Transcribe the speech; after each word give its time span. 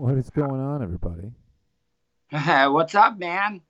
What 0.00 0.16
is 0.16 0.30
going 0.30 0.62
on, 0.62 0.82
everybody? 0.82 1.30
What's 2.72 2.94
up, 2.94 3.18
man? 3.18 3.60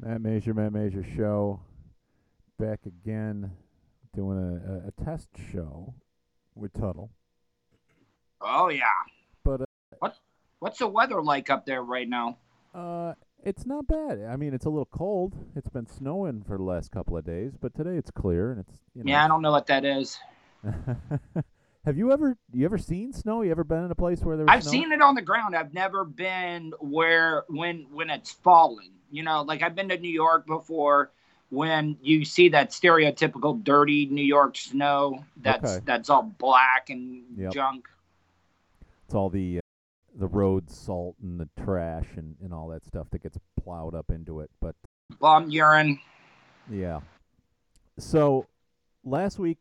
Matt 0.00 0.22
Masur, 0.22 0.54
Matt 0.56 0.72
Masur 0.72 1.04
Show. 1.14 1.60
Back 2.58 2.86
again, 2.86 3.52
doing 4.14 4.38
a, 4.38 4.72
a, 4.72 4.88
a 4.88 5.04
test 5.04 5.28
show 5.52 5.92
with 6.54 6.72
Tuttle. 6.72 7.10
Oh 8.40 8.70
yeah. 8.70 8.84
But 9.44 9.60
uh, 9.60 9.64
what 9.98 10.16
what's 10.60 10.78
the 10.78 10.88
weather 10.88 11.22
like 11.22 11.50
up 11.50 11.66
there 11.66 11.82
right 11.82 12.08
now? 12.08 12.38
Uh, 12.74 13.12
it's 13.44 13.66
not 13.66 13.86
bad. 13.86 14.24
I 14.26 14.36
mean, 14.36 14.54
it's 14.54 14.64
a 14.64 14.70
little 14.70 14.88
cold. 14.90 15.34
It's 15.54 15.68
been 15.68 15.86
snowing 15.86 16.44
for 16.48 16.56
the 16.56 16.64
last 16.64 16.90
couple 16.90 17.14
of 17.14 17.26
days, 17.26 17.58
but 17.60 17.74
today 17.74 17.98
it's 17.98 18.10
clear 18.10 18.52
and 18.52 18.60
it's 18.60 18.78
you 18.94 19.04
know. 19.04 19.12
Yeah, 19.12 19.22
I 19.22 19.28
don't 19.28 19.42
know 19.42 19.52
what 19.52 19.66
that 19.66 19.84
is. 19.84 20.18
Have 21.88 21.96
you 21.96 22.12
ever 22.12 22.36
you 22.52 22.66
ever 22.66 22.76
seen 22.76 23.14
snow? 23.14 23.40
You 23.40 23.50
ever 23.50 23.64
been 23.64 23.82
in 23.82 23.90
a 23.90 23.94
place 23.94 24.20
where 24.20 24.36
there 24.36 24.44
was 24.44 24.52
I've 24.52 24.62
snow? 24.62 24.72
seen 24.72 24.92
it 24.92 25.00
on 25.00 25.14
the 25.14 25.22
ground. 25.22 25.56
I've 25.56 25.72
never 25.72 26.04
been 26.04 26.74
where 26.80 27.44
when 27.48 27.86
when 27.90 28.10
it's 28.10 28.30
falling. 28.30 28.90
You 29.10 29.22
know, 29.22 29.40
like 29.40 29.62
I've 29.62 29.74
been 29.74 29.88
to 29.88 29.96
New 29.96 30.10
York 30.10 30.46
before 30.46 31.12
when 31.48 31.96
you 32.02 32.26
see 32.26 32.50
that 32.50 32.72
stereotypical 32.72 33.64
dirty 33.64 34.04
New 34.04 34.20
York 34.22 34.58
snow 34.58 35.24
that's 35.38 35.76
Okay. 35.76 35.84
that's 35.86 36.10
all 36.10 36.24
black 36.24 36.90
and 36.90 37.22
Yep. 37.38 37.54
junk. 37.54 37.88
It's 39.06 39.14
all 39.14 39.30
the 39.30 39.56
uh, 39.56 39.60
the 40.18 40.26
road 40.26 40.68
salt 40.68 41.16
and 41.22 41.40
the 41.40 41.48
trash 41.64 42.08
and, 42.16 42.36
and 42.42 42.52
all 42.52 42.68
that 42.68 42.84
stuff 42.84 43.08
that 43.12 43.22
gets 43.22 43.38
plowed 43.58 43.94
up 43.94 44.10
into 44.10 44.40
it. 44.40 44.50
But 44.60 44.76
Bum 45.20 45.48
urine. 45.48 45.98
yeah. 46.70 47.00
So 47.98 48.44
last 49.04 49.38
week 49.38 49.56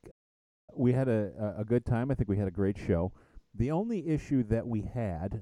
we 0.75 0.93
had 0.93 1.07
a, 1.07 1.55
a 1.57 1.65
good 1.65 1.85
time. 1.85 2.11
I 2.11 2.15
think 2.15 2.29
we 2.29 2.37
had 2.37 2.47
a 2.47 2.51
great 2.51 2.77
show. 2.77 3.11
The 3.55 3.71
only 3.71 4.07
issue 4.07 4.43
that 4.43 4.67
we 4.67 4.81
had, 4.81 5.41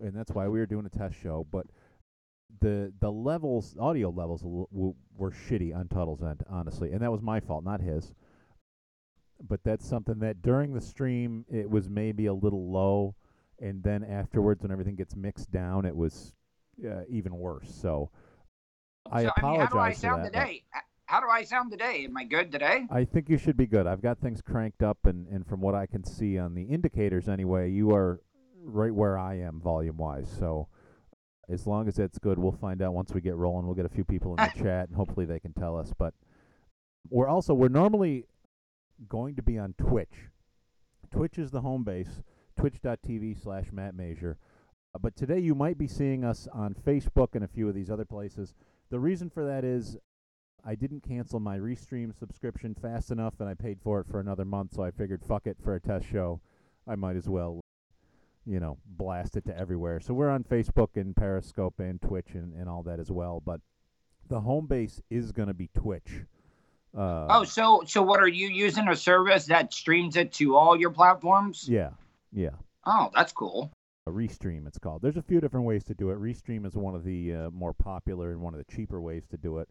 and 0.00 0.14
that's 0.14 0.32
why 0.32 0.48
we 0.48 0.58
were 0.58 0.66
doing 0.66 0.86
a 0.86 0.90
test 0.98 1.16
show, 1.20 1.46
but 1.50 1.66
the 2.60 2.92
the 3.00 3.10
levels, 3.10 3.76
audio 3.78 4.10
levels, 4.10 4.42
w- 4.42 4.66
w- 4.72 4.94
were 5.16 5.30
shitty 5.30 5.74
on 5.74 5.88
Tuttle's 5.88 6.22
end, 6.22 6.42
honestly, 6.48 6.92
and 6.92 7.00
that 7.00 7.10
was 7.10 7.22
my 7.22 7.40
fault, 7.40 7.64
not 7.64 7.80
his. 7.80 8.12
But 9.42 9.60
that's 9.64 9.86
something 9.86 10.18
that 10.18 10.42
during 10.42 10.74
the 10.74 10.80
stream 10.80 11.44
it 11.50 11.68
was 11.70 11.88
maybe 11.88 12.26
a 12.26 12.34
little 12.34 12.70
low, 12.70 13.14
and 13.58 13.82
then 13.82 14.04
afterwards 14.04 14.62
when 14.62 14.70
everything 14.70 14.96
gets 14.96 15.16
mixed 15.16 15.50
down, 15.50 15.84
it 15.84 15.96
was 15.96 16.34
uh, 16.84 17.02
even 17.08 17.36
worse. 17.36 17.72
So 17.72 18.10
I 19.10 19.24
so, 19.24 19.30
apologize 19.36 19.42
I 19.42 19.50
mean, 19.50 19.60
how 19.60 19.66
do 19.66 19.78
I 19.78 19.92
sound 19.92 20.24
that. 20.24 20.32
today? 20.32 20.64
How 21.10 21.18
do 21.18 21.26
I 21.28 21.42
sound 21.42 21.72
today? 21.72 22.04
Am 22.04 22.16
I 22.16 22.22
good 22.22 22.52
today? 22.52 22.86
I 22.88 23.04
think 23.04 23.28
you 23.28 23.36
should 23.36 23.56
be 23.56 23.66
good. 23.66 23.84
I've 23.84 24.00
got 24.00 24.20
things 24.20 24.40
cranked 24.40 24.80
up, 24.80 24.98
and, 25.06 25.26
and 25.26 25.44
from 25.44 25.60
what 25.60 25.74
I 25.74 25.86
can 25.86 26.04
see 26.04 26.38
on 26.38 26.54
the 26.54 26.62
indicators 26.62 27.28
anyway, 27.28 27.68
you 27.68 27.90
are 27.90 28.20
right 28.62 28.94
where 28.94 29.18
I 29.18 29.38
am 29.38 29.60
volume 29.60 29.96
wise. 29.96 30.32
So 30.38 30.68
as 31.48 31.66
long 31.66 31.88
as 31.88 31.96
that's 31.96 32.20
good, 32.20 32.38
we'll 32.38 32.52
find 32.52 32.80
out 32.80 32.94
once 32.94 33.12
we 33.12 33.20
get 33.20 33.34
rolling. 33.34 33.66
We'll 33.66 33.74
get 33.74 33.86
a 33.86 33.88
few 33.88 34.04
people 34.04 34.36
in 34.36 34.36
the 34.36 34.52
chat, 34.62 34.86
and 34.86 34.94
hopefully 34.94 35.26
they 35.26 35.40
can 35.40 35.52
tell 35.52 35.76
us. 35.76 35.92
But 35.98 36.14
we're 37.08 37.26
also 37.26 37.54
we're 37.54 37.66
normally 37.66 38.26
going 39.08 39.34
to 39.34 39.42
be 39.42 39.58
on 39.58 39.74
Twitch. 39.78 40.28
Twitch 41.10 41.38
is 41.38 41.50
the 41.50 41.62
home 41.62 41.82
base. 41.82 42.22
Twitch.tv 42.56 43.42
slash 43.42 43.72
Matt 43.72 43.96
Masur. 43.96 44.36
Uh, 44.94 44.98
but 45.02 45.16
today 45.16 45.40
you 45.40 45.56
might 45.56 45.76
be 45.76 45.88
seeing 45.88 46.24
us 46.24 46.46
on 46.54 46.72
Facebook 46.72 47.34
and 47.34 47.42
a 47.42 47.48
few 47.48 47.68
of 47.68 47.74
these 47.74 47.90
other 47.90 48.04
places. 48.04 48.54
The 48.90 49.00
reason 49.00 49.28
for 49.28 49.44
that 49.44 49.64
is 49.64 49.96
I 50.64 50.74
didn't 50.74 51.02
cancel 51.02 51.40
my 51.40 51.58
Restream 51.58 52.16
subscription 52.18 52.74
fast 52.74 53.10
enough, 53.10 53.34
and 53.40 53.48
I 53.48 53.54
paid 53.54 53.78
for 53.82 54.00
it 54.00 54.06
for 54.06 54.20
another 54.20 54.44
month. 54.44 54.74
So 54.74 54.82
I 54.82 54.90
figured, 54.90 55.24
fuck 55.24 55.46
it, 55.46 55.56
for 55.62 55.74
a 55.74 55.80
test 55.80 56.06
show, 56.06 56.40
I 56.86 56.96
might 56.96 57.16
as 57.16 57.28
well, 57.28 57.60
you 58.46 58.60
know, 58.60 58.78
blast 58.86 59.36
it 59.36 59.44
to 59.46 59.56
everywhere. 59.56 60.00
So 60.00 60.14
we're 60.14 60.30
on 60.30 60.44
Facebook 60.44 60.96
and 60.96 61.14
Periscope 61.16 61.78
and 61.78 62.00
Twitch 62.00 62.34
and, 62.34 62.54
and 62.54 62.68
all 62.68 62.82
that 62.84 63.00
as 63.00 63.10
well. 63.10 63.42
But 63.44 63.60
the 64.28 64.40
home 64.40 64.66
base 64.66 65.00
is 65.10 65.32
going 65.32 65.48
to 65.48 65.54
be 65.54 65.68
Twitch. 65.74 66.24
Uh, 66.96 67.26
oh, 67.30 67.44
so 67.44 67.84
so 67.86 68.02
what 68.02 68.20
are 68.20 68.28
you 68.28 68.48
using 68.48 68.88
a 68.88 68.96
service 68.96 69.46
that 69.46 69.72
streams 69.72 70.16
it 70.16 70.32
to 70.32 70.56
all 70.56 70.76
your 70.76 70.90
platforms? 70.90 71.68
yeah, 71.68 71.90
yeah. 72.32 72.50
Oh, 72.84 73.10
that's 73.14 73.32
cool. 73.32 73.70
A 74.06 74.10
Restream, 74.10 74.66
it's 74.66 74.78
called. 74.78 75.02
There's 75.02 75.18
a 75.18 75.22
few 75.22 75.40
different 75.40 75.66
ways 75.66 75.84
to 75.84 75.94
do 75.94 76.10
it. 76.10 76.18
Restream 76.18 76.66
is 76.66 76.74
one 76.74 76.94
of 76.94 77.04
the 77.04 77.34
uh, 77.34 77.50
more 77.50 77.74
popular 77.74 78.32
and 78.32 78.40
one 78.40 78.54
of 78.54 78.58
the 78.58 78.74
cheaper 78.74 79.00
ways 79.00 79.26
to 79.30 79.36
do 79.36 79.58
it. 79.58 79.68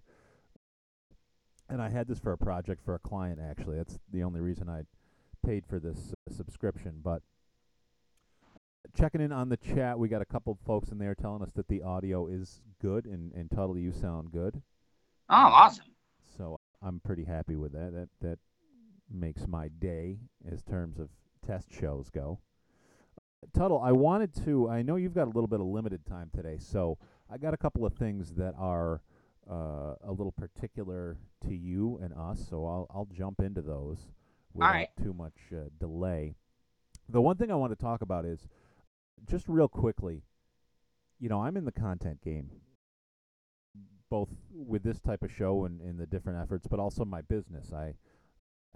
And 1.70 1.82
I 1.82 1.90
had 1.90 2.08
this 2.08 2.20
for 2.20 2.32
a 2.32 2.38
project 2.38 2.84
for 2.84 2.96
a 2.96 3.00
client, 3.00 3.40
actually. 3.40 3.78
That's 3.78 4.00
the 4.12 4.24
only 4.24 4.42
reason 4.42 4.68
I 4.68 4.82
paid 5.46 5.66
for 5.66 5.80
this 5.80 6.14
uh, 6.14 6.34
subscription. 6.34 7.00
But 7.04 7.22
checking 8.98 9.22
in 9.22 9.32
on 9.32 9.50
the 9.50 9.58
chat, 9.58 10.00
we 10.00 10.10
got 10.10 10.22
a 10.22 10.26
couple 10.26 10.54
of 10.54 10.60
folks 10.66 10.90
in 10.90 10.98
there 10.98 11.14
telling 11.14 11.44
us 11.44 11.52
that 11.54 11.68
the 11.68 11.84
audio 11.84 12.28
is 12.28 12.62
good 12.82 13.06
and, 13.06 13.32
and 13.34 13.52
totally 13.52 13.82
you 13.82 13.92
sound 13.92 14.32
good. 14.32 14.62
Oh, 15.30 15.36
awesome. 15.36 15.86
So 16.38 16.60
I'm 16.82 17.00
pretty 17.02 17.26
happy 17.26 17.56
with 17.56 17.74
that. 17.74 17.94
That 17.94 18.10
that 18.22 18.40
makes 19.12 19.48
my 19.48 19.68
day 19.68 20.20
as 20.52 20.64
terms 20.64 21.00
of 21.00 21.10
test 21.46 21.72
shows 21.72 22.10
go. 22.10 22.40
Tuttle, 23.54 23.80
I 23.80 23.92
wanted 23.92 24.34
to. 24.46 24.70
I 24.70 24.82
know 24.82 24.96
you've 24.96 25.14
got 25.14 25.26
a 25.26 25.32
little 25.32 25.48
bit 25.48 25.60
of 25.60 25.66
limited 25.66 26.06
time 26.06 26.30
today, 26.36 26.58
so 26.60 26.98
I 27.30 27.38
got 27.38 27.54
a 27.54 27.58
couple 27.58 27.86
of 27.86 27.94
things 27.94 28.34
that 28.34 28.54
are 28.58 29.02
uh, 29.50 29.96
a 30.04 30.12
little 30.12 30.32
particular 30.32 31.18
to 31.48 31.54
you 31.54 32.00
and 32.02 32.14
us. 32.14 32.46
So 32.50 32.66
I'll 32.66 32.88
I'll 32.94 33.10
jump 33.12 33.42
into 33.42 33.62
those 33.62 33.98
without 34.54 34.74
right. 34.74 34.90
too 35.02 35.14
much 35.14 35.36
uh, 35.54 35.70
delay. 35.80 36.36
The 37.08 37.22
one 37.22 37.38
thing 37.38 37.52
I 37.52 37.56
want 37.56 37.72
to 37.72 37.84
talk 37.84 38.02
about 38.02 38.26
is 38.26 38.48
just 39.30 39.48
real 39.48 39.68
quickly. 39.68 40.24
You 41.20 41.30
know, 41.30 41.42
I'm 41.42 41.58
in 41.58 41.66
the 41.66 41.72
content 41.72 42.22
game 42.22 42.50
both 44.10 44.30
with 44.52 44.84
this 44.84 45.00
type 45.00 45.24
of 45.24 45.32
show 45.32 45.66
and, 45.66 45.82
in 45.82 45.98
the 45.98 46.06
different 46.06 46.42
efforts, 46.42 46.68
but 46.68 46.80
also 46.80 47.06
my 47.06 47.22
business. 47.22 47.72
I 47.72 47.94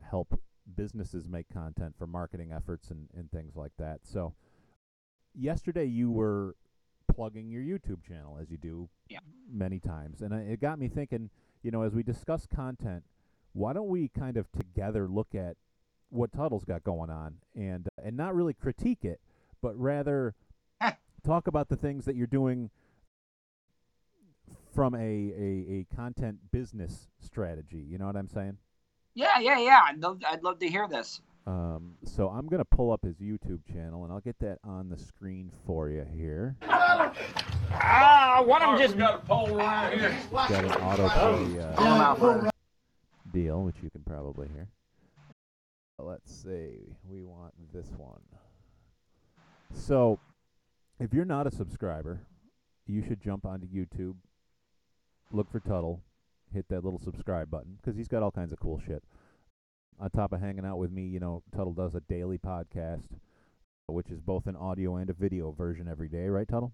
help 0.09 0.39
businesses 0.75 1.27
make 1.27 1.49
content 1.51 1.95
for 1.97 2.07
marketing 2.07 2.51
efforts 2.51 2.89
and, 2.91 3.07
and 3.17 3.31
things 3.31 3.55
like 3.55 3.71
that. 3.79 4.01
So, 4.03 4.35
yesterday 5.33 5.85
you 5.85 6.11
were 6.11 6.55
plugging 7.15 7.49
your 7.49 7.61
YouTube 7.61 8.03
channel 8.07 8.37
as 8.41 8.49
you 8.49 8.57
do 8.57 8.89
Yeah. 9.09 9.19
many 9.51 9.79
times, 9.79 10.21
and 10.21 10.33
I, 10.33 10.39
it 10.41 10.59
got 10.61 10.79
me 10.79 10.87
thinking. 10.87 11.29
You 11.61 11.71
know, 11.71 11.83
as 11.83 11.93
we 11.93 12.03
discuss 12.03 12.45
content, 12.45 13.03
why 13.53 13.71
don't 13.71 13.87
we 13.87 14.09
kind 14.09 14.35
of 14.35 14.51
together 14.51 15.07
look 15.07 15.33
at 15.33 15.55
what 16.09 16.33
Tuttle's 16.33 16.65
got 16.65 16.83
going 16.83 17.09
on 17.09 17.35
and 17.55 17.87
uh, 17.87 18.05
and 18.05 18.17
not 18.17 18.35
really 18.35 18.53
critique 18.53 19.05
it, 19.05 19.21
but 19.61 19.77
rather 19.79 20.35
talk 21.25 21.47
about 21.47 21.69
the 21.69 21.77
things 21.77 22.03
that 22.05 22.15
you're 22.15 22.27
doing 22.27 22.69
from 24.75 24.95
a, 24.95 24.97
a, 24.97 25.87
a 25.89 25.95
content 25.95 26.37
business 26.51 27.07
strategy. 27.19 27.85
You 27.89 27.97
know 27.97 28.07
what 28.07 28.15
I'm 28.17 28.27
saying? 28.27 28.57
Yeah, 29.15 29.39
yeah, 29.39 29.59
yeah. 29.59 29.81
I'd 29.85 29.99
love, 29.99 30.21
I'd 30.27 30.43
love 30.43 30.59
to 30.59 30.67
hear 30.67 30.87
this. 30.87 31.21
Um, 31.45 31.95
so 32.05 32.29
I'm 32.29 32.47
gonna 32.47 32.65
pull 32.65 32.91
up 32.91 33.03
his 33.03 33.17
YouTube 33.17 33.59
channel 33.71 34.03
and 34.03 34.13
I'll 34.13 34.21
get 34.21 34.39
that 34.39 34.59
on 34.63 34.89
the 34.89 34.97
screen 34.97 35.51
for 35.65 35.89
you 35.89 36.05
here. 36.15 36.55
Ah, 36.61 38.41
one 38.45 38.61
of 38.61 38.71
them 38.71 38.79
just 38.79 38.97
got 38.97 39.15
a 39.15 39.25
pole 39.25 39.57
around 39.57 39.93
here. 39.93 40.17
Got 40.31 40.51
an 40.63 40.69
autoplay 40.71 41.75
Pull 41.75 41.85
'em 41.85 42.01
out 42.01 42.23
uh, 42.23 42.51
deal, 43.33 43.63
which 43.63 43.75
you 43.83 43.89
can 43.89 44.03
probably 44.03 44.47
hear. 44.47 44.69
Let's 45.99 46.33
see. 46.33 46.95
We 47.09 47.23
want 47.23 47.53
this 47.73 47.91
one. 47.97 48.21
So, 49.73 50.19
if 50.99 51.13
you're 51.13 51.25
not 51.25 51.47
a 51.47 51.51
subscriber, 51.51 52.21
you 52.87 53.01
should 53.01 53.21
jump 53.21 53.45
onto 53.45 53.67
YouTube, 53.67 54.15
look 55.31 55.51
for 55.51 55.59
Tuttle, 55.59 56.01
hit 56.53 56.67
that 56.69 56.83
little 56.83 56.99
subscribe 56.99 57.49
button 57.49 57.77
because 57.81 57.97
he's 57.97 58.07
got 58.07 58.23
all 58.23 58.31
kinds 58.31 58.53
of 58.53 58.59
cool 58.59 58.79
shit. 58.85 59.03
On 60.03 60.09
top 60.09 60.33
of 60.33 60.41
hanging 60.41 60.65
out 60.65 60.79
with 60.79 60.91
me, 60.91 61.03
you 61.03 61.21
know, 61.21 61.43
Tuttle 61.55 61.71
does 61.71 61.95
a 61.95 62.01
daily 62.01 62.37
podcast, 62.37 63.03
which 63.87 64.09
is 64.09 64.19
both 64.19 64.47
an 64.47 64.55
audio 64.57 64.97
and 64.97 65.09
a 65.09 65.13
video 65.13 65.51
version 65.51 65.87
every 65.87 66.09
day, 66.09 66.27
right, 66.27 66.45
Tuttle? 66.45 66.73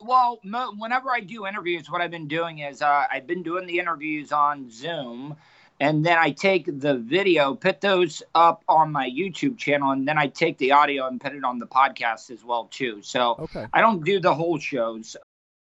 Well, 0.00 0.40
mo- 0.42 0.72
whenever 0.78 1.10
I 1.10 1.20
do 1.20 1.46
interviews, 1.46 1.90
what 1.90 2.00
I've 2.00 2.10
been 2.10 2.26
doing 2.26 2.60
is 2.60 2.80
uh, 2.80 3.04
I've 3.12 3.26
been 3.26 3.42
doing 3.42 3.66
the 3.66 3.78
interviews 3.78 4.32
on 4.32 4.70
Zoom, 4.70 5.36
and 5.80 6.02
then 6.02 6.16
I 6.16 6.30
take 6.30 6.80
the 6.80 6.96
video, 6.96 7.54
put 7.54 7.82
those 7.82 8.22
up 8.34 8.64
on 8.70 8.90
my 8.90 9.06
YouTube 9.06 9.58
channel, 9.58 9.90
and 9.90 10.08
then 10.08 10.16
I 10.16 10.28
take 10.28 10.56
the 10.56 10.72
audio 10.72 11.06
and 11.06 11.20
put 11.20 11.34
it 11.34 11.44
on 11.44 11.58
the 11.58 11.66
podcast 11.66 12.30
as 12.30 12.42
well 12.42 12.68
too. 12.70 13.02
So 13.02 13.36
Okay. 13.38 13.66
I 13.74 13.82
don't 13.82 14.02
do 14.02 14.18
the 14.18 14.34
whole 14.34 14.58
shows 14.58 15.14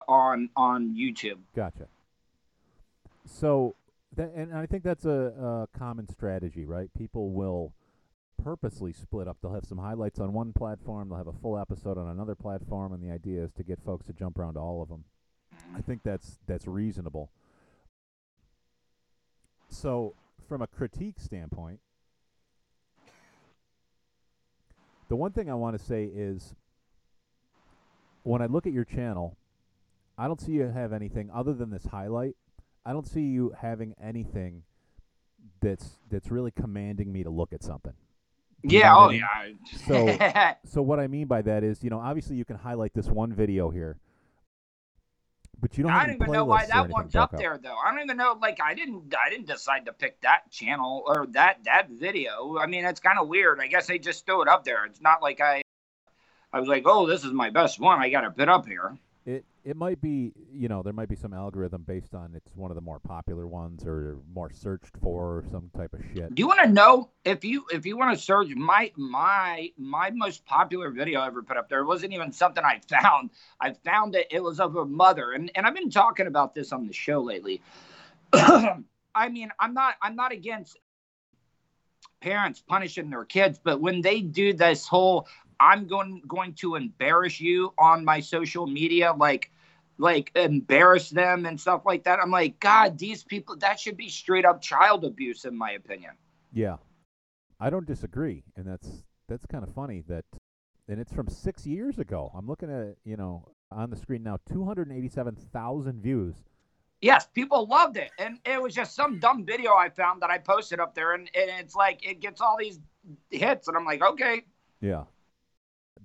on 0.08 0.50
on 0.56 0.96
YouTube. 0.96 1.38
Gotcha. 1.56 1.86
So, 3.26 3.76
that, 4.16 4.32
and 4.36 4.54
I 4.56 4.66
think 4.66 4.84
that's 4.84 5.06
a, 5.06 5.68
a 5.72 5.78
common 5.78 6.08
strategy, 6.08 6.66
right? 6.66 6.90
People 6.98 7.32
will 7.32 7.74
purposely 8.44 8.94
split 8.94 9.28
up. 9.28 9.38
They'll 9.42 9.54
have 9.54 9.66
some 9.66 9.78
highlights 9.78 10.20
on 10.20 10.34
one 10.34 10.54
platform, 10.54 11.10
they'll 11.10 11.18
have 11.18 11.28
a 11.28 11.34
full 11.34 11.58
episode 11.58 11.98
on 11.98 12.08
another 12.08 12.36
platform, 12.36 12.94
and 12.94 13.04
the 13.04 13.12
idea 13.12 13.44
is 13.44 13.52
to 13.54 13.64
get 13.64 13.80
folks 13.84 14.06
to 14.08 14.14
jump 14.14 14.40
around 14.40 14.54
to 14.54 14.60
all 14.60 14.82
of 14.82 14.90
them. 14.90 15.04
I 15.76 15.82
think 15.82 16.02
that's 16.04 16.40
that's 16.48 16.68
reasonable. 16.68 17.32
So, 19.70 20.16
from 20.48 20.62
a 20.62 20.68
critique 20.68 21.20
standpoint, 21.20 21.80
the 25.10 25.16
one 25.16 25.32
thing 25.32 25.50
I 25.50 25.56
want 25.56 25.78
to 25.78 25.84
say 25.84 26.06
is 26.06 26.54
when 28.24 28.42
I 28.42 28.46
look 28.46 28.68
at 28.68 28.74
your 28.74 28.86
channel, 28.86 29.38
I 30.18 30.28
don't 30.28 30.40
see 30.40 30.54
you 30.54 30.68
have 30.68 30.94
anything 30.94 31.30
other 31.34 31.54
than 31.54 31.70
this 31.70 31.86
highlight. 31.86 32.36
I 32.88 32.94
don't 32.94 33.06
see 33.06 33.20
you 33.20 33.54
having 33.60 33.94
anything 34.02 34.64
that's 35.62 36.00
that's 36.10 36.32
really 36.32 36.52
commanding 36.52 37.12
me 37.12 37.22
to 37.22 37.30
look 37.30 37.52
at 37.52 37.62
something. 37.62 37.92
You 38.64 38.80
Yeah. 38.80 38.96
Oh 38.96 39.10
I 39.10 39.12
mean? 39.12 39.24
yeah. 40.24 40.54
So 40.64 40.66
so 40.72 40.82
what 40.82 40.98
I 40.98 41.08
mean 41.08 41.28
by 41.28 41.42
that 41.42 41.66
is, 41.66 41.84
you 41.84 41.90
know, 41.90 42.00
obviously 42.00 42.38
you 42.38 42.46
can 42.46 42.56
highlight 42.56 42.94
this 42.94 43.08
one 43.08 43.34
video 43.34 43.70
here, 43.70 44.00
but 45.60 45.78
you 45.78 45.84
don't 45.84 45.92
I 45.92 46.06
don't 46.06 46.16
even 46.16 46.32
know 46.32 46.46
why 46.46 46.66
that 46.66 46.88
one's 46.88 47.12
broke 47.12 47.34
up 47.34 47.38
there 47.38 47.60
though. 47.62 47.76
I 47.76 47.92
don't 47.92 48.06
even 48.06 48.16
know. 48.16 48.38
Like 48.42 48.60
I 48.64 48.74
didn't. 48.74 49.14
I 49.22 49.30
didn't 49.30 49.48
decide 49.48 49.86
to 49.88 49.94
pick 49.94 50.22
that 50.22 50.50
channel 50.50 51.04
or 51.06 51.28
that 51.32 51.66
that 51.66 51.90
video. 51.90 52.58
I 52.58 52.68
mean, 52.68 52.86
it's 52.86 53.02
kind 53.02 53.20
of 53.20 53.28
weird. 53.28 53.60
I 53.60 53.68
guess 53.68 53.88
they 53.88 54.00
just 54.00 54.26
threw 54.26 54.44
it 54.44 54.48
up 54.48 54.64
there. 54.64 54.86
It's 54.86 55.02
not 55.02 55.22
like 55.22 55.42
I. 55.42 55.62
I 56.54 56.62
was 56.62 56.70
like, 56.70 56.84
oh, 56.86 57.06
this 57.06 57.26
is 57.26 57.34
my 57.34 57.50
best 57.50 57.82
one. 57.82 58.00
I 58.00 58.10
got 58.10 58.22
to 58.22 58.32
put 58.32 58.48
up 58.48 58.66
here. 58.66 58.98
It 59.28 59.44
it 59.66 59.76
might 59.76 60.00
be 60.00 60.32
you 60.54 60.70
know 60.70 60.82
there 60.82 60.94
might 60.94 61.10
be 61.10 61.18
some 61.18 61.34
algorithm 61.34 61.84
based 61.86 62.16
on 62.16 62.32
it's 62.34 62.50
one 62.56 62.72
of 62.72 62.76
the 62.76 62.82
more 62.82 63.00
popular 63.00 63.46
ones 63.46 63.84
or 63.86 64.20
more 64.34 64.50
searched 64.50 64.96
for 65.04 65.40
or 65.40 65.44
some 65.52 65.70
type 65.76 65.94
of 65.94 66.00
shit. 66.14 66.34
Do 66.34 66.40
you 66.40 66.48
want 66.48 66.62
to 66.62 66.70
know 66.70 67.10
if 67.26 67.44
you 67.44 67.66
if 67.74 67.86
you 67.86 67.98
want 67.98 68.18
to 68.18 68.24
search 68.24 68.48
my 68.56 68.90
my 68.96 69.70
my 69.78 70.12
most 70.12 70.46
popular 70.46 70.92
video 70.92 71.20
I 71.20 71.28
ever 71.28 71.44
put 71.44 71.58
up 71.58 71.68
there 71.68 71.84
wasn't 71.84 72.14
even 72.14 72.32
something 72.32 72.64
I 72.64 72.80
found. 72.90 73.32
I 73.60 73.74
found 73.74 74.16
it. 74.16 74.28
It 74.32 74.42
was 74.42 74.62
of 74.62 74.78
a 74.78 74.86
mother, 74.86 75.34
and 75.34 75.52
and 75.56 75.68
I've 75.68 75.76
been 75.76 75.90
talking 75.90 76.28
about 76.28 76.56
this 76.56 76.72
on 76.72 76.88
the 76.88 76.94
show 76.94 77.22
lately. 77.22 77.62
I 78.34 79.30
mean, 79.30 79.52
I'm 79.60 79.74
not 79.74 79.96
I'm 80.02 80.16
not 80.16 80.32
against 80.32 80.80
parents 82.22 82.64
punishing 82.66 83.10
their 83.10 83.26
kids, 83.26 83.60
but 83.62 83.82
when 83.82 84.00
they 84.02 84.22
do 84.22 84.54
this 84.54 84.88
whole 84.88 85.28
I'm 85.60 85.88
going 85.88 86.22
going 86.28 86.54
to 86.56 86.76
embarrass 86.76 87.40
you 87.40 87.74
on 87.78 88.06
my 88.06 88.20
social 88.20 88.68
media, 88.68 89.14
like 89.18 89.52
like 89.98 90.32
embarrass 90.36 91.10
them 91.10 91.46
and 91.46 91.60
stuff 91.60 91.82
like 91.86 92.04
that. 92.04 92.20
I'm 92.20 92.32
like, 92.32 92.60
God, 92.60 92.98
these 92.98 93.24
people 93.24 93.56
that 93.58 93.80
should 93.80 93.98
be 93.98 94.10
straight 94.10 94.46
up 94.46 94.62
child 94.62 95.04
abuse, 95.06 95.46
in 95.46 95.58
my 95.58 95.72
opinion. 95.72 96.12
Yeah, 96.54 96.78
I 97.60 97.70
don't 97.70 97.86
disagree, 97.86 98.44
and 98.56 98.66
that's 98.66 99.04
that's 99.28 99.46
kind 99.46 99.64
of 99.64 99.74
funny 99.74 100.04
that, 100.08 100.26
and 100.88 101.00
it's 101.00 101.14
from 101.14 101.28
six 101.28 101.66
years 101.66 102.00
ago. 102.00 102.32
I'm 102.36 102.48
looking 102.48 102.72
at 102.72 102.96
you 103.04 103.18
know 103.18 103.46
on 103.72 103.90
the 103.90 103.96
screen 103.98 104.24
now, 104.24 104.38
287,000 104.52 106.02
views. 106.02 106.36
Yes, 107.02 107.28
people 107.28 107.68
loved 107.68 107.98
it, 107.98 108.12
and 108.18 108.40
it 108.46 108.62
was 108.62 108.74
just 108.74 108.96
some 108.96 109.20
dumb 109.20 109.46
video 109.46 109.74
I 109.76 109.90
found 109.90 110.22
that 110.22 110.32
I 110.32 110.40
posted 110.40 110.80
up 110.80 110.96
there, 110.96 111.14
and, 111.14 111.30
and 111.36 111.52
it's 111.60 111.76
like 111.76 112.08
it 112.08 112.22
gets 112.22 112.42
all 112.42 112.58
these 112.58 112.80
hits, 113.30 113.68
and 113.68 113.78
I'm 113.78 113.86
like, 113.86 114.02
okay, 114.02 114.44
Yeah. 114.82 115.04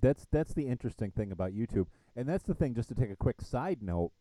That's 0.01 0.27
that's 0.31 0.53
the 0.53 0.67
interesting 0.67 1.11
thing 1.11 1.31
about 1.31 1.51
YouTube. 1.51 1.87
And 2.15 2.27
that's 2.27 2.43
the 2.43 2.53
thing 2.53 2.75
just 2.75 2.89
to 2.89 2.95
take 2.95 3.11
a 3.11 3.15
quick 3.15 3.41
side 3.41 3.81
note. 3.81 4.11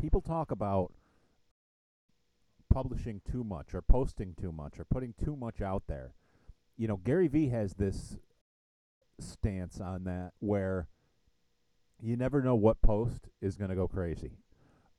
People 0.00 0.20
talk 0.20 0.50
about 0.50 0.92
publishing 2.72 3.20
too 3.30 3.44
much 3.44 3.74
or 3.74 3.82
posting 3.82 4.34
too 4.34 4.50
much 4.50 4.78
or 4.78 4.84
putting 4.84 5.14
too 5.22 5.36
much 5.36 5.60
out 5.60 5.84
there. 5.86 6.14
You 6.76 6.88
know, 6.88 6.96
Gary 6.96 7.28
Vee 7.28 7.50
has 7.50 7.74
this 7.74 8.16
stance 9.20 9.80
on 9.80 10.04
that 10.04 10.32
where 10.40 10.88
you 12.00 12.16
never 12.16 12.42
know 12.42 12.56
what 12.56 12.82
post 12.82 13.28
is 13.40 13.56
going 13.56 13.70
to 13.70 13.76
go 13.76 13.86
crazy. 13.86 14.32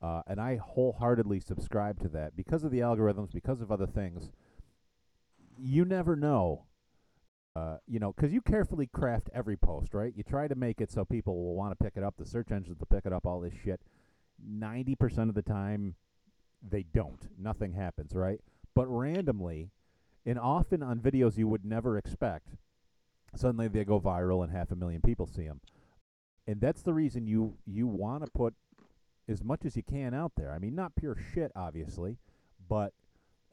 Uh, 0.02 0.22
and 0.28 0.40
I 0.40 0.58
wholeheartedly 0.58 1.40
subscribe 1.40 2.00
to 2.02 2.10
that 2.10 2.36
because 2.36 2.64
of 2.64 2.72
the 2.72 2.80
algorithms, 2.80 3.34
because 3.34 3.62
of 3.62 3.72
other 3.72 3.88
things. 3.88 4.32
You 5.58 5.86
never 5.86 6.16
know 6.16 6.66
uh, 7.56 7.78
you 7.88 8.00
know, 8.00 8.12
because 8.12 8.34
you 8.34 8.42
carefully 8.42 8.88
craft 8.88 9.30
every 9.34 9.56
post, 9.56 9.94
right? 9.94 10.14
You 10.16 10.24
try 10.24 10.48
to 10.48 10.56
make 10.56 10.82
it 10.82 10.92
so 10.92 11.06
people 11.06 11.36
will 11.36 11.56
want 11.56 11.78
to 11.78 11.84
pick 11.84 11.94
it 11.96 12.04
up. 12.04 12.16
The 12.18 12.26
search 12.26 12.52
engines 12.52 12.80
will 12.80 12.88
pick 12.88 13.06
it 13.06 13.14
up. 13.14 13.26
All 13.26 13.40
this 13.40 13.54
shit. 13.64 13.82
Ninety 14.44 14.96
percent 14.96 15.30
of 15.30 15.36
the 15.36 15.44
time, 15.44 15.96
they 16.68 16.84
don't. 16.84 17.30
Nothing 17.38 17.74
happens, 17.74 18.14
right? 18.16 18.40
But 18.74 18.88
randomly, 18.88 19.70
and 20.26 20.40
often 20.40 20.82
on 20.82 21.00
videos 21.00 21.38
you 21.38 21.48
would 21.48 21.64
never 21.64 21.98
expect, 21.98 22.48
suddenly 23.36 23.68
they 23.68 23.86
go 23.86 24.00
viral 24.00 24.44
and 24.44 24.52
half 24.52 24.72
a 24.72 24.76
million 24.76 25.02
people 25.02 25.28
see 25.28 25.46
them. 25.46 25.62
And 26.48 26.60
that's 26.60 26.82
the 26.82 26.94
reason 26.94 27.28
you 27.28 27.56
you 27.68 27.86
want 27.86 28.26
to 28.26 28.32
put 28.32 28.56
as 29.30 29.44
much 29.44 29.64
as 29.64 29.78
you 29.78 29.84
can 29.84 30.14
out 30.14 30.34
there. 30.36 30.52
I 30.52 30.58
mean, 30.58 30.76
not 30.76 30.96
pure 30.96 31.16
shit, 31.34 31.52
obviously, 31.56 32.18
but 32.68 32.94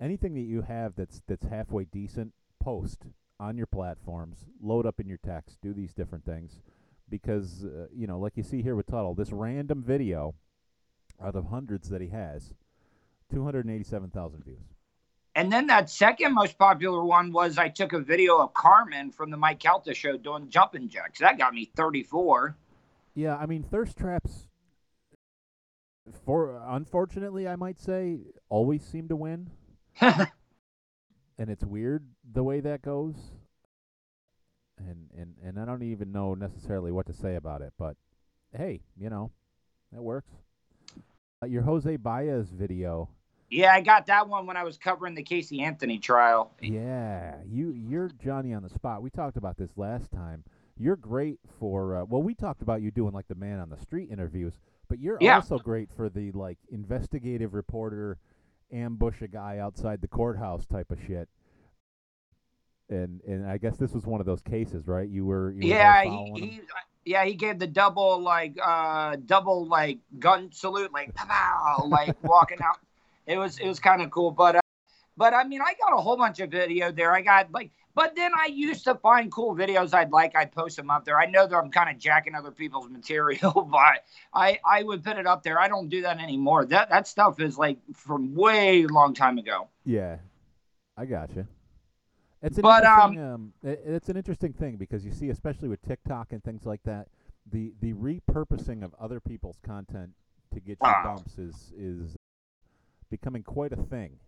anything 0.00 0.34
that 0.34 0.40
you 0.40 0.62
have 0.62 0.94
that's 0.96 1.22
that's 1.26 1.44
halfway 1.44 1.84
decent, 1.84 2.32
post 2.60 3.04
on 3.40 3.56
your 3.56 3.66
platforms, 3.66 4.44
load 4.62 4.86
up 4.86 5.00
in 5.00 5.08
your 5.08 5.18
text, 5.24 5.56
do 5.62 5.72
these 5.72 5.94
different 5.94 6.24
things, 6.24 6.60
because 7.08 7.64
uh, 7.64 7.86
you 7.92 8.06
know, 8.06 8.18
like 8.18 8.36
you 8.36 8.42
see 8.42 8.62
here 8.62 8.76
with 8.76 8.86
Tuttle, 8.86 9.14
this 9.14 9.32
random 9.32 9.82
video 9.82 10.34
out 11.22 11.34
of 11.34 11.46
hundreds 11.46 11.88
that 11.88 12.00
he 12.00 12.08
has, 12.08 12.54
two 13.32 13.42
hundred 13.42 13.68
eighty-seven 13.68 14.10
thousand 14.10 14.44
views. 14.44 14.62
And 15.34 15.50
then 15.50 15.68
that 15.68 15.88
second 15.88 16.34
most 16.34 16.58
popular 16.58 17.04
one 17.04 17.32
was 17.32 17.56
I 17.56 17.68
took 17.68 17.92
a 17.92 18.00
video 18.00 18.38
of 18.38 18.52
Carmen 18.52 19.12
from 19.12 19.30
the 19.30 19.36
Mike 19.36 19.60
Calta 19.60 19.94
show 19.94 20.16
doing 20.16 20.48
jumping 20.48 20.88
jacks. 20.88 21.20
That 21.20 21.38
got 21.38 21.54
me 21.54 21.70
34. 21.76 22.56
Yeah, 23.14 23.36
I 23.36 23.46
mean, 23.46 23.62
thirst 23.62 23.96
traps. 23.96 24.48
For 26.24 26.60
unfortunately, 26.66 27.46
I 27.46 27.54
might 27.54 27.80
say, 27.80 28.18
always 28.48 28.84
seem 28.84 29.06
to 29.08 29.16
win. 29.16 29.50
and 31.40 31.48
it's 31.50 31.64
weird 31.64 32.04
the 32.32 32.44
way 32.44 32.60
that 32.60 32.82
goes. 32.82 33.16
And 34.78 35.08
and 35.16 35.34
and 35.44 35.58
I 35.58 35.64
don't 35.64 35.82
even 35.82 36.12
know 36.12 36.34
necessarily 36.34 36.92
what 36.92 37.06
to 37.06 37.12
say 37.12 37.34
about 37.34 37.62
it, 37.62 37.72
but 37.78 37.96
hey, 38.56 38.82
you 38.96 39.10
know, 39.10 39.30
that 39.92 40.02
works. 40.02 40.30
Uh, 41.42 41.46
your 41.46 41.62
Jose 41.62 41.96
Baez 41.96 42.50
video, 42.50 43.08
yeah, 43.50 43.72
I 43.72 43.80
got 43.80 44.06
that 44.06 44.28
one 44.28 44.46
when 44.46 44.56
I 44.56 44.64
was 44.64 44.76
covering 44.78 45.14
the 45.14 45.22
Casey 45.22 45.60
Anthony 45.62 45.98
trial. 45.98 46.52
yeah, 46.60 47.36
you 47.46 47.72
you're 47.72 48.10
Johnny 48.22 48.52
on 48.54 48.62
the 48.62 48.68
spot. 48.70 49.02
We 49.02 49.10
talked 49.10 49.36
about 49.36 49.56
this 49.56 49.70
last 49.76 50.10
time. 50.12 50.44
You're 50.78 50.96
great 50.96 51.38
for 51.58 51.96
uh, 51.96 52.04
well, 52.04 52.22
we 52.22 52.34
talked 52.34 52.62
about 52.62 52.80
you 52.82 52.90
doing 52.90 53.12
like 53.12 53.28
the 53.28 53.34
man 53.34 53.58
on 53.58 53.68
the 53.70 53.78
street 53.78 54.08
interviews, 54.10 54.54
but 54.88 54.98
you're 54.98 55.18
Yeah. 55.20 55.36
also 55.36 55.58
great 55.58 55.90
for 55.94 56.08
the 56.08 56.32
like 56.32 56.58
investigative 56.70 57.52
reporter, 57.54 58.18
ambush 58.72 59.22
a 59.22 59.28
guy 59.28 59.58
outside 59.58 60.00
the 60.00 60.08
courthouse 60.08 60.66
type 60.66 60.90
of 60.90 60.98
shit. 61.06 61.28
And 62.88 63.20
and 63.26 63.46
I 63.46 63.58
guess 63.58 63.76
this 63.76 63.92
was 63.92 64.04
one 64.04 64.20
of 64.20 64.26
those 64.26 64.42
cases, 64.42 64.88
right? 64.88 65.08
You 65.08 65.24
were 65.24 65.52
you 65.52 65.68
Yeah, 65.68 66.02
he, 66.02 66.32
he 66.34 66.60
yeah 67.04 67.24
he 67.24 67.34
gave 67.34 67.58
the 67.58 67.66
double 67.66 68.20
like 68.20 68.56
uh 68.62 69.16
double 69.26 69.66
like 69.66 69.98
gun 70.18 70.50
salute 70.52 70.92
like 70.92 71.14
pow, 71.14 71.26
pow, 71.26 71.84
like 71.86 72.16
walking 72.22 72.58
out. 72.62 72.78
It 73.26 73.38
was 73.38 73.58
it 73.58 73.68
was 73.68 73.78
kind 73.78 74.02
of 74.02 74.10
cool, 74.10 74.32
but 74.32 74.56
uh, 74.56 74.60
but 75.16 75.34
I 75.34 75.44
mean 75.44 75.60
I 75.60 75.74
got 75.80 75.96
a 75.96 76.00
whole 76.00 76.16
bunch 76.16 76.40
of 76.40 76.50
video 76.50 76.92
there. 76.92 77.14
I 77.14 77.22
got 77.22 77.52
like. 77.52 77.70
But 78.00 78.16
then 78.16 78.32
I 78.34 78.46
used 78.46 78.84
to 78.84 78.94
find 78.94 79.30
cool 79.30 79.54
videos 79.54 79.92
I'd 79.92 80.10
like. 80.10 80.34
I'd 80.34 80.52
post 80.52 80.78
them 80.78 80.88
up 80.90 81.04
there. 81.04 81.20
I 81.20 81.26
know 81.26 81.46
that 81.46 81.54
I'm 81.54 81.70
kind 81.70 81.90
of 81.90 81.98
jacking 81.98 82.34
other 82.34 82.50
people's 82.50 82.88
material, 82.98 83.68
but 83.70 84.04
I 84.32 84.58
I 84.64 84.82
would 84.84 85.04
put 85.04 85.18
it 85.18 85.26
up 85.26 85.42
there. 85.42 85.60
I 85.60 85.68
don't 85.68 85.90
do 85.90 86.00
that 86.02 86.18
anymore. 86.18 86.64
That 86.64 86.88
that 86.88 87.06
stuff 87.06 87.40
is 87.40 87.58
like 87.58 87.76
from 87.94 88.34
way 88.34 88.86
long 88.86 89.12
time 89.12 89.36
ago. 89.36 89.68
Yeah, 89.84 90.16
I 90.96 91.04
gotcha. 91.04 91.46
It's 92.42 92.56
an 92.56 92.62
But, 92.62 92.84
interesting, 92.84 93.22
um, 93.22 93.52
i 93.62 93.68
it's 93.68 94.08
an 94.08 94.16
interesting 94.16 94.54
thing 94.54 94.76
because 94.76 95.04
you 95.04 95.12
see, 95.12 95.28
especially 95.28 95.68
with 95.68 95.82
TikTok 95.82 96.32
and 96.32 96.42
things 96.42 96.64
like 96.64 96.82
that, 96.84 97.08
the 97.52 97.74
the 97.82 97.92
repurposing 97.92 98.82
of 98.82 98.94
other 98.98 99.20
people's 99.20 99.58
content 99.62 100.12
to 100.54 100.60
get 100.60 100.78
you 100.82 100.88
Ah. 100.88 101.02
bumps 101.04 101.36
is 101.36 101.72
is 101.76 102.16
becoming 103.10 103.42
quite 103.42 103.72
a 103.74 103.76
thing. 103.76 104.18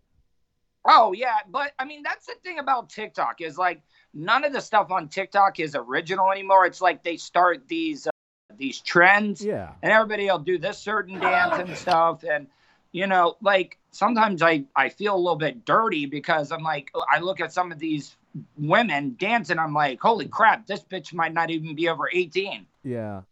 Oh 0.85 1.12
yeah, 1.12 1.37
but 1.49 1.73
I 1.79 1.85
mean 1.85 2.03
that's 2.03 2.27
the 2.27 2.35
thing 2.43 2.59
about 2.59 2.91
TikTok 2.91 3.41
is 3.41 3.57
like 3.57 3.83
none 4.15 4.45
of 4.45 4.53
the 4.53 4.61
stuff 4.61 4.91
on 4.91 5.09
TikTok 5.09 5.61
is 5.61 5.75
original 5.77 6.31
anymore. 6.31 6.67
It's 6.67 6.81
like 6.81 7.05
they 7.05 7.17
start 7.17 7.69
these 7.69 8.07
uh, 8.07 8.11
these 8.57 8.81
trends, 8.81 9.45
Yeah, 9.45 9.73
and 9.83 9.93
everybody 9.93 10.27
will 10.27 10.39
do 10.39 10.59
this 10.59 10.79
certain 10.79 11.21
dance 11.21 11.55
and 11.59 11.77
stuff, 11.77 12.25
and 12.25 12.49
you 12.91 13.07
know, 13.07 13.37
like 13.41 13.79
sometimes 13.93 14.43
I 14.43 14.65
I 14.75 14.89
feel 14.89 15.15
a 15.15 15.17
little 15.17 15.37
bit 15.37 15.65
dirty 15.65 16.07
because 16.07 16.51
I'm 16.51 16.62
like 16.62 16.91
I 17.11 17.21
look 17.21 17.41
at 17.41 17.53
some 17.53 17.71
of 17.71 17.79
these 17.79 18.17
women 18.57 19.17
dancing, 19.19 19.59
I'm 19.59 19.75
like, 19.75 20.01
holy 20.01 20.27
crap, 20.27 20.67
this 20.67 20.83
bitch 20.83 21.12
might 21.12 21.35
not 21.35 21.51
even 21.51 21.75
be 21.75 21.89
over 21.89 22.09
18. 22.12 22.67
yeah, 22.83 23.23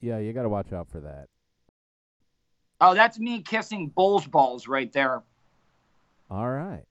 yeah. 0.00 0.18
You 0.18 0.32
got 0.32 0.42
to 0.42 0.48
watch 0.48 0.72
out 0.72 0.88
for 0.88 1.00
that. 1.00 1.26
Oh, 2.80 2.94
that's 2.94 3.18
me 3.18 3.42
kissing 3.42 3.88
bulls 3.88 4.26
balls 4.26 4.68
right 4.68 4.92
there. 4.92 5.22
All 6.30 6.48
right. 6.50 6.84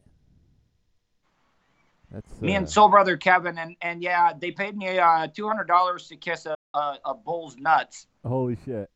That's 2.11 2.41
Me 2.41 2.55
uh, 2.55 2.59
and 2.59 2.69
soul 2.69 2.89
brother 2.89 3.17
Kevin, 3.17 3.57
and 3.57 3.75
and 3.81 4.01
yeah, 4.01 4.31
they 4.39 4.51
paid 4.51 4.77
me 4.77 4.97
uh 4.99 5.27
two 5.27 5.47
hundred 5.47 5.65
dollars 5.67 6.07
to 6.07 6.15
kiss 6.15 6.45
a, 6.45 6.55
a 6.73 6.97
a 7.05 7.13
bull's 7.13 7.57
nuts. 7.57 8.07
Holy 8.23 8.57
shit. 8.65 8.89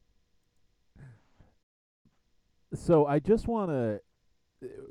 So 2.73 3.07
I 3.07 3.19
just 3.19 3.47
want 3.47 3.71
to, 3.71 3.99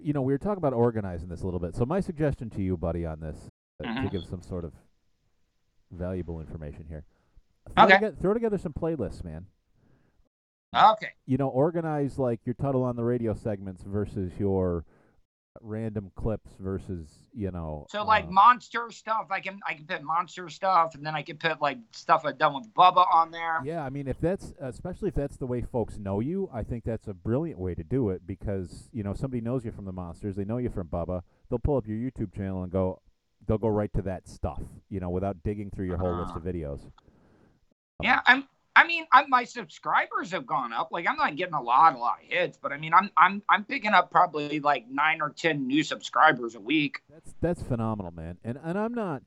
you 0.02 0.12
know, 0.12 0.20
we 0.20 0.32
were 0.32 0.38
talking 0.38 0.58
about 0.58 0.72
organizing 0.72 1.28
this 1.28 1.42
a 1.42 1.44
little 1.44 1.60
bit. 1.60 1.76
So 1.76 1.86
my 1.86 2.00
suggestion 2.00 2.50
to 2.50 2.62
you, 2.62 2.76
buddy, 2.76 3.06
on 3.06 3.20
this, 3.20 3.36
uh, 3.80 3.84
to 3.84 3.88
Mhm. 3.88 4.10
give 4.10 4.24
some 4.26 4.42
sort 4.42 4.64
of 4.64 4.72
valuable 5.92 6.40
information 6.40 6.86
here, 6.88 7.04
throw, 7.74 7.84
Okay. 7.84 7.94
together, 7.94 8.16
throw 8.16 8.34
together 8.34 8.58
some 8.58 8.72
playlists, 8.72 9.22
man. 9.22 9.46
Okay. 10.74 11.12
You 11.24 11.36
know, 11.38 11.48
organize 11.48 12.18
like 12.18 12.44
your 12.44 12.54
Tuttle 12.54 12.82
on 12.82 12.96
the 12.96 13.04
Radio 13.04 13.32
segments 13.32 13.84
versus 13.84 14.38
your 14.40 14.84
random 15.60 16.10
clips 16.16 16.50
versus 16.58 17.08
you 17.32 17.50
know. 17.50 17.86
So 17.90 18.04
like 18.04 18.24
uh, 18.24 18.30
monster 18.30 18.90
stuff, 18.90 19.28
I 19.30 19.40
can 19.40 19.60
I 19.66 19.74
can 19.74 19.86
put 19.86 20.02
monster 20.02 20.48
stuff, 20.48 20.94
and 20.94 21.04
then 21.04 21.14
I 21.14 21.22
can 21.22 21.36
put 21.36 21.60
like 21.60 21.78
stuff 21.92 22.22
I've 22.24 22.38
done 22.38 22.54
with 22.54 22.72
Bubba 22.74 23.06
on 23.12 23.30
there. 23.30 23.60
Yeah, 23.64 23.84
I 23.84 23.90
mean, 23.90 24.08
if 24.08 24.20
that's 24.20 24.54
especially 24.60 25.08
if 25.08 25.14
that's 25.14 25.36
the 25.36 25.46
way 25.46 25.62
folks 25.62 25.98
know 25.98 26.20
you, 26.20 26.48
I 26.52 26.62
think 26.62 26.84
that's 26.84 27.08
a 27.08 27.14
brilliant 27.14 27.58
way 27.58 27.74
to 27.74 27.84
do 27.84 28.10
it 28.10 28.26
because 28.26 28.88
you 28.92 29.02
know 29.02 29.14
somebody 29.14 29.40
knows 29.40 29.64
you 29.64 29.72
from 29.72 29.84
the 29.84 29.92
monsters, 29.92 30.36
they 30.36 30.44
know 30.44 30.58
you 30.58 30.70
from 30.70 30.88
Bubba. 30.88 31.22
They'll 31.50 31.58
pull 31.58 31.76
up 31.76 31.86
your 31.86 31.96
YouTube 31.96 32.34
channel 32.34 32.62
and 32.62 32.70
go, 32.70 33.00
they'll 33.46 33.58
go 33.58 33.68
right 33.68 33.92
to 33.94 34.02
that 34.02 34.28
stuff, 34.28 34.60
you 34.90 35.00
know, 35.00 35.10
without 35.10 35.42
digging 35.42 35.70
through 35.70 35.86
your 35.86 35.96
whole 35.96 36.20
list 36.20 36.36
of 36.36 36.42
videos. 36.42 36.80
Yeah, 38.02 38.20
I'm. 38.26 38.46
I 38.78 38.86
mean, 38.86 39.06
i 39.10 39.26
my 39.26 39.42
subscribers 39.42 40.30
have 40.30 40.46
gone 40.46 40.72
up. 40.72 40.90
Like, 40.92 41.08
I'm 41.08 41.16
not 41.16 41.34
getting 41.34 41.54
a 41.54 41.60
lot, 41.60 41.96
a 41.96 41.98
lot 41.98 42.18
of 42.22 42.28
hits, 42.30 42.56
but 42.62 42.70
I 42.72 42.76
mean, 42.78 42.94
I'm, 42.94 43.10
I'm, 43.16 43.42
I'm 43.48 43.64
picking 43.64 43.90
up 43.92 44.12
probably 44.12 44.60
like 44.60 44.84
nine 44.88 45.20
or 45.20 45.30
ten 45.30 45.66
new 45.66 45.82
subscribers 45.82 46.54
a 46.54 46.60
week. 46.60 47.00
That's 47.10 47.34
that's 47.40 47.62
phenomenal, 47.62 48.12
man. 48.12 48.38
And 48.44 48.56
and 48.62 48.78
I'm 48.78 48.94
not. 48.94 49.22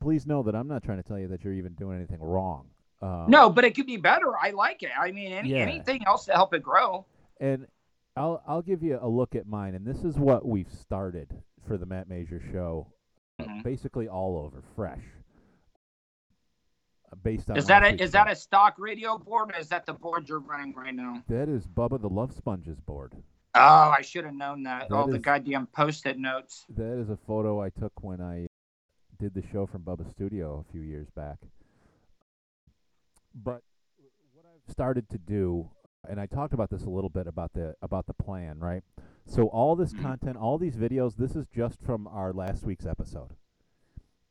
Please 0.00 0.26
know 0.26 0.42
that 0.42 0.56
I'm 0.56 0.66
not 0.66 0.82
trying 0.82 0.96
to 0.96 1.04
tell 1.04 1.18
you 1.20 1.28
that 1.28 1.44
you're 1.44 1.54
even 1.54 1.74
doing 1.74 1.98
anything 1.98 2.20
wrong. 2.20 2.66
Um, 3.00 3.26
No, 3.28 3.48
but 3.48 3.64
it 3.64 3.76
could 3.76 3.86
be 3.86 3.96
better. 3.96 4.32
I 4.36 4.50
like 4.50 4.82
it. 4.82 4.90
I 4.98 5.12
mean, 5.12 5.30
any, 5.32 5.50
Yeah. 5.50 5.58
anything 5.58 6.02
else 6.06 6.24
to 6.24 6.32
help 6.32 6.52
it 6.52 6.62
grow. 6.62 7.06
And 7.40 7.68
I'll 8.16 8.42
I'll 8.44 8.62
give 8.62 8.82
you 8.82 8.98
a 9.00 9.08
look 9.08 9.36
at 9.36 9.46
mine, 9.46 9.76
and 9.76 9.86
this 9.86 10.02
is 10.02 10.18
what 10.18 10.44
we've 10.44 10.72
started 10.72 11.28
for 11.68 11.78
the 11.78 11.86
Matt 11.86 12.08
Masur 12.08 12.42
show. 12.50 12.88
Mhm. 13.40 13.62
Basically, 13.62 14.08
all 14.08 14.36
over 14.36 14.62
fresh. 14.74 15.04
Uh, 17.12 17.16
Based 17.22 17.50
on 17.50 17.56
Is 17.56 17.66
that 17.66 17.82
a 17.82 18.02
is 18.02 18.12
that 18.12 18.30
a 18.30 18.36
stock 18.36 18.76
radio 18.78 19.18
board? 19.18 19.50
Or 19.54 19.58
is 19.58 19.68
that 19.68 19.86
the 19.86 19.92
board 19.92 20.28
you're 20.28 20.40
running 20.40 20.74
right 20.74 20.94
now? 20.94 21.22
That 21.28 21.48
is 21.48 21.66
Bubba 21.66 22.00
the 22.00 22.08
Love 22.08 22.32
Sponges 22.32 22.80
board. 22.80 23.14
Oh, 23.54 23.92
I 23.96 24.00
should 24.02 24.24
have 24.24 24.34
known 24.34 24.62
that. 24.62 24.88
That 24.88 24.94
All 24.94 25.08
the 25.08 25.18
goddamn 25.18 25.66
post-it 25.66 26.18
notes. 26.18 26.64
That 26.76 26.98
is 27.00 27.10
a 27.10 27.16
photo 27.16 27.60
I 27.60 27.70
took 27.70 27.92
when 28.02 28.20
I 28.20 28.46
did 29.18 29.34
the 29.34 29.42
show 29.52 29.66
from 29.66 29.82
Bubba's 29.82 30.10
studio 30.10 30.64
a 30.68 30.72
few 30.72 30.82
years 30.82 31.08
back. 31.10 31.38
But 33.34 33.62
what 34.32 34.44
I've 34.46 34.70
started 34.70 35.08
to 35.10 35.18
do, 35.18 35.68
and 36.08 36.20
I 36.20 36.26
talked 36.26 36.54
about 36.54 36.70
this 36.70 36.84
a 36.84 36.90
little 36.90 37.10
bit 37.10 37.26
about 37.26 37.52
the 37.54 37.74
about 37.82 38.06
the 38.06 38.14
plan, 38.14 38.60
right? 38.60 38.84
So 39.26 39.48
all 39.48 39.74
this 39.76 39.92
Mhm. 39.92 40.02
content, 40.02 40.36
all 40.36 40.56
these 40.58 40.76
videos, 40.76 41.16
this 41.16 41.34
is 41.34 41.46
just 41.48 41.80
from 41.82 42.06
our 42.06 42.32
last 42.32 42.64
week's 42.64 42.86
episode. 42.86 43.34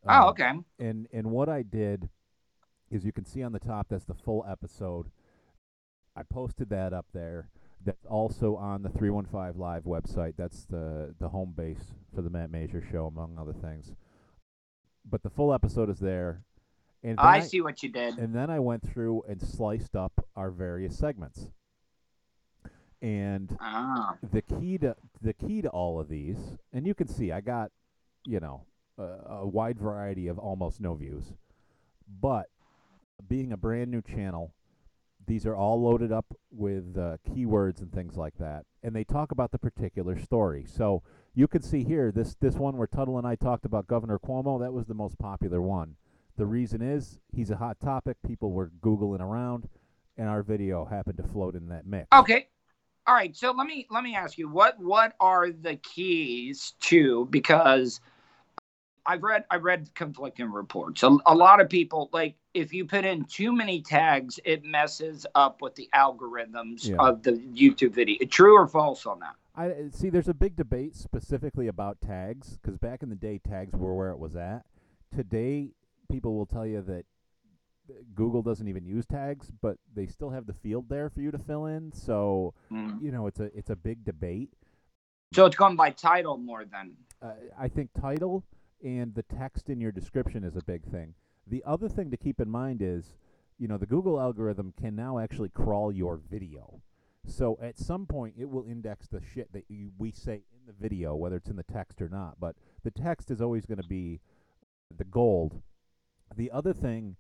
Oh, 0.08 0.24
Um, 0.24 0.30
okay. 0.30 0.52
and 0.80 1.08
and 1.12 1.30
what 1.30 1.50
I 1.50 1.62
did 1.62 2.10
is 2.92 3.06
you 3.06 3.12
can 3.12 3.26
see 3.26 3.44
on 3.44 3.52
the 3.52 3.60
top 3.60 3.88
that's 3.90 4.06
the 4.06 4.14
full 4.14 4.46
episode. 4.50 5.08
I 6.16 6.24
posted 6.24 6.70
that 6.70 6.94
up 6.94 7.06
there. 7.14 7.50
That's 7.86 8.06
also 8.06 8.56
on 8.56 8.82
the 8.84 8.90
315 8.90 9.60
Live 9.60 9.84
website. 9.84 10.34
That's 10.38 10.66
the 10.66 11.16
the 11.20 11.30
home 11.30 11.54
base 11.56 11.94
for 12.14 12.22
the 12.22 12.30
Matt 12.30 12.52
Masur 12.52 12.84
show, 12.92 13.06
among 13.06 13.38
other 13.40 13.54
things. 13.54 13.94
But 15.10 15.24
the 15.24 15.30
full 15.30 15.54
episode 15.54 15.90
is 15.90 16.00
there. 16.00 16.44
And 17.02 17.18
then 17.18 17.26
I 17.26 17.40
see 17.40 17.62
what 17.62 17.82
you 17.82 17.90
did. 17.90 18.18
and 18.18 18.36
then 18.36 18.50
I 18.50 18.60
went 18.60 18.84
through 18.92 19.24
and 19.30 19.42
sliced 19.42 19.96
up 19.96 20.26
our 20.36 20.52
various 20.52 20.98
segments. 20.98 21.52
And 23.02 23.56
Ah, 23.62 24.18
the 24.34 24.42
key 24.42 24.78
to 24.80 24.98
the 25.22 25.34
key 25.34 25.62
to 25.62 25.70
all 25.70 26.02
of 26.02 26.10
these, 26.10 26.58
and 26.74 26.86
you 26.86 26.94
can 26.94 27.08
see 27.08 27.32
I 27.32 27.40
got, 27.40 27.72
you 28.26 28.42
know, 28.42 28.66
a, 28.98 29.04
a 29.04 29.48
wide 29.48 29.80
variety 29.80 30.28
of 30.28 30.38
almost 30.38 30.82
no 30.82 30.96
views, 30.96 31.24
but 32.20 32.48
being 33.28 33.52
a 33.52 33.58
brand 33.58 33.92
new 33.92 34.02
channel, 34.02 34.54
these 35.28 35.46
are 35.46 35.56
all 35.56 35.82
loaded 35.82 36.12
up 36.12 36.26
with 36.52 36.98
uh, 36.98 37.18
keywords 37.30 37.82
and 37.82 37.92
things 37.92 38.18
like 38.18 38.38
that, 38.40 38.66
and 38.84 38.96
they 38.96 39.04
talk 39.04 39.32
about 39.32 39.52
the 39.52 39.60
particular 39.60 40.20
story. 40.20 40.66
So 40.68 41.04
you 41.36 41.48
can 41.48 41.62
see 41.62 41.84
here 41.84 42.12
this 42.12 42.36
this 42.40 42.56
one 42.56 42.78
where 42.78 42.88
Tuttle 42.88 43.18
and 43.18 43.28
I 43.28 43.36
talked 43.36 43.66
about 43.66 43.88
Governor 43.88 44.20
Cuomo. 44.20 44.60
That 44.60 44.74
was 44.74 44.88
the 44.88 44.94
most 44.94 45.20
popular 45.20 45.62
one. 45.62 45.96
The 46.38 46.46
reason 46.46 46.82
is 46.82 47.20
he's 47.32 47.52
a 47.52 47.58
hot 47.58 47.80
topic. 47.80 48.18
People 48.26 48.52
were 48.52 48.72
googling 48.82 49.20
around, 49.20 49.68
and 50.18 50.28
our 50.28 50.42
video 50.42 50.86
happened 50.86 51.18
to 51.18 51.24
float 51.24 51.56
in 51.56 51.68
that 51.70 51.86
mix. 51.86 52.08
okay. 52.14 52.48
All 53.06 53.16
right. 53.16 53.36
So 53.36 53.52
let 53.52 53.68
me 53.68 53.88
let 53.90 54.04
me 54.04 54.16
ask 54.16 54.38
you 54.38 54.50
what 54.50 54.80
what 54.80 55.14
are 55.20 55.52
the 55.52 55.76
keys 55.78 56.74
to 56.82 57.28
because 57.30 58.02
I've 59.06 59.24
read 59.24 59.46
I've 59.50 59.64
read 59.64 59.90
conflicting 59.96 60.52
reports. 60.52 61.04
A, 61.04 61.16
a 61.26 61.36
lot 61.36 61.60
of 61.62 61.70
people 61.70 62.10
like 62.14 62.36
if 62.54 62.74
you 62.74 62.86
put 62.86 63.06
in 63.06 63.26
too 63.26 63.52
many 63.52 63.82
tags, 63.82 64.40
it 64.44 64.64
messes 64.64 65.26
up 65.36 65.62
with 65.62 65.76
the 65.76 65.90
algorithms 65.96 66.88
Yeah. 66.88 66.98
of 67.00 67.24
the 67.24 67.34
YouTube 67.34 67.92
video. 67.94 68.26
True 68.28 68.56
or 68.56 68.68
false 68.68 69.06
on 69.06 69.20
that? 69.20 69.36
I 69.56 69.90
see. 69.92 70.10
There's 70.10 70.28
a 70.28 70.34
big 70.34 70.56
debate 70.56 70.96
specifically 70.96 71.68
about 71.68 72.02
tags 72.02 72.58
because 72.58 72.78
back 72.78 73.04
in 73.04 73.10
the 73.10 73.16
day, 73.16 73.40
tags 73.40 73.74
were 73.76 73.94
where 73.96 74.12
it 74.12 74.20
was 74.20 74.36
at. 74.36 74.66
Today, 75.16 75.72
people 76.10 76.36
will 76.36 76.46
tell 76.46 76.66
you 76.66 76.82
that 76.82 77.06
uh, 77.90 77.94
Google 78.16 78.42
doesn't 78.42 78.68
even 78.68 78.86
use 78.86 79.06
tags, 79.06 79.52
but 79.62 79.78
they 79.94 80.06
still 80.08 80.30
have 80.30 80.46
the 80.46 80.54
field 80.54 80.88
there 80.90 81.10
for 81.10 81.22
you 81.22 81.32
to 81.32 81.38
fill 81.40 81.66
in. 81.66 81.92
So 81.92 82.54
Mm. 82.72 83.02
you 83.02 83.12
know, 83.12 83.28
it's 83.28 83.40
a 83.40 83.56
it's 83.58 83.70
a 83.70 83.76
big 83.76 84.04
debate. 84.06 84.50
So 85.34 85.46
it's 85.46 85.56
going 85.56 85.76
by 85.76 85.92
title 85.92 86.38
more 86.38 86.66
than 86.66 86.96
Uh, 87.22 87.34
I 87.58 87.68
think 87.68 87.90
title 88.00 88.44
and 88.84 89.14
the 89.16 89.24
text 89.24 89.70
in 89.70 89.80
your 89.82 89.92
description 89.92 90.44
is 90.44 90.56
a 90.56 90.64
big 90.64 90.84
thing. 90.84 91.14
The 91.48 91.64
other 91.66 91.90
thing 91.90 92.12
to 92.12 92.18
keep 92.18 92.40
in 92.40 92.50
mind 92.50 92.82
is, 92.82 93.16
you 93.58 93.68
know, 93.68 93.78
the 93.78 93.86
Google 93.86 94.20
algorithm 94.20 94.74
can 94.80 94.96
now 94.96 95.20
actually 95.20 95.50
crawl 95.50 95.92
your 95.92 96.18
video. 96.30 96.82
So 97.26 97.60
at 97.62 97.78
some 97.78 98.06
point, 98.06 98.36
it 98.38 98.50
will 98.50 98.66
index 98.66 99.08
the 99.08 99.22
shit 99.22 99.52
that 99.54 99.66
you, 99.68 99.92
we 99.98 100.12
say 100.12 100.44
in 100.54 100.66
the 100.66 100.74
video, 100.74 101.16
whether 101.16 101.36
it's 101.36 101.50
in 101.50 101.56
the 101.56 101.64
text 101.64 102.02
or 102.02 102.10
not. 102.10 102.40
But 102.40 102.56
the 102.84 102.92
text 102.92 103.30
is 103.30 103.42
always 103.42 103.66
going 103.66 103.82
to 103.82 103.88
be 103.88 104.22
the 104.96 105.04
gold. 105.04 105.62
The 106.36 106.52
other 106.52 106.74
thing 106.74 107.18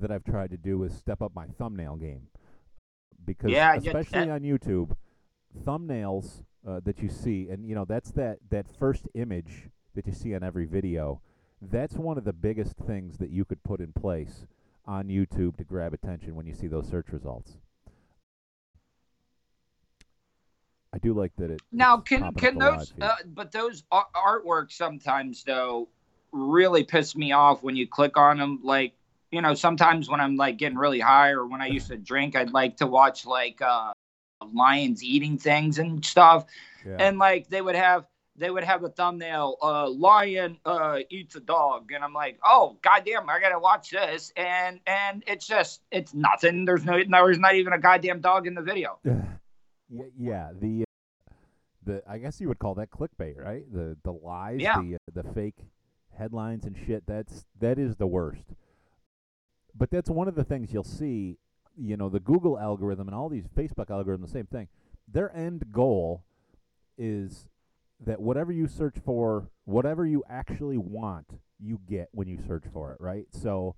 that 0.00 0.10
I've 0.10 0.24
tried 0.24 0.50
to 0.50 0.56
do 0.56 0.82
is 0.82 0.94
step 0.94 1.22
up 1.22 1.32
my 1.34 1.46
thumbnail 1.46 1.96
game. 1.96 2.28
Because 3.24 3.52
Yeah, 3.52 3.74
especially 3.74 4.30
on 4.30 4.40
YouTube, 4.40 4.96
thumbnails 5.64 6.42
uh, 6.66 6.80
that 6.84 7.02
you 7.02 7.08
see, 7.08 7.48
and 7.48 7.64
you 7.64 7.74
know 7.74 7.84
that's 7.84 8.10
that 8.12 8.38
that 8.50 8.66
first 8.78 9.08
image 9.14 9.68
that 9.94 10.06
you 10.06 10.12
see 10.12 10.34
on 10.34 10.42
every 10.42 10.64
video. 10.64 11.20
That's 11.60 11.94
one 11.94 12.18
of 12.18 12.24
the 12.24 12.32
biggest 12.32 12.76
things 12.76 13.18
that 13.18 13.30
you 13.30 13.44
could 13.44 13.62
put 13.62 13.80
in 13.80 13.92
place 13.92 14.46
on 14.86 15.06
YouTube 15.06 15.56
to 15.56 15.64
grab 15.64 15.94
attention 15.94 16.34
when 16.34 16.46
you 16.46 16.54
see 16.54 16.66
those 16.66 16.88
search 16.88 17.08
results. 17.10 17.56
I 20.94 20.98
do 20.98 21.14
like 21.14 21.32
that 21.36 21.50
it. 21.50 21.62
Now, 21.70 21.96
can 21.96 22.34
can 22.34 22.58
those? 22.58 22.92
Uh, 23.00 23.14
but 23.26 23.50
those 23.50 23.82
ar- 23.90 24.08
artworks 24.14 24.72
sometimes 24.72 25.42
though 25.42 25.88
really 26.32 26.84
piss 26.84 27.16
me 27.16 27.32
off 27.32 27.62
when 27.62 27.76
you 27.76 27.86
click 27.86 28.16
on 28.18 28.38
them. 28.38 28.60
Like 28.62 28.92
you 29.30 29.40
know, 29.40 29.54
sometimes 29.54 30.10
when 30.10 30.20
I'm 30.20 30.36
like 30.36 30.58
getting 30.58 30.76
really 30.76 31.00
high 31.00 31.30
or 31.30 31.46
when 31.46 31.62
I 31.62 31.68
used 31.68 31.88
to 31.88 31.96
drink, 31.96 32.36
I'd 32.36 32.52
like 32.52 32.76
to 32.78 32.86
watch 32.86 33.24
like 33.24 33.62
uh, 33.62 33.92
lions 34.52 35.02
eating 35.02 35.38
things 35.38 35.78
and 35.78 36.04
stuff, 36.04 36.44
yeah. 36.86 36.96
and 36.98 37.18
like 37.18 37.48
they 37.48 37.62
would 37.62 37.76
have 37.76 38.04
they 38.36 38.50
would 38.50 38.64
have 38.64 38.82
a 38.82 38.88
thumbnail, 38.88 39.56
uh, 39.62 39.88
lion 39.90 40.56
uh, 40.64 40.98
eats 41.10 41.36
a 41.36 41.40
dog, 41.40 41.92
and 41.92 42.02
I'm 42.02 42.14
like, 42.14 42.38
oh 42.44 42.78
goddamn, 42.82 43.28
I 43.28 43.40
gotta 43.40 43.58
watch 43.58 43.90
this, 43.90 44.32
and 44.36 44.80
and 44.86 45.22
it's 45.26 45.46
just 45.46 45.82
it's 45.90 46.14
nothing. 46.14 46.64
There's 46.64 46.84
no 46.84 46.98
there's 46.98 47.38
not 47.38 47.54
even 47.54 47.72
a 47.72 47.78
goddamn 47.78 48.20
dog 48.20 48.46
in 48.46 48.54
the 48.54 48.62
video. 48.62 48.98
yeah, 49.04 50.04
yeah. 50.18 50.50
The 50.58 50.84
the 51.84 52.02
I 52.08 52.18
guess 52.18 52.40
you 52.40 52.48
would 52.48 52.58
call 52.58 52.74
that 52.76 52.90
clickbait, 52.90 53.38
right? 53.38 53.64
The 53.72 53.96
the 54.02 54.12
lies, 54.12 54.60
Yeah. 54.60 54.80
the 54.80 54.94
uh, 54.94 55.22
the 55.22 55.24
fake 55.34 55.56
headlines 56.16 56.64
and 56.64 56.76
shit. 56.86 57.04
That's 57.06 57.44
that 57.60 57.78
is 57.78 57.96
the 57.96 58.06
worst. 58.06 58.44
But 59.74 59.90
that's 59.90 60.10
one 60.10 60.28
of 60.28 60.34
the 60.34 60.44
things 60.44 60.72
you'll 60.72 60.84
see. 60.84 61.38
You 61.76 61.96
know, 61.96 62.08
the 62.08 62.20
Google 62.20 62.58
algorithm 62.58 63.08
and 63.08 63.14
all 63.14 63.28
these 63.30 63.46
Facebook 63.56 63.86
algorithms, 63.86 64.22
the 64.22 64.28
same 64.28 64.46
thing. 64.46 64.68
Their 65.08 65.34
end 65.34 65.64
goal 65.72 66.22
is 66.98 67.48
that 68.04 68.20
whatever 68.20 68.52
you 68.52 68.66
search 68.66 68.96
for, 69.04 69.48
whatever 69.64 70.06
you 70.06 70.24
actually 70.28 70.78
want, 70.78 71.26
you 71.60 71.80
get 71.88 72.08
when 72.12 72.28
you 72.28 72.38
search 72.46 72.64
for 72.72 72.92
it, 72.92 73.00
right? 73.00 73.26
So 73.30 73.76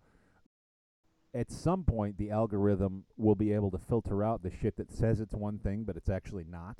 at 1.35 1.51
some 1.51 1.85
point 1.85 2.17
the 2.17 2.31
algorithm 2.31 3.05
will 3.17 3.35
be 3.35 3.53
able 3.53 3.71
to 3.71 3.79
filter 3.79 4.23
out 4.23 4.43
the 4.43 4.51
shit 4.51 4.77
that 4.77 4.93
says 4.93 5.21
it's 5.21 5.35
one 5.35 5.59
thing 5.59 5.83
but 5.85 5.97
it's 5.97 6.09
actually 6.09 6.45
not. 6.49 6.77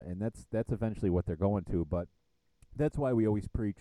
And 0.00 0.20
that's 0.20 0.46
that's 0.52 0.70
eventually 0.72 1.10
what 1.10 1.26
they're 1.26 1.36
going 1.36 1.64
to, 1.70 1.84
but 1.84 2.06
that's 2.76 2.98
why 2.98 3.12
we 3.12 3.26
always 3.26 3.48
preach, 3.48 3.78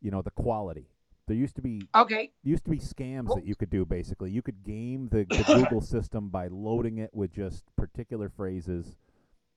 you 0.00 0.10
know, 0.10 0.22
the 0.22 0.30
quality. 0.30 0.88
There 1.28 1.36
used 1.36 1.54
to 1.56 1.62
be 1.62 1.82
Okay, 1.94 2.32
used 2.42 2.64
to 2.64 2.70
be 2.70 2.78
scams 2.78 3.26
Well- 3.26 3.36
that 3.36 3.46
you 3.46 3.54
could 3.54 3.70
do 3.70 3.84
basically. 3.84 4.30
You 4.30 4.42
could 4.42 4.64
game 4.64 5.08
the, 5.12 5.24
the 5.28 5.44
Google 5.54 5.80
system 5.80 6.28
by 6.30 6.48
loading 6.48 6.98
it 6.98 7.10
with 7.12 7.32
just 7.32 7.64
particular 7.76 8.28
phrases. 8.28 8.96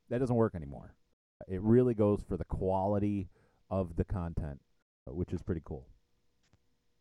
That 0.10 0.20
doesn't 0.20 0.36
work 0.36 0.54
anymore. 0.54 0.94
It 1.48 1.62
really 1.62 1.94
goes 1.94 2.22
for 2.28 2.38
the 2.38 2.46
quality 2.46 3.30
of 3.70 3.96
the 3.96 4.04
content, 4.04 4.60
uh, 5.08 5.14
which 5.14 5.34
is 5.34 5.42
pretty 5.42 5.62
cool. 5.66 5.88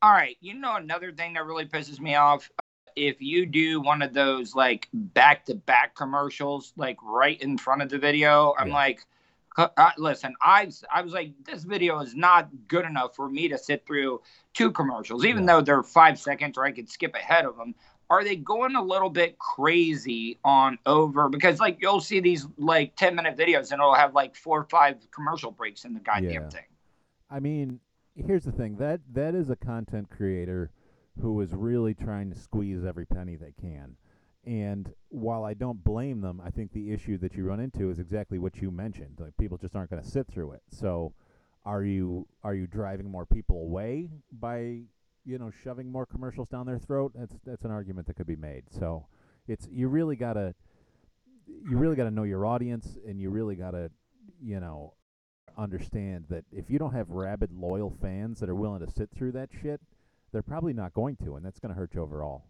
All 0.01 0.13
right. 0.13 0.37
You 0.41 0.55
know 0.55 0.77
another 0.77 1.13
thing 1.13 1.35
that 1.35 1.45
really 1.47 1.67
pisses 1.67 2.01
me 2.01 2.17
off 2.17 2.51
if 2.97 3.23
you 3.23 3.47
do 3.47 3.81
one 3.81 4.03
of 4.03 4.13
those 4.13 4.55
like 4.55 4.89
back 4.93 5.47
to 5.47 5.55
back 5.55 5.95
commercials, 5.95 6.73
like 6.77 6.99
right 7.03 7.41
in 7.41 7.57
front 7.57 7.83
of 7.83 7.89
the 7.89 7.99
video, 7.99 8.55
I'm 8.59 8.69
Yeah. 8.69 8.75
like, 8.75 9.07
uh, 9.57 9.91
listen, 9.99 10.35
I 10.41 10.71
I 10.91 11.03
was 11.03 11.13
like, 11.13 11.33
this 11.45 11.65
video 11.65 12.01
is 12.01 12.15
not 12.15 12.49
good 12.69 12.85
enough 12.85 13.15
for 13.15 13.29
me 13.29 13.49
to 13.49 13.59
sit 13.59 13.87
through 13.87 14.23
two 14.55 14.73
commercials, 14.73 15.25
even 15.25 15.45
Yeah. 15.45 15.55
though 15.55 15.61
they're 15.61 15.83
five 15.83 16.19
seconds 16.19 16.59
or 16.59 16.65
I 16.65 16.73
could 16.73 16.89
skip 16.89 17.15
ahead 17.15 17.45
of 17.45 17.57
them. 17.57 17.75
Are 18.11 18.25
they 18.25 18.37
going 18.37 18.77
a 18.77 18.83
little 18.83 19.09
bit 19.11 19.39
crazy 19.39 20.39
on 20.45 20.79
over? 20.87 21.29
Because 21.29 21.61
like 21.61 21.79
you'll 21.81 22.01
see 22.01 22.21
these 22.21 22.47
like 22.59 22.95
10 22.97 23.15
minute 23.15 23.37
videos 23.37 23.73
and 23.73 23.81
it'll 23.81 23.95
have 23.95 24.15
like 24.15 24.37
four 24.37 24.61
or 24.61 24.65
five 24.65 24.97
commercial 25.11 25.51
breaks 25.51 25.85
in 25.85 25.95
the 25.95 26.01
goddamn 26.01 26.31
Yeah. 26.33 26.49
thing. 26.51 26.65
I 27.31 27.41
mean, 27.41 27.81
here's 28.15 28.45
the 28.45 28.53
thing 28.53 28.77
that 28.77 29.01
that 29.13 29.35
is 29.35 29.49
a 29.49 29.57
content 29.57 30.11
creator 30.11 30.71
who 31.21 31.41
is 31.41 31.55
really 31.55 31.95
trying 31.95 32.31
to 32.31 32.39
squeeze 32.39 32.85
every 32.85 33.07
penny 33.07 33.37
they 33.37 33.53
can. 33.61 33.97
And 34.45 34.93
while 35.09 35.45
I 35.45 35.55
don't 35.55 35.83
blame 35.85 36.21
them, 36.21 36.41
I 36.45 36.51
think 36.51 36.73
the 36.73 36.91
issue 36.93 37.17
that 37.19 37.35
you 37.37 37.45
run 37.45 37.61
into 37.61 37.91
is 37.91 37.99
exactly 37.99 38.39
what 38.39 38.61
you 38.61 38.71
mentioned. 38.71 39.19
Like 39.21 39.37
people 39.39 39.57
just 39.57 39.77
aren't 39.77 39.91
going 39.91 40.03
to 40.03 40.09
sit 40.09 40.27
through 40.27 40.53
it. 40.53 40.63
So, 40.69 41.13
are 41.65 41.85
you 41.85 42.27
are 42.43 42.55
you 42.55 42.67
driving 42.67 43.09
more 43.09 43.25
people 43.25 43.63
away 43.63 44.09
by 44.33 44.81
you 45.25 45.39
know 45.39 45.51
shoving 45.63 45.91
more 45.91 46.07
commercials 46.07 46.49
down 46.49 46.67
their 46.67 46.79
throat? 46.79 47.13
That's 47.15 47.35
that's 47.45 47.65
an 47.65 47.71
argument 47.71 48.07
that 48.07 48.15
could 48.15 48.27
be 48.27 48.37
made. 48.37 48.65
So, 48.71 49.07
it's 49.47 49.69
you 49.71 49.89
really 49.89 50.17
gotta 50.17 50.55
you 51.47 51.77
really 51.77 51.97
gotta 51.97 52.11
know 52.11 52.25
your 52.25 52.47
audience, 52.47 52.97
and 53.07 53.21
you 53.21 53.31
really 53.31 53.57
gotta 53.57 53.91
you 54.43 54.61
know 54.61 54.95
understand 55.59 56.25
that 56.31 56.45
if 56.53 56.71
you 56.71 56.79
don't 56.79 56.95
have 56.95 57.11
rabid 57.11 57.51
loyal 57.53 57.97
fans 58.01 58.41
that 58.41 58.49
are 58.49 58.55
willing 58.55 58.85
to 58.85 58.91
sit 58.91 59.11
through 59.17 59.33
that 59.33 59.51
shit, 59.63 59.81
they're 60.33 60.43
probably 60.43 60.73
not 60.73 60.95
going 60.95 61.17
to, 61.17 61.37
and 61.37 61.45
that's 61.45 61.59
going 61.59 61.73
to 61.73 61.79
hurt 61.79 61.95
you 61.95 62.03
overall. 62.03 62.45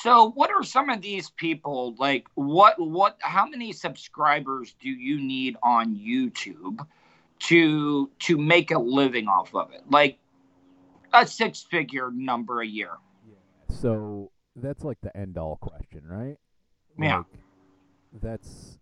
So, 0.00 0.30
what 0.30 0.50
are 0.50 0.62
some 0.62 0.90
of 0.90 1.02
these 1.02 1.30
people 1.30 1.96
like? 1.98 2.28
What 2.34 2.78
what? 2.78 3.16
How 3.20 3.46
many 3.46 3.72
subscribers 3.72 4.76
do 4.80 4.88
you 4.88 5.20
need 5.20 5.56
on 5.62 5.96
YouTube 5.96 6.86
to 7.40 8.08
to 8.20 8.38
make 8.38 8.70
a 8.70 8.78
living 8.78 9.26
off 9.26 9.52
of 9.56 9.72
it? 9.72 9.82
Like 9.90 10.18
a 11.12 11.26
six 11.26 11.62
figure 11.62 12.10
number 12.12 12.60
a 12.62 12.66
year. 12.66 12.92
So 13.68 14.30
that's 14.56 14.84
like 14.84 15.00
the 15.02 15.16
end 15.16 15.38
all 15.38 15.56
question, 15.56 16.02
right? 16.06 16.36
Yeah. 16.98 17.18
Like, 17.18 17.26
that's 18.22 18.78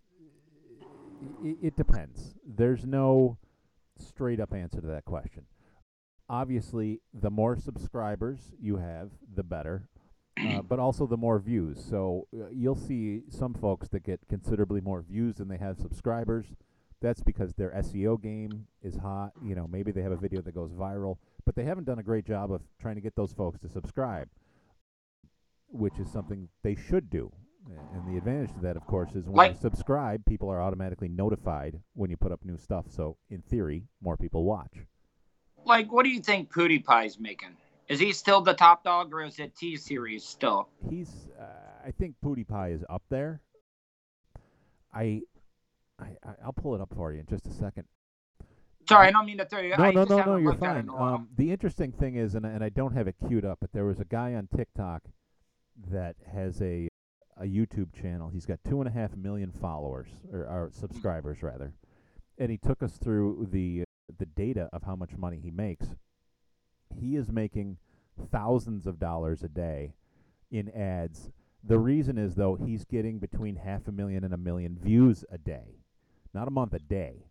it, 1.43 1.57
it 1.61 1.75
depends. 1.75 2.35
There's 2.45 2.85
no 2.85 3.37
straight 3.97 4.39
up 4.39 4.53
answer 4.53 4.81
to 4.81 4.87
that 4.87 5.05
question. 5.05 5.43
Obviously, 6.29 7.01
the 7.13 7.31
more 7.31 7.55
subscribers 7.55 8.39
you 8.59 8.77
have, 8.77 9.11
the 9.33 9.43
better. 9.43 9.89
Uh, 10.39 10.61
but 10.67 10.79
also 10.79 11.07
the 11.07 11.17
more 11.17 11.39
views. 11.39 11.83
So 11.89 12.27
uh, 12.33 12.49
you'll 12.51 12.75
see 12.75 13.21
some 13.29 13.53
folks 13.53 13.87
that 13.89 14.03
get 14.03 14.19
considerably 14.29 14.81
more 14.81 15.01
views 15.01 15.35
than 15.35 15.47
they 15.47 15.57
have 15.57 15.77
subscribers. 15.77 16.47
That's 17.01 17.21
because 17.21 17.53
their 17.53 17.71
SEO 17.71 18.21
game 18.21 18.67
is 18.81 18.97
hot. 18.97 19.31
You 19.43 19.55
know, 19.55 19.67
maybe 19.67 19.91
they 19.91 20.01
have 20.01 20.11
a 20.11 20.17
video 20.17 20.41
that 20.41 20.53
goes 20.55 20.71
viral, 20.71 21.17
but 21.47 21.55
they 21.55 21.63
haven't 21.63 21.85
done 21.85 21.97
a 21.97 22.03
great 22.03 22.25
job 22.25 22.51
of 22.51 22.61
trying 22.81 22.95
to 22.95 23.01
get 23.01 23.15
those 23.15 23.31
folks 23.31 23.57
to 23.57 23.69
subscribe, 23.69 24.27
which 25.69 25.97
is 25.97 26.11
something 26.11 26.49
they 26.61 26.75
should 26.75 27.09
do. 27.09 27.31
And 27.93 28.05
the 28.05 28.17
advantage 28.17 28.53
to 28.55 28.59
that, 28.63 28.75
of 28.75 28.85
course, 28.85 29.11
is 29.15 29.29
when 29.29 29.51
you 29.51 29.57
subscribe, 29.57 30.25
people 30.25 30.49
are 30.49 30.61
automatically 30.61 31.07
notified 31.07 31.79
when 31.93 32.09
you 32.09 32.17
put 32.17 32.33
up 32.33 32.41
new 32.43 32.57
stuff. 32.57 32.85
So 32.89 33.15
in 33.29 33.41
theory, 33.43 33.83
more 34.01 34.17
people 34.17 34.43
watch. 34.43 34.73
Like, 35.65 35.89
what 35.89 36.03
do 36.03 36.09
you 36.09 36.19
think 36.21 36.51
PewDiePie's 36.51 37.17
making? 37.17 37.55
Is 37.87 37.99
he 38.01 38.11
still 38.11 38.41
the 38.41 38.53
top 38.53 38.83
dog, 38.83 39.13
or 39.13 39.23
is 39.23 39.39
it 39.39 39.55
T 39.55 39.77
Series 39.77 40.25
still? 40.25 40.67
he's 40.89 41.29
uh, 41.39 41.43
I 41.87 41.91
think 41.91 42.15
PewDiePie 42.23 42.75
is 42.75 42.83
up 42.89 43.03
there. 43.09 43.39
I, 44.93 45.21
I 45.97 46.07
I- 46.25 46.35
I'll 46.43 46.51
pull 46.53 46.75
it 46.75 46.81
up 46.81 46.93
for 46.93 47.13
you 47.13 47.21
in 47.21 47.25
just 47.25 47.47
a 47.47 47.53
second. 47.53 47.85
Sorry, 48.87 49.07
I 49.07 49.11
don't 49.11 49.25
mean 49.25 49.37
to 49.37 49.45
throw 49.45 49.61
you. 49.61 49.75
No, 49.77 49.83
I 49.83 49.91
no, 49.91 50.03
no, 50.05 50.17
no, 50.23 50.35
you're 50.37 50.51
looked 50.51 50.63
at 50.63 50.71
it 50.71 50.73
fine. 50.73 50.83
in 50.83 50.89
a 50.89 50.93
while. 50.95 51.15
Um, 51.15 51.29
the 51.35 51.51
interesting 51.51 51.91
thing 51.91 52.15
is, 52.15 52.35
and 52.35 52.45
and 52.45 52.63
I 52.63 52.69
don't 52.69 52.93
have 52.93 53.07
it 53.07 53.15
queued 53.27 53.45
up, 53.45 53.59
but 53.59 53.71
there 53.73 53.85
was 53.85 53.99
a 53.99 54.05
guy 54.05 54.33
on 54.33 54.47
TikTok 54.47 55.03
that 55.91 56.15
has 56.33 56.61
a 56.61 56.87
a 57.39 57.43
YouTube 57.45 57.93
channel. 57.93 58.29
He's 58.29 58.45
got 58.45 58.59
two 58.67 58.79
and 58.81 58.87
a 58.87 58.91
half 58.91 59.15
million 59.15 59.51
followers 59.51 60.07
or, 60.31 60.39
or 60.39 60.69
subscribers 60.71 61.43
rather, 61.43 61.73
and 62.37 62.49
he 62.49 62.57
took 62.57 62.81
us 62.81 62.97
through 62.97 63.49
the 63.51 63.83
the 64.17 64.25
data 64.25 64.69
of 64.71 64.83
how 64.83 64.95
much 64.95 65.17
money 65.17 65.39
he 65.43 65.51
makes. 65.51 65.87
He 66.99 67.15
is 67.15 67.29
making 67.31 67.77
thousands 68.31 68.87
of 68.87 68.99
dollars 68.99 69.43
a 69.43 69.49
day 69.49 69.93
in 70.49 70.69
ads. 70.69 71.29
The 71.63 71.77
reason 71.77 72.17
is 72.17 72.35
though 72.35 72.55
he's 72.55 72.85
getting 72.85 73.19
between 73.19 73.57
half 73.57 73.87
a 73.87 73.91
million 73.91 74.23
and 74.23 74.33
a 74.33 74.37
million 74.37 74.77
views 74.81 75.25
a 75.29 75.37
day, 75.37 75.81
not 76.33 76.47
a 76.47 76.51
month, 76.51 76.73
a 76.73 76.79
day. 76.79 77.25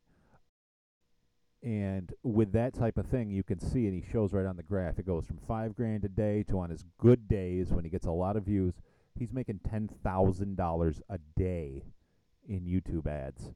And 1.66 2.12
with 2.22 2.52
that 2.52 2.74
type 2.74 2.96
of 2.96 3.06
thing, 3.06 3.28
you 3.28 3.42
can 3.42 3.58
see, 3.58 3.88
and 3.88 3.92
he 3.92 4.12
shows 4.12 4.32
right 4.32 4.46
on 4.46 4.56
the 4.56 4.62
graph, 4.62 5.00
it 5.00 5.04
goes 5.04 5.26
from 5.26 5.38
five 5.48 5.74
grand 5.74 6.04
a 6.04 6.08
day 6.08 6.44
to 6.44 6.60
on 6.60 6.70
his 6.70 6.84
good 6.96 7.26
days 7.26 7.72
when 7.72 7.82
he 7.82 7.90
gets 7.90 8.06
a 8.06 8.12
lot 8.12 8.36
of 8.36 8.44
views, 8.44 8.74
he's 9.18 9.32
making 9.32 9.58
ten 9.68 9.88
thousand 10.04 10.56
dollars 10.56 11.02
a 11.10 11.18
day 11.36 11.82
in 12.48 12.60
YouTube 12.60 13.08
ads. 13.08 13.50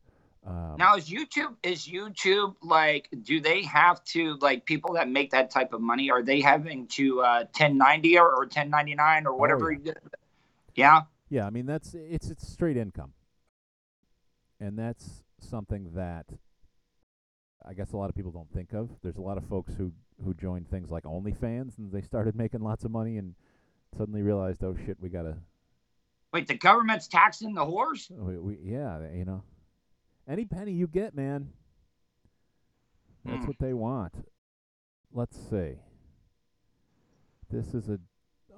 Um, 0.45 0.75
Now 0.77 0.97
is 0.97 1.09
YouTube 1.09 1.55
is 1.63 1.87
YouTube 1.87 2.57
like 2.65 3.09
do 3.23 3.41
they 3.41 3.63
have 3.63 4.03
to 4.07 4.37
like 4.41 4.67
people 4.67 4.95
that 4.95 5.09
make 5.09 5.31
that 5.31 5.53
type 5.53 5.73
of 5.73 5.81
money 5.81 6.11
are 6.11 6.23
they 6.23 6.41
having 6.41 6.89
to 6.89 7.21
uh 7.21 7.45
1090 7.57 8.19
or, 8.19 8.27
or 8.27 8.39
1099 8.41 9.27
or 9.27 9.37
whatever? 9.37 9.71
yeah. 9.71 9.93
yeah. 10.75 11.01
Yeah, 11.29 11.47
I 11.47 11.51
mean 11.51 11.67
that's 11.67 11.95
it's 11.95 12.29
it's 12.29 12.49
straight 12.49 12.77
income, 12.77 13.13
and 14.59 14.77
that's 14.77 15.23
something 15.39 15.93
that 15.95 16.27
I 17.67 17.75
guess 17.75 17.93
a 17.93 17.97
lot 17.97 18.09
of 18.09 18.17
people 18.17 18.33
don't 18.33 18.51
think 18.53 18.73
of. 18.73 18.91
There's 19.03 19.17
a 19.19 19.21
lot 19.23 19.37
of 19.39 19.45
folks 19.47 19.75
who 19.75 19.93
who 20.25 20.35
joined 20.35 20.69
things 20.71 20.91
like 20.91 21.05
OnlyFans 21.05 21.79
and 21.79 21.93
they 21.93 22.03
started 22.03 22.35
making 22.37 22.61
lots 22.61 22.85
of 22.85 22.91
money 22.91 23.17
and 23.17 23.35
suddenly 23.97 24.23
realized, 24.23 24.63
oh 24.63 24.77
shit, 24.87 24.99
we 25.01 25.09
gotta, 25.09 25.37
Wait, 26.33 26.47
the 26.47 26.55
government's 26.55 27.09
taxing 27.09 27.55
the 27.55 27.65
whores? 27.65 28.11
we, 28.11 28.39
we 28.39 28.59
yeah, 28.63 29.01
you 29.15 29.25
know, 29.25 29.43
any 30.29 30.45
penny 30.45 30.73
you 30.73 30.87
get, 30.87 31.15
man, 31.15 31.49
that's 33.25 33.41
Hmm. 33.43 33.47
what 33.47 33.59
they 33.59 33.73
want. 33.75 34.15
Let's 35.13 35.37
see. 35.51 35.75
This 37.51 37.75
is 37.75 37.89
a 37.89 37.99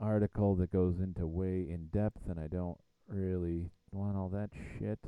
article 0.01 0.55
that 0.57 0.71
goes 0.73 0.99
into 1.01 1.27
way 1.27 1.67
in 1.71 1.87
depth, 1.93 2.29
and 2.29 2.39
I 2.39 2.47
don't 2.47 2.79
really 3.09 3.71
want 3.91 4.17
all 4.17 4.29
that 4.31 4.51
shit. 4.79 4.99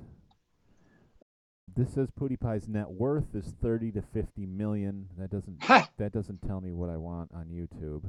This 1.76 1.92
says 1.92 2.08
PewDiePie's 2.10 2.68
net 2.68 2.88
worth 2.88 3.34
is 3.34 3.54
thirty 3.60 3.90
to 3.92 4.02
fifty 4.12 4.46
million. 4.46 5.08
That 5.18 5.30
doesn't 5.30 5.60
that 5.98 6.12
doesn't 6.12 6.42
tell 6.46 6.60
me 6.60 6.72
what 6.72 6.90
I 6.90 6.96
want 6.96 7.30
on 7.34 7.46
YouTube. 7.46 8.04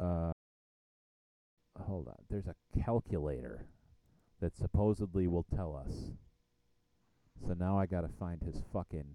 Uh, 0.00 0.32
hold 1.86 2.08
on. 2.08 2.16
There's 2.30 2.46
a 2.46 2.54
calculator 2.84 3.66
that 4.40 4.56
supposedly 4.56 5.26
will 5.26 5.46
tell 5.54 5.76
us. 5.76 5.92
So 7.46 7.54
now 7.54 7.78
I 7.78 7.86
gotta 7.86 8.10
find 8.18 8.40
his 8.42 8.62
fucking. 8.72 9.06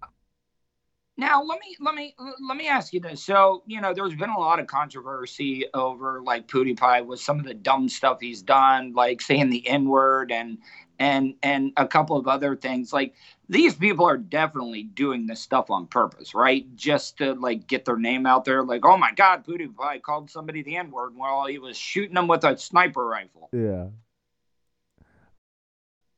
Now 1.16 1.42
let 1.42 1.58
me 1.60 1.76
let 1.80 1.94
me 1.94 2.14
let 2.46 2.56
me 2.58 2.68
ask 2.68 2.92
you 2.92 3.00
this. 3.00 3.24
So 3.24 3.62
you 3.66 3.80
know, 3.80 3.94
there's 3.94 4.14
been 4.14 4.30
a 4.30 4.38
lot 4.38 4.60
of 4.60 4.66
controversy 4.66 5.64
over 5.72 6.20
like 6.22 6.48
PewDiePie 6.48 7.06
with 7.06 7.20
some 7.20 7.38
of 7.38 7.46
the 7.46 7.54
dumb 7.54 7.88
stuff 7.88 8.20
he's 8.20 8.42
done, 8.42 8.92
like 8.92 9.22
saying 9.22 9.48
the 9.48 9.66
N 9.66 9.88
word 9.88 10.30
and 10.30 10.58
and 10.98 11.34
and 11.42 11.72
a 11.76 11.86
couple 11.86 12.16
of 12.16 12.26
other 12.28 12.56
things. 12.56 12.92
Like 12.92 13.14
these 13.48 13.74
people 13.74 14.06
are 14.06 14.16
definitely 14.16 14.82
doing 14.82 15.26
this 15.26 15.40
stuff 15.40 15.70
on 15.70 15.86
purpose, 15.86 16.34
right? 16.34 16.64
Just 16.76 17.18
to 17.18 17.34
like 17.34 17.66
get 17.66 17.84
their 17.84 17.98
name 17.98 18.26
out 18.26 18.44
there. 18.44 18.62
Like, 18.62 18.84
oh 18.84 18.96
my 18.96 19.12
God, 19.12 19.46
PewDiePie 19.46 20.02
called 20.02 20.30
somebody 20.30 20.62
the 20.62 20.76
N 20.76 20.90
word 20.90 21.14
while 21.14 21.46
he 21.46 21.58
was 21.58 21.76
shooting 21.76 22.14
them 22.14 22.28
with 22.28 22.44
a 22.44 22.56
sniper 22.58 23.04
rifle. 23.06 23.50
Yeah. 23.52 23.88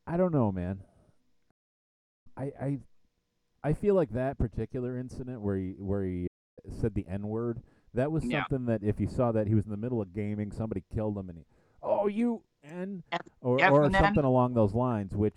I 0.06 0.16
don't 0.16 0.32
know, 0.32 0.50
man. 0.50 0.80
I 2.36 2.52
I 2.60 2.78
I 3.62 3.72
feel 3.72 3.94
like 3.94 4.10
that 4.12 4.38
particular 4.38 4.98
incident 4.98 5.40
where 5.40 5.56
he 5.56 5.74
where 5.78 6.04
he 6.04 6.28
said 6.80 6.94
the 6.94 7.06
N 7.08 7.26
word, 7.28 7.60
that 7.94 8.10
was 8.10 8.24
Yeah. 8.24 8.44
something 8.48 8.66
that 8.66 8.82
if 8.82 9.00
you 9.00 9.08
saw 9.08 9.32
that 9.32 9.46
he 9.46 9.54
was 9.54 9.64
in 9.64 9.70
the 9.70 9.76
middle 9.76 10.00
of 10.00 10.14
gaming, 10.14 10.50
somebody 10.52 10.84
killed 10.94 11.18
him 11.18 11.28
and 11.28 11.38
he 11.38 11.44
oh 11.82 12.06
you 12.06 12.42
N 12.68 13.02
or 13.40 13.60
F 13.60 13.72
or 13.72 13.90
something 13.90 14.24
along 14.24 14.54
those 14.54 14.74
lines, 14.74 15.14
which 15.14 15.36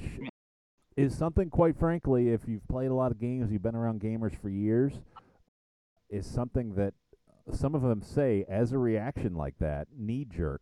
is 0.98 1.17
something 1.17 1.50
quite 1.50 1.78
frankly, 1.78 2.30
if 2.30 2.41
you've 2.48 2.67
played 2.67 2.91
a 2.91 2.94
lot 2.94 3.12
of 3.12 3.20
games, 3.20 3.52
you've 3.52 3.63
been 3.63 3.76
around 3.76 4.02
gamers 4.02 4.39
for 4.39 4.50
years, 4.50 4.94
is 6.10 6.26
something 6.26 6.76
that 6.76 6.94
some 7.52 7.76
of 7.76 7.82
them 7.82 8.02
say 8.02 8.46
as 8.48 8.72
a 8.72 8.78
reaction 8.78 9.36
like 9.36 9.56
that, 9.60 9.88
knee 9.98 10.26
jerk. 10.26 10.62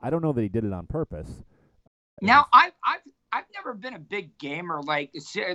I 0.00 0.10
don't 0.10 0.22
know 0.22 0.32
that 0.32 0.42
he 0.42 0.48
did 0.48 0.64
it 0.64 0.72
on 0.72 0.86
purpose. 0.86 1.42
Now, 2.20 2.46
I've 2.52 2.72
I've 2.84 3.00
I've 3.32 3.44
never 3.54 3.74
been 3.74 3.94
a 3.94 3.98
big 3.98 4.36
gamer. 4.38 4.80
Like 4.82 5.12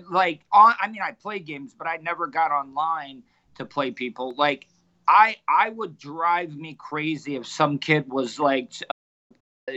like 0.09 0.41
on. 0.51 0.75
I 0.81 0.87
mean, 0.87 1.01
I 1.01 1.11
play 1.11 1.39
games, 1.39 1.73
but 1.77 1.87
I 1.87 1.97
never 1.97 2.27
got 2.27 2.51
online 2.51 3.23
to 3.55 3.65
play 3.65 3.91
people. 3.91 4.33
Like 4.35 4.67
I 5.07 5.37
I 5.47 5.69
would 5.69 5.97
drive 5.97 6.55
me 6.55 6.75
crazy 6.75 7.35
if 7.35 7.47
some 7.47 7.79
kid 7.79 8.11
was 8.11 8.39
like 8.39 8.71
uh, 9.67 9.73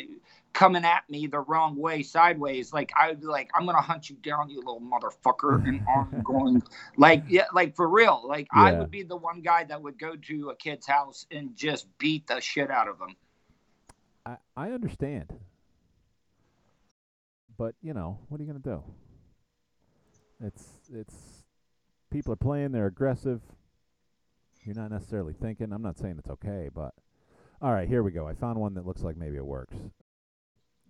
coming 0.57 0.85
at 0.85 1.09
me 1.11 1.27
the 1.27 1.41
wrong 1.41 1.77
way 1.77 2.03
sideways 2.03 2.73
like 2.73 2.91
i 2.99 3.11
would 3.11 3.21
be 3.21 3.27
like 3.27 3.51
i'm 3.55 3.67
gonna 3.67 3.81
hunt 3.81 4.09
you 4.09 4.17
down 4.23 4.49
you 4.49 4.59
little 4.59 4.81
motherfucker 4.81 5.63
and 5.69 5.83
i'm 5.87 6.23
going 6.23 6.63
like 6.97 7.23
yeah 7.29 7.45
like 7.53 7.77
for 7.77 7.89
real 7.89 8.23
like 8.27 8.49
i 8.55 8.73
would 8.73 8.91
be 8.91 9.03
the 9.03 9.17
one 9.17 9.43
guy 9.43 9.65
that 9.65 9.81
would 9.81 9.99
go 9.99 10.17
to 10.17 10.49
a 10.49 10.57
kid's 10.57 10.87
house 10.87 11.27
and 11.31 11.55
just 11.55 11.87
beat 11.99 12.27
the 12.27 12.41
shit 12.41 12.71
out 12.71 12.89
of 12.89 12.99
them 12.99 13.15
I, 14.27 14.37
I 14.57 14.71
understand. 14.73 15.33
But, 17.57 17.75
you 17.81 17.95
know, 17.95 18.19
what 18.29 18.41
are 18.41 18.45
you 18.45 18.53
to 18.53 18.59
do? 18.59 18.83
It's 20.43 20.67
it's 20.93 21.45
people 22.11 22.33
are 22.33 22.37
playing, 22.37 22.73
they're 22.73 22.87
aggressive. 22.87 23.41
You're 24.65 24.75
not 24.75 24.91
necessarily 24.91 25.33
thinking. 25.33 25.73
I'm 25.73 25.81
not 25.81 25.97
saying 25.97 26.17
it's 26.19 26.29
okay, 26.29 26.69
but 26.75 26.93
all 27.63 27.73
right, 27.73 27.89
here 27.89 28.03
we 28.03 28.11
go. 28.11 28.27
I 28.27 28.35
found 28.35 28.59
one 28.59 28.75
that 28.75 28.85
looks 28.85 29.03
like 29.03 29.17
maybe 29.17 29.37
it 29.37 29.47
works. 29.47 29.77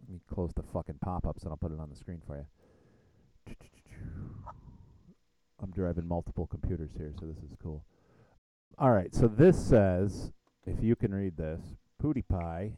Let 0.09 0.13
me 0.15 0.21
close 0.33 0.53
the 0.55 0.63
fucking 0.63 0.99
pop-ups 1.03 1.43
and 1.43 1.51
I'll 1.51 1.57
put 1.57 1.73
it 1.73 1.81
on 1.81 1.91
the 1.91 1.97
screen 1.97 2.23
for 2.27 2.37
you. 2.37 2.47
I'm 5.63 5.71
driving 5.71 6.07
multiple 6.07 6.47
computers 6.47 6.91
here, 6.97 7.13
so 7.19 7.27
this 7.27 7.39
is 7.39 7.57
cool. 7.63 7.83
All 8.79 8.91
right, 8.91 9.13
so 9.15 9.27
this 9.27 9.59
says, 9.59 10.33
if 10.67 10.83
you 10.83 10.95
can 10.97 11.15
read 11.15 11.37
this, 11.37 11.61
PewDiePie 12.03 12.73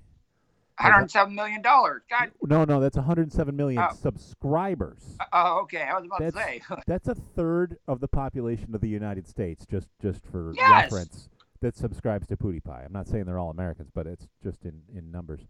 107 0.81 1.35
million 1.35 1.61
dollars 1.61 2.03
god 2.09 2.31
no, 2.45 2.65
no, 2.65 2.79
that's 2.79 2.97
107 2.97 3.57
million 3.57 3.83
Oh. 3.83 3.93
subscribers. 4.01 5.17
Uh, 5.19 5.25
oh 5.33 5.61
okay 5.63 5.83
i 5.83 5.93
was 5.99 6.05
about 6.05 6.19
to 6.19 6.31
That's- 6.31 6.47
say 6.47 6.77
That's 6.87 7.09
a 7.09 7.17
third 7.17 7.79
of 7.89 7.99
the 7.99 8.07
population 8.07 8.73
of 8.77 8.81
the 8.81 8.89
United 8.89 9.27
States, 9.27 9.67
just 9.67 9.89
just 10.01 10.25
for 10.25 10.53
Yes. 10.55 10.85
reference, 10.93 11.29
that 11.63 11.77
subscribes 11.77 12.29
to 12.29 12.37
PewDiePie. 12.37 12.85
I'm 12.87 12.93
not 12.93 13.09
saying 13.09 13.25
they're 13.25 13.41
all 13.41 13.51
Americans, 13.51 13.91
but 13.93 14.07
it's 14.07 14.29
just 14.41 14.65
in 14.65 14.83
in 14.95 15.11
numbers. 15.11 15.41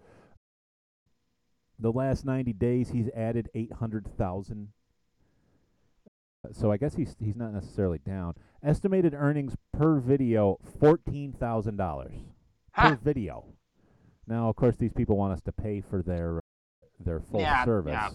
The 1.79 1.93
last 1.93 2.25
90 2.25 2.53
days, 2.55 2.91
he's 2.91 3.09
added 3.14 3.49
800,000. 3.55 4.69
Uh, 6.45 6.53
so 6.53 6.71
I 6.73 6.77
guess 6.77 6.95
he's 6.95 7.17
he's 7.21 7.37
not 7.37 7.53
necessarily 7.53 7.99
down. 7.99 8.35
Estimated 8.62 9.14
earnings 9.14 9.55
per 9.73 9.99
video 9.99 10.59
fourteen 10.81 11.33
thousand 11.33 11.77
dollars 11.77 12.12
per 12.77 12.95
video. 12.97 13.45
Now, 14.27 14.49
of 14.49 14.57
course, 14.57 14.77
these 14.77 14.93
people 14.93 15.17
want 15.17 15.33
us 15.33 15.41
to 15.43 15.53
pay 15.53 15.81
for 15.81 16.03
their 16.03 16.41
their 17.01 17.21
full 17.21 17.41
Yeah, 17.41 17.64
service. 17.64 17.93
yeah. 17.93 18.11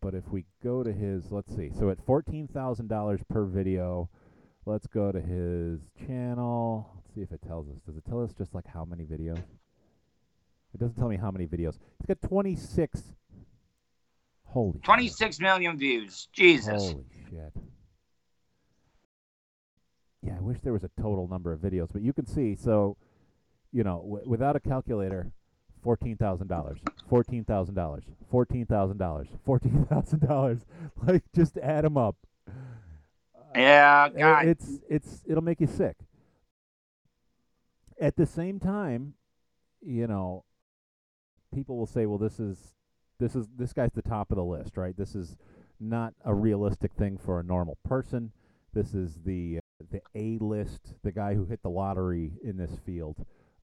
But 0.00 0.14
if 0.14 0.28
we 0.30 0.44
go 0.62 0.82
to 0.82 0.92
his, 0.92 1.30
let's 1.32 1.54
see. 1.54 1.70
So 1.78 1.90
at 1.90 2.04
fourteen 2.04 2.48
thousand 2.48 2.88
dollars 2.88 3.20
per 3.28 3.44
video, 3.44 4.08
let's 4.64 4.86
go 4.86 5.12
to 5.12 5.20
his 5.20 5.80
channel. 6.06 6.90
Let's 6.96 7.14
see 7.14 7.20
if 7.22 7.32
it 7.32 7.40
tells 7.46 7.68
us. 7.68 7.76
Does 7.86 7.96
it 7.96 8.04
tell 8.06 8.22
us 8.22 8.32
just 8.32 8.54
like 8.54 8.66
how 8.66 8.84
many 8.86 9.04
videos? 9.04 9.42
It 10.76 10.80
doesn't 10.80 10.96
tell 10.96 11.08
me 11.08 11.16
how 11.16 11.30
many 11.30 11.46
videos. 11.46 11.78
He's 11.98 12.06
got 12.06 12.20
twenty 12.20 12.54
six. 12.54 13.02
Holy. 14.44 14.74
shit. 14.74 14.84
26 14.84 15.40
million 15.40 15.76
views 15.78 16.28
jesus 16.32 16.82
Holy 16.82 17.04
shit. 17.30 17.52
Yeah, 20.22 20.36
I 20.36 20.40
wish 20.40 20.58
there 20.62 20.74
was 20.74 20.84
a 20.84 20.90
total 21.00 21.28
number 21.28 21.50
of 21.52 21.60
videos, 21.60 21.88
but 21.92 22.02
you 22.02 22.12
can 22.12 22.26
see. 22.26 22.54
So, 22.56 22.96
you 23.72 23.84
know, 23.84 24.02
w- 24.04 24.28
without 24.28 24.54
a 24.54 24.60
calculator, 24.60 25.30
fourteen 25.82 26.16
thousand 26.18 26.48
dollars, 26.48 26.78
fourteen 27.08 27.44
thousand 27.44 27.74
dollars, 27.74 28.04
fourteen 28.30 28.66
thousand 28.66 28.98
dollars, 28.98 29.28
fourteen 29.46 29.86
thousand 29.86 30.20
dollars. 30.20 30.60
Like, 31.06 31.24
just 31.34 31.56
add 31.58 31.84
them 31.84 31.96
up. 31.96 32.16
yeah 33.54 34.08
Uh, 34.14 34.18
god 34.18 34.46
It's 34.46 34.80
it's 34.90 35.22
it'll 35.26 35.42
make 35.42 35.60
you 35.60 35.66
sick. 35.68 35.96
At 37.98 38.16
the 38.16 38.26
same 38.26 38.58
time, 38.60 39.14
you 39.80 40.06
know, 40.06 40.44
people 41.56 41.76
will 41.76 41.86
say, 41.86 42.06
"Well, 42.06 42.18
this 42.18 42.38
is 42.38 42.74
this 43.18 43.34
is 43.34 43.48
this 43.56 43.72
guy's 43.72 43.92
the 43.94 44.02
top 44.02 44.30
of 44.30 44.36
the 44.36 44.44
list, 44.44 44.76
right? 44.76 44.96
This 44.96 45.14
is 45.14 45.36
not 45.80 46.14
a 46.24 46.34
realistic 46.34 46.92
thing 46.92 47.16
for 47.18 47.40
a 47.40 47.42
normal 47.42 47.78
person. 47.82 48.30
This 48.74 48.94
is 48.94 49.20
the 49.24 49.58
uh, 49.58 49.84
the 49.90 50.02
A 50.14 50.38
list, 50.44 50.94
the 51.02 51.12
guy 51.12 51.34
who 51.34 51.46
hit 51.46 51.62
the 51.62 51.70
lottery 51.70 52.34
in 52.44 52.58
this 52.58 52.78
field." 52.84 53.24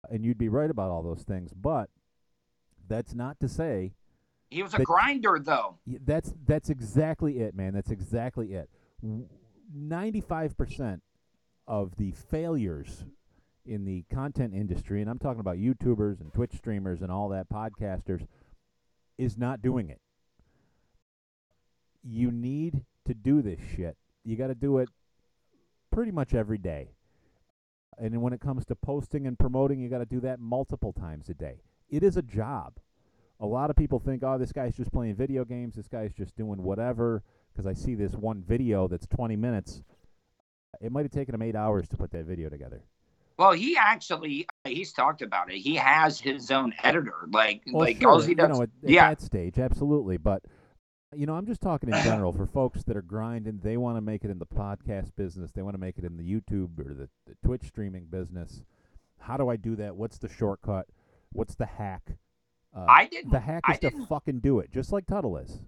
And 0.10 0.24
you'd 0.24 0.38
be 0.38 0.50
right 0.50 0.70
about 0.70 0.90
all 0.90 1.04
those 1.04 1.24
things, 1.24 1.54
but 1.54 1.90
that's 2.88 3.14
not 3.14 3.40
to 3.42 3.50
say 3.50 3.94
he 4.50 4.64
was 4.64 4.74
a 4.74 4.80
grinder 4.80 5.38
though 5.44 5.78
That's 5.86 6.34
that's 6.46 6.70
exactly 6.70 7.40
it, 7.40 7.54
man. 7.56 7.74
That's 7.74 7.92
exactly 7.92 8.54
it. 8.54 8.70
Ninety-five 9.74 10.58
percent 10.58 11.04
of 11.68 11.98
the 11.98 12.12
failures 12.12 13.06
in 13.68 13.86
the 13.86 14.06
content 14.14 14.54
industry, 14.54 15.02
and 15.02 15.10
I'm 15.10 15.20
talking 15.20 15.40
about 15.40 15.58
YouTubers 15.58 16.22
and 16.22 16.34
Twitch 16.34 16.54
streamers 16.56 17.02
and 17.02 17.12
all 17.12 17.30
that, 17.30 17.50
podcasters, 17.50 18.26
is 19.18 19.38
not 19.38 19.62
doing 19.62 19.90
it. 19.90 20.00
You 22.04 22.32
need 22.32 22.84
to 23.06 23.14
do 23.14 23.42
this 23.42 23.60
shit. 23.76 23.98
You 24.24 24.36
got 24.36 24.48
to 24.48 24.56
do 24.56 24.78
it 24.78 24.90
pretty 25.92 26.12
much 26.12 26.34
every 26.34 26.58
day. 26.58 26.92
And 27.98 28.22
when 28.22 28.34
it 28.34 28.42
comes 28.42 28.66
to 28.66 28.76
posting 28.76 29.26
and 29.26 29.38
promoting, 29.38 29.80
you 29.80 29.90
got 29.90 29.98
to 30.00 30.06
do 30.06 30.20
that 30.22 30.40
multiple 30.40 30.94
times 30.94 31.30
a 31.30 31.34
day. 31.34 31.62
It 31.90 32.04
is 32.04 32.16
a 32.16 32.22
job 32.22 32.80
a 33.40 33.46
lot 33.46 33.70
of 33.70 33.76
people 33.76 34.00
think, 34.00 34.24
oh, 34.24 34.38
this 34.38 34.52
guy's 34.52 34.76
just 34.76 34.92
playing 34.92 35.16
video 35.16 35.46
games. 35.46 35.76
This 35.76 35.88
guy's 35.88 36.14
just 36.14 36.36
doing 36.36 36.64
whatever. 36.64 37.24
Because 37.52 37.68
I 37.68 37.74
see 37.74 37.96
this 37.96 38.14
one 38.14 38.42
video 38.42 38.88
that's 38.88 39.08
20 39.08 39.36
minutes. 39.36 39.84
It 40.82 40.92
might 40.92 41.04
have 41.04 41.12
taken 41.12 41.36
him 41.36 41.42
eight 41.42 41.56
hours 41.56 41.88
to 41.90 41.98
put 41.98 42.12
that 42.12 42.26
video 42.26 42.50
together. 42.50 42.84
Well, 43.38 43.52
he 43.52 43.78
actually 43.78 44.48
he's 44.66 44.94
talked 44.94 45.22
about 45.22 45.52
it. 45.52 45.58
He 45.58 45.76
has 45.76 46.20
his 46.20 46.50
own 46.52 46.74
editor. 46.84 47.28
Like 47.32 47.62
Well, 47.68 47.86
like 47.86 48.02
sure, 48.02 48.22
he 48.22 48.30
you 48.30 48.36
does. 48.36 48.50
know, 48.50 48.64
at, 48.64 48.70
at 48.84 48.90
yeah. 48.90 49.10
that 49.10 49.22
stage, 49.22 49.60
absolutely. 49.60 50.18
But 50.18 50.44
you 51.16 51.26
know, 51.26 51.36
I'm 51.36 51.46
just 51.46 51.62
talking 51.62 51.90
in 51.90 52.04
general 52.04 52.34
for 52.34 52.46
folks 52.46 52.84
that 52.84 52.98
are 52.98 53.02
grinding. 53.02 53.60
They 53.64 53.78
want 53.78 53.98
to 53.98 54.02
make 54.02 54.26
it 54.26 54.32
in 54.32 54.40
the 54.40 54.46
podcast 54.46 55.16
business. 55.16 55.52
They 55.52 55.62
want 55.62 55.76
to 55.76 55.80
make 55.80 55.98
it 55.98 56.04
in 56.04 56.18
the 56.18 56.24
YouTube 56.24 56.80
or 56.80 56.94
the, 56.94 57.10
the 57.26 57.36
Twitch 57.46 57.64
streaming 57.66 58.06
business. 58.06 58.64
How 59.20 59.38
do 59.38 59.50
I 59.50 59.56
do 59.56 59.76
that? 59.78 59.96
What's 59.96 60.18
the 60.18 60.30
shortcut? 60.30 60.88
What's 61.32 61.56
the 61.56 61.66
hack? 61.66 62.18
Uh, 62.76 62.86
I 62.88 63.06
didn't. 63.06 63.32
the 63.32 63.40
hack 63.40 63.64
is 63.70 63.80
to 63.80 64.06
fucking 64.08 64.40
do 64.40 64.60
it, 64.60 64.72
just 64.72 64.92
like 64.92 65.06
Tuttle 65.08 65.38
is. 65.38 65.60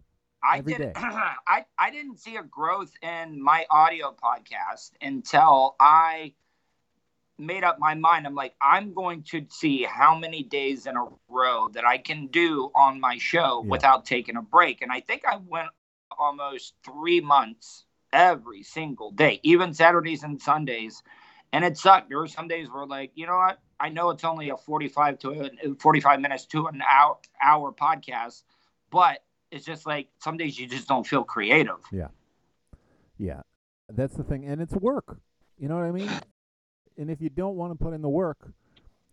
I 0.44 0.60
every 0.60 0.74
didn't. 0.74 0.94
I 0.98 1.66
I 1.78 1.92
didn't 1.92 2.20
see 2.20 2.36
a 2.36 2.44
growth 2.44 2.92
in 3.02 3.42
my 3.42 3.66
audio 3.70 4.16
podcast 4.24 4.92
until 5.02 5.76
I 5.80 6.34
made 7.40 7.64
up 7.64 7.80
my 7.80 7.96
mind. 7.96 8.28
I'm 8.28 8.36
like, 8.36 8.54
I'm 8.62 8.94
going 8.94 9.24
to 9.32 9.46
see 9.50 9.84
how 9.84 10.16
many 10.18 10.44
days 10.44 10.86
in 10.86 10.96
a 10.98 11.06
row 11.28 11.70
that 11.70 11.86
I 11.86 11.98
can 11.98 12.28
do 12.28 12.72
on 12.76 13.00
my 13.00 13.18
show 13.18 13.64
Yeah. 13.64 13.72
without 13.72 14.06
taking 14.06 14.36
a 14.36 14.42
break. 14.42 14.82
And 14.82 14.92
I 14.92 15.00
think 15.02 15.24
I 15.26 15.38
went 15.38 15.70
almost 16.18 16.74
three 16.84 17.22
months 17.22 17.86
every 18.12 18.64
single 18.64 19.12
day, 19.12 19.40
even 19.44 19.74
Saturdays 19.74 20.24
and 20.24 20.42
Sundays. 20.42 21.02
And 21.54 21.64
it 21.66 21.78
sucked. 21.78 22.10
There 22.10 22.20
were 22.20 22.28
some 22.28 22.48
days 22.48 22.68
where, 22.72 22.86
like, 22.86 23.12
you 23.16 23.26
know 23.26 23.38
what? 23.38 23.60
I 23.80 23.90
know 23.90 24.10
it's 24.10 24.24
only 24.24 24.50
a 24.50 24.58
45 24.58 25.20
to 25.20 25.32
a, 25.32 25.76
45 25.80 26.20
minutes 26.20 26.46
to 26.48 26.68
an 26.68 26.82
hour 26.88 27.18
hour 27.42 27.72
podcast, 27.72 28.44
but 28.92 29.24
it's 29.50 29.66
just 29.66 29.88
like 29.88 30.10
some 30.20 30.38
days 30.38 30.60
you 30.60 30.68
just 30.68 30.88
don't 30.88 31.08
feel 31.08 31.24
creative. 31.24 31.80
Yeah, 31.92 32.10
Yeah. 33.18 33.42
that's 33.88 34.16
the 34.16 34.24
thing, 34.24 34.46
and 34.46 34.62
it's 34.62 34.76
work. 34.76 35.20
You 35.58 35.70
know 35.70 35.76
what 35.76 35.86
I 35.86 35.92
mean? 35.92 36.10
And 37.00 37.10
if 37.10 37.22
you 37.22 37.30
don't 37.30 37.56
want 37.56 37.72
to 37.72 37.82
put 37.82 37.94
in 37.94 38.02
the 38.02 38.10
work, 38.10 38.52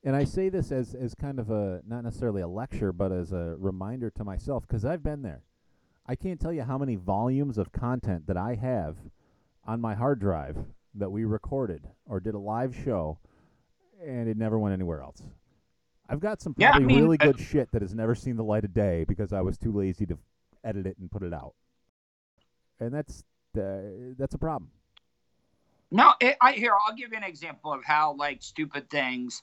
and 0.02 0.16
I 0.16 0.24
say 0.24 0.48
this 0.48 0.72
as 0.72 0.92
as 0.92 1.14
kind 1.14 1.38
of 1.38 1.50
a 1.50 1.80
not 1.86 2.02
necessarily 2.02 2.42
a 2.42 2.48
lecture, 2.48 2.92
but 2.92 3.12
as 3.12 3.32
a 3.32 3.54
reminder 3.58 4.10
to 4.10 4.24
myself 4.24 4.64
because 4.66 4.84
I've 4.84 5.04
been 5.04 5.22
there. 5.22 5.42
I 6.04 6.16
can't 6.16 6.40
tell 6.40 6.52
you 6.52 6.62
how 6.62 6.78
many 6.78 6.96
volumes 6.96 7.58
of 7.58 7.70
content 7.70 8.26
that 8.26 8.36
I 8.36 8.54
have 8.54 8.96
on 9.64 9.80
my 9.80 9.94
hard 9.94 10.18
drive 10.18 10.56
that 10.94 11.10
we 11.10 11.24
recorded 11.24 11.86
or 12.06 12.18
did 12.18 12.34
a 12.34 12.38
live 12.38 12.74
show, 12.84 13.18
and 14.04 14.28
it 14.28 14.36
never 14.36 14.58
went 14.58 14.72
anywhere 14.72 15.00
else. 15.00 15.22
I've 16.08 16.20
got 16.20 16.40
some 16.42 16.54
Yeah, 16.56 16.68
I 16.68 16.70
probably 16.72 16.86
mean, 16.86 17.02
really 17.02 17.16
good 17.18 17.38
shit 17.38 17.70
that 17.72 17.82
has 17.82 17.94
never 17.94 18.16
seen 18.16 18.36
the 18.36 18.44
light 18.44 18.64
of 18.64 18.74
day 18.74 19.04
because 19.06 19.32
I 19.32 19.42
was 19.42 19.58
too 19.58 19.72
lazy 19.72 20.06
to 20.06 20.18
edit 20.64 20.86
it 20.86 20.98
and 20.98 21.08
put 21.08 21.22
it 21.22 21.32
out, 21.32 21.54
and 22.80 22.92
that's 22.92 23.22
uh, 23.56 24.14
that's 24.18 24.34
a 24.34 24.38
problem. 24.38 24.70
No, 25.90 26.14
it, 26.20 26.36
I 26.40 26.52
here 26.52 26.72
I'll 26.86 26.94
give 26.94 27.12
you 27.12 27.16
an 27.16 27.24
example 27.24 27.72
of 27.72 27.84
how 27.84 28.14
like 28.14 28.42
stupid 28.42 28.90
things 28.90 29.42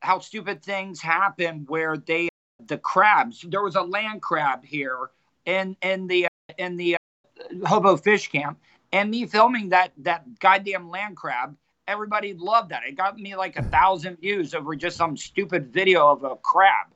how 0.00 0.18
stupid 0.20 0.62
things 0.62 1.00
happen 1.00 1.64
where 1.68 1.96
they 1.96 2.28
the 2.66 2.78
crabs 2.78 3.44
there 3.48 3.62
was 3.62 3.76
a 3.76 3.82
land 3.82 4.22
crab 4.22 4.64
here 4.64 5.10
in 5.44 5.76
in 5.82 6.06
the 6.06 6.28
in 6.56 6.76
the 6.76 6.96
uh, 6.96 7.66
hobo 7.66 7.96
fish 7.96 8.28
camp 8.28 8.58
and 8.92 9.10
me 9.10 9.26
filming 9.26 9.70
that 9.70 9.92
that 9.98 10.38
goddamn 10.38 10.88
land 10.88 11.16
crab 11.16 11.56
everybody 11.88 12.34
loved 12.34 12.70
that 12.70 12.84
it 12.84 12.96
got 12.96 13.18
me 13.18 13.34
like 13.34 13.56
a 13.56 13.62
thousand 13.64 14.16
views 14.20 14.54
over 14.54 14.76
just 14.76 14.96
some 14.96 15.16
stupid 15.16 15.72
video 15.72 16.08
of 16.08 16.22
a 16.22 16.36
crab 16.36 16.88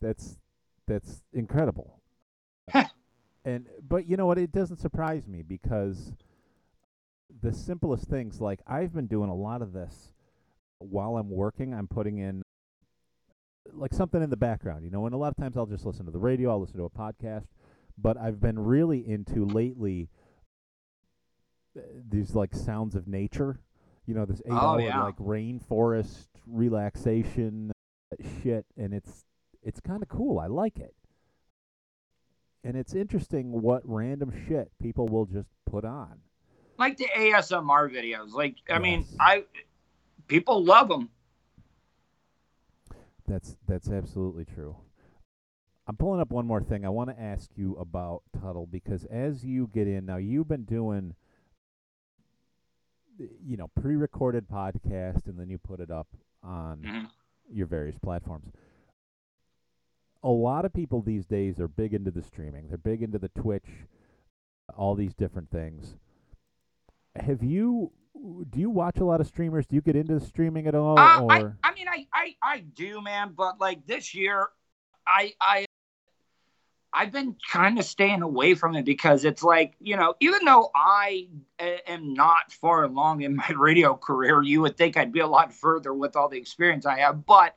That's 0.00 0.38
that's 0.86 1.22
incredible. 1.32 2.00
and 3.44 3.66
but 3.86 4.06
you 4.08 4.16
know 4.16 4.26
what? 4.26 4.38
It 4.38 4.52
doesn't 4.52 4.78
surprise 4.78 5.26
me 5.26 5.42
because 5.42 6.12
the 7.42 7.52
simplest 7.52 8.04
things 8.06 8.40
like 8.40 8.60
I've 8.66 8.92
been 8.92 9.06
doing 9.06 9.30
a 9.30 9.34
lot 9.34 9.62
of 9.62 9.72
this 9.72 10.12
while 10.78 11.16
I'm 11.16 11.30
working, 11.30 11.72
I'm 11.74 11.88
putting 11.88 12.18
in 12.18 12.42
like 13.72 13.92
something 13.94 14.22
in 14.22 14.30
the 14.30 14.36
background, 14.36 14.84
you 14.84 14.90
know. 14.90 15.06
And 15.06 15.14
a 15.14 15.18
lot 15.18 15.28
of 15.28 15.36
times 15.36 15.56
I'll 15.56 15.66
just 15.66 15.86
listen 15.86 16.06
to 16.06 16.10
the 16.12 16.18
radio, 16.18 16.50
I'll 16.50 16.60
listen 16.60 16.78
to 16.78 16.84
a 16.84 16.90
podcast. 16.90 17.46
But 17.96 18.16
I've 18.16 18.40
been 18.40 18.58
really 18.58 19.06
into 19.06 19.44
lately 19.44 20.08
uh, 21.76 21.82
these 22.08 22.34
like 22.34 22.54
sounds 22.54 22.94
of 22.94 23.06
nature, 23.06 23.60
you 24.06 24.14
know, 24.14 24.24
this 24.24 24.40
eight 24.46 24.52
Oh, 24.52 24.56
hour 24.56 24.80
yeah. 24.80 25.02
like 25.04 25.16
rainforest 25.16 26.26
relaxation 26.46 27.72
shit, 28.42 28.64
and 28.76 28.92
it's 28.94 29.24
it's 29.62 29.80
kind 29.80 30.02
of 30.02 30.08
cool. 30.08 30.38
I 30.38 30.46
like 30.46 30.78
it. 30.78 30.94
And 32.62 32.76
it's 32.76 32.94
interesting 32.94 33.52
what 33.62 33.82
random 33.84 34.32
shit 34.46 34.70
people 34.80 35.08
will 35.08 35.26
just 35.26 35.48
put 35.64 35.84
on. 35.84 36.20
Like 36.78 36.96
the 36.96 37.08
ASMR 37.16 37.90
videos. 37.90 38.32
Like 38.32 38.56
I 38.70 38.78
mean, 38.78 39.06
I 39.18 39.44
people 40.28 40.62
love 40.64 40.88
them. 40.88 41.10
That's 43.26 43.56
that's 43.66 43.88
absolutely 43.90 44.44
true. 44.44 44.76
I'm 45.86 45.96
pulling 45.96 46.20
up 46.20 46.30
one 46.30 46.46
more 46.46 46.62
thing. 46.62 46.84
I 46.84 46.88
want 46.88 47.10
to 47.10 47.20
ask 47.20 47.50
you 47.56 47.74
about 47.76 48.22
Tuttle 48.40 48.66
because 48.66 49.04
as 49.06 49.44
you 49.44 49.68
get 49.72 49.88
in 49.88 50.06
now, 50.06 50.18
you've 50.18 50.46
been 50.48 50.64
doing, 50.64 51.14
uh, 53.20 53.24
you 53.44 53.56
know, 53.56 53.68
pre-recorded 53.80 54.48
podcast, 54.48 55.26
and 55.26 55.38
then 55.38 55.48
you 55.50 55.58
put 55.58 55.80
it 55.80 55.90
up 55.90 56.06
on 56.42 56.78
Mhm. 56.82 57.10
your 57.50 57.66
various 57.66 57.98
platforms. 57.98 58.52
A 60.22 60.28
lot 60.28 60.64
of 60.64 60.72
people 60.72 61.00
these 61.00 61.26
days 61.26 61.58
are 61.60 61.68
big 61.68 61.94
into 61.94 62.10
the 62.10 62.22
streaming. 62.22 62.68
They're 62.68 62.78
big 62.78 63.02
into 63.02 63.18
the 63.18 63.28
Twitch, 63.30 63.66
all 64.76 64.94
these 64.94 65.14
different 65.14 65.50
things. 65.50 65.94
Have 67.16 67.42
you? 67.42 67.92
Do 68.50 68.60
you 68.60 68.68
watch 68.68 68.98
a 68.98 69.04
lot 69.04 69.20
of 69.20 69.26
streamers? 69.26 69.66
Do 69.66 69.76
you 69.76 69.80
get 69.80 69.96
into 69.96 70.20
streaming 70.20 70.66
at 70.66 70.74
all? 70.74 70.98
Uh, 70.98 71.26
I, 71.26 71.44
I 71.64 71.74
mean, 71.74 71.88
I, 71.88 72.06
I, 72.12 72.34
I 72.42 72.58
do, 72.60 73.00
man. 73.00 73.32
But 73.34 73.60
like 73.60 73.86
this 73.86 74.14
year, 74.14 74.48
I, 75.06 75.32
I, 75.40 75.64
I've 76.92 77.12
been 77.12 77.36
kind 77.50 77.78
of 77.78 77.84
staying 77.84 78.20
away 78.20 78.54
from 78.54 78.74
it 78.74 78.84
because 78.84 79.24
it's 79.24 79.42
like 79.42 79.74
you 79.80 79.96
know, 79.96 80.14
even 80.20 80.44
though 80.44 80.70
I 80.74 81.28
am 81.58 82.12
not 82.12 82.52
far 82.52 82.84
along 82.84 83.22
in 83.22 83.36
my 83.36 83.48
radio 83.56 83.96
career, 83.96 84.42
you 84.42 84.60
would 84.60 84.76
think 84.76 84.96
I'd 84.96 85.12
be 85.12 85.20
a 85.20 85.26
lot 85.26 85.52
further 85.52 85.94
with 85.94 86.14
all 86.14 86.28
the 86.28 86.38
experience 86.38 86.84
I 86.84 86.98
have. 86.98 87.24
But 87.24 87.56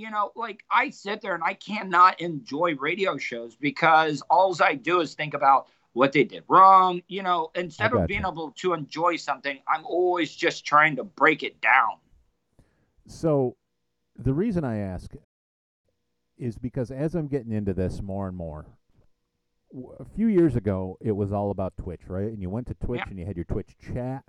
you 0.00 0.10
know, 0.10 0.32
like 0.34 0.64
I 0.70 0.88
sit 0.90 1.20
there 1.20 1.34
and 1.34 1.44
I 1.44 1.52
cannot 1.54 2.20
enjoy 2.20 2.74
radio 2.76 3.18
shows 3.18 3.54
because 3.54 4.22
all 4.30 4.56
I 4.62 4.74
do 4.74 5.00
is 5.00 5.14
think 5.14 5.34
about 5.34 5.68
what 5.92 6.12
they 6.12 6.24
did 6.24 6.44
wrong. 6.48 7.02
You 7.06 7.22
know, 7.22 7.50
instead 7.54 7.92
of 7.92 8.06
being 8.06 8.22
able 8.26 8.52
to 8.52 8.72
enjoy 8.72 9.16
something, 9.16 9.58
I'm 9.68 9.84
always 9.84 10.34
just 10.34 10.64
trying 10.64 10.96
to 10.96 11.04
break 11.04 11.42
it 11.42 11.60
down. 11.60 11.98
So, 13.06 13.56
the 14.16 14.32
reason 14.32 14.64
I 14.64 14.78
ask 14.78 15.12
is 16.38 16.56
because 16.56 16.90
as 16.90 17.14
I'm 17.14 17.28
getting 17.28 17.52
into 17.52 17.74
this 17.74 18.00
more 18.00 18.26
and 18.26 18.36
more, 18.36 18.66
w- 19.70 19.94
a 19.98 20.04
few 20.04 20.28
years 20.28 20.56
ago 20.56 20.96
it 21.02 21.12
was 21.12 21.30
all 21.30 21.50
about 21.50 21.76
Twitch, 21.76 22.02
right? 22.06 22.28
And 22.28 22.40
you 22.40 22.48
went 22.48 22.68
to 22.68 22.74
Twitch 22.74 23.02
Yeah. 23.04 23.10
and 23.10 23.18
you 23.18 23.26
had 23.26 23.36
your 23.36 23.44
Twitch 23.44 23.76
chat. 23.78 24.24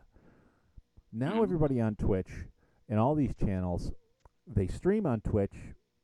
Now 1.13 1.35
Mhm. 1.35 1.43
everybody 1.43 1.79
on 1.79 1.95
Twitch 1.95 2.31
and 2.89 2.99
all 2.99 3.15
these 3.15 3.33
channels, 3.35 3.93
they 4.55 4.67
stream 4.67 5.05
on 5.05 5.21
Twitch 5.21 5.53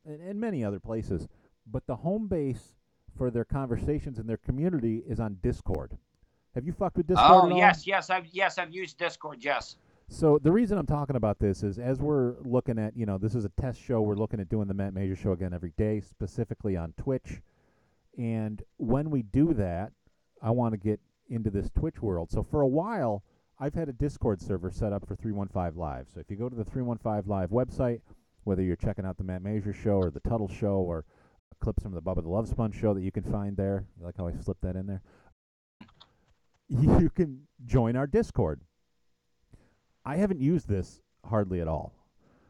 and, 0.06 0.22
and 0.22 0.40
many 0.40 0.64
other 0.64 0.80
places, 0.80 1.28
but 1.66 1.86
the 1.88 1.98
home 1.98 2.28
base 2.28 2.76
for 3.18 3.32
their 3.32 3.46
conversations 3.46 4.20
and 4.20 4.30
their 4.30 4.38
community 4.38 5.04
is 5.08 5.20
on 5.20 5.38
Discord. 5.42 5.98
Have 6.56 6.66
you 6.66 6.74
fucked 6.74 6.98
with 6.98 7.08
Discord? 7.08 7.52
Oh 7.52 7.56
yes, 7.56 7.86
yes, 7.86 8.10
I've 8.10 8.28
yes 8.28 8.58
I've 8.58 8.74
used 8.74 8.98
Discord. 8.98 9.44
Yes. 9.44 9.78
So 10.10 10.40
the 10.42 10.52
reason 10.52 10.78
I'm 10.78 10.86
talking 10.86 11.18
about 11.18 11.38
this 11.38 11.64
is 11.64 11.80
as 11.80 12.00
we're 12.00 12.36
looking 12.44 12.80
at, 12.80 12.96
you 12.96 13.06
know, 13.06 13.18
this 13.18 13.36
is 13.36 13.44
a 13.44 13.52
test 13.62 13.82
show. 13.82 14.02
We're 14.02 14.16
looking 14.16 14.40
at 14.40 14.48
doing 14.48 14.68
the 14.68 14.74
Matt 14.74 14.94
Masur 14.94 15.18
show 15.18 15.34
again 15.34 15.54
every 15.54 15.74
day, 15.78 16.00
specifically 16.00 16.78
on 16.78 16.94
Twitch. 16.98 17.42
And 18.18 18.64
when 18.78 19.10
we 19.10 19.22
do 19.22 19.54
that, 19.54 19.92
I 20.42 20.52
want 20.52 20.74
to 20.74 20.78
get 20.78 21.00
into 21.30 21.50
this 21.50 21.70
Twitch 21.70 22.02
world. 22.02 22.32
So 22.32 22.42
for 22.42 22.62
a 22.62 22.68
while, 22.68 23.24
I've 23.60 23.74
had 23.74 23.90
a 23.90 23.94
Discord 23.94 24.42
server 24.42 24.72
set 24.72 24.94
up 24.94 25.06
for 25.08 25.16
315 25.16 25.80
Live. 25.80 26.08
So 26.14 26.22
if 26.22 26.30
you 26.30 26.38
go 26.38 26.48
to 26.48 26.56
the 26.56 26.64
315 26.64 27.30
Live 27.30 27.50
website, 27.50 28.02
whether 28.48 28.64
you're 28.64 28.78
checking 28.78 29.06
out 29.06 29.18
the 29.18 29.24
Matt 29.26 29.44
Masur 29.44 29.76
show 29.76 29.98
or 29.98 30.10
the 30.10 30.22
Tuttle 30.22 30.48
show 30.48 30.78
or 30.78 31.04
clips 31.60 31.84
from 31.84 31.94
the 31.94 32.02
Bubba 32.02 32.24
the 32.24 32.30
Love 32.30 32.48
Sponge 32.48 32.80
show 32.80 32.94
that 32.94 33.02
you 33.02 33.12
can 33.12 33.24
find 33.24 33.58
there, 33.58 33.86
you 34.00 34.06
like 34.06 34.16
how 34.16 34.26
I 34.28 34.32
slipped 34.32 34.62
that 34.62 34.76
in 34.76 34.88
there? 34.88 35.02
You 36.70 37.10
can 37.10 37.44
join 37.66 37.96
our 37.96 38.08
Discord. 38.08 38.60
I 40.04 40.18
haven't 40.18 40.42
used 40.42 40.68
this 40.68 41.02
hardly 41.24 41.62
at 41.62 41.68
all. 41.70 41.94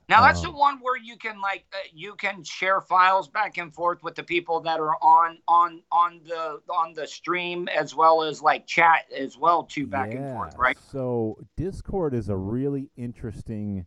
Now 0.10 0.22
that's 0.22 0.42
the 0.42 0.48
Um, 0.48 0.56
one 0.56 0.80
where 0.80 0.98
you 0.98 1.18
can 1.18 1.40
like 1.40 1.66
uh, 1.72 1.78
you 1.94 2.16
can 2.16 2.44
share 2.44 2.82
files 2.82 3.28
back 3.28 3.58
and 3.60 3.72
forth 3.72 4.02
with 4.02 4.16
the 4.16 4.24
people 4.24 4.60
that 4.62 4.80
are 4.80 4.96
on 5.04 5.38
on 5.48 5.84
on 5.92 6.22
the 6.26 6.62
on 6.74 6.94
the 6.94 7.06
stream 7.06 7.68
as 7.68 7.94
well 7.94 8.24
as 8.24 8.42
like 8.42 8.66
chat 8.66 9.06
as 9.16 9.38
well 9.38 9.64
too 9.64 9.86
back 9.86 10.14
and 10.14 10.34
forth, 10.34 10.56
right? 10.58 10.78
So 10.92 11.38
Discord 11.58 12.16
is 12.16 12.30
a 12.30 12.36
really 12.36 12.90
interesting. 12.98 13.86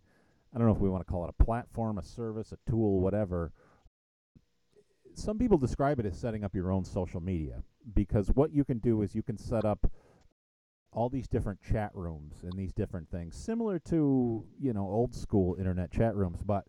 I 0.55 0.59
don't 0.59 0.67
know 0.67 0.75
if 0.75 0.81
we 0.81 0.89
want 0.89 1.07
to 1.07 1.11
call 1.11 1.25
it 1.25 1.35
a 1.39 1.45
platform, 1.45 1.99
a 1.99 2.05
service, 2.05 2.53
a 2.53 2.71
tool, 2.71 3.01
whatever. 3.01 3.53
Some 5.15 5.39
people 5.39 5.59
describe 5.59 6.01
it 6.01 6.07
as 6.07 6.19
setting 6.19 6.45
up 6.45 6.55
your 6.55 6.73
own 6.73 6.85
social 6.85 7.21
media 7.21 7.63
because 7.95 8.29
what 8.29 8.53
you 8.53 8.65
can 8.65 8.79
do 8.79 9.03
is 9.03 9.15
you 9.15 9.23
can 9.23 9.39
set 9.39 9.65
up 9.65 9.91
all 10.93 11.09
these 11.09 11.29
different 11.29 11.61
chat 11.63 11.91
rooms 11.95 12.43
and 12.43 12.53
these 12.55 12.73
different 12.73 13.09
things, 13.11 13.37
similar 13.37 13.79
to 13.79 14.45
you 14.61 14.73
know 14.73 14.83
old 14.83 15.15
school 15.15 15.55
internet 15.57 15.93
chat 15.93 16.17
rooms, 16.17 16.43
but 16.43 16.65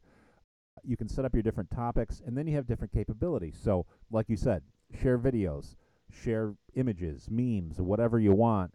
you 0.83 0.97
can 0.97 1.09
set 1.09 1.25
up 1.25 1.33
your 1.33 1.43
different 1.43 1.71
topics 1.71 2.21
and 2.25 2.37
then 2.37 2.47
you 2.47 2.55
have 2.55 2.67
different 2.67 2.93
capabilities. 2.93 3.59
So, 3.61 3.85
like 4.11 4.29
you 4.29 4.37
said, 4.37 4.63
share 5.01 5.17
videos, 5.17 5.75
share 6.11 6.53
images, 6.75 7.27
memes, 7.29 7.79
whatever 7.79 8.19
you 8.19 8.33
want. 8.33 8.73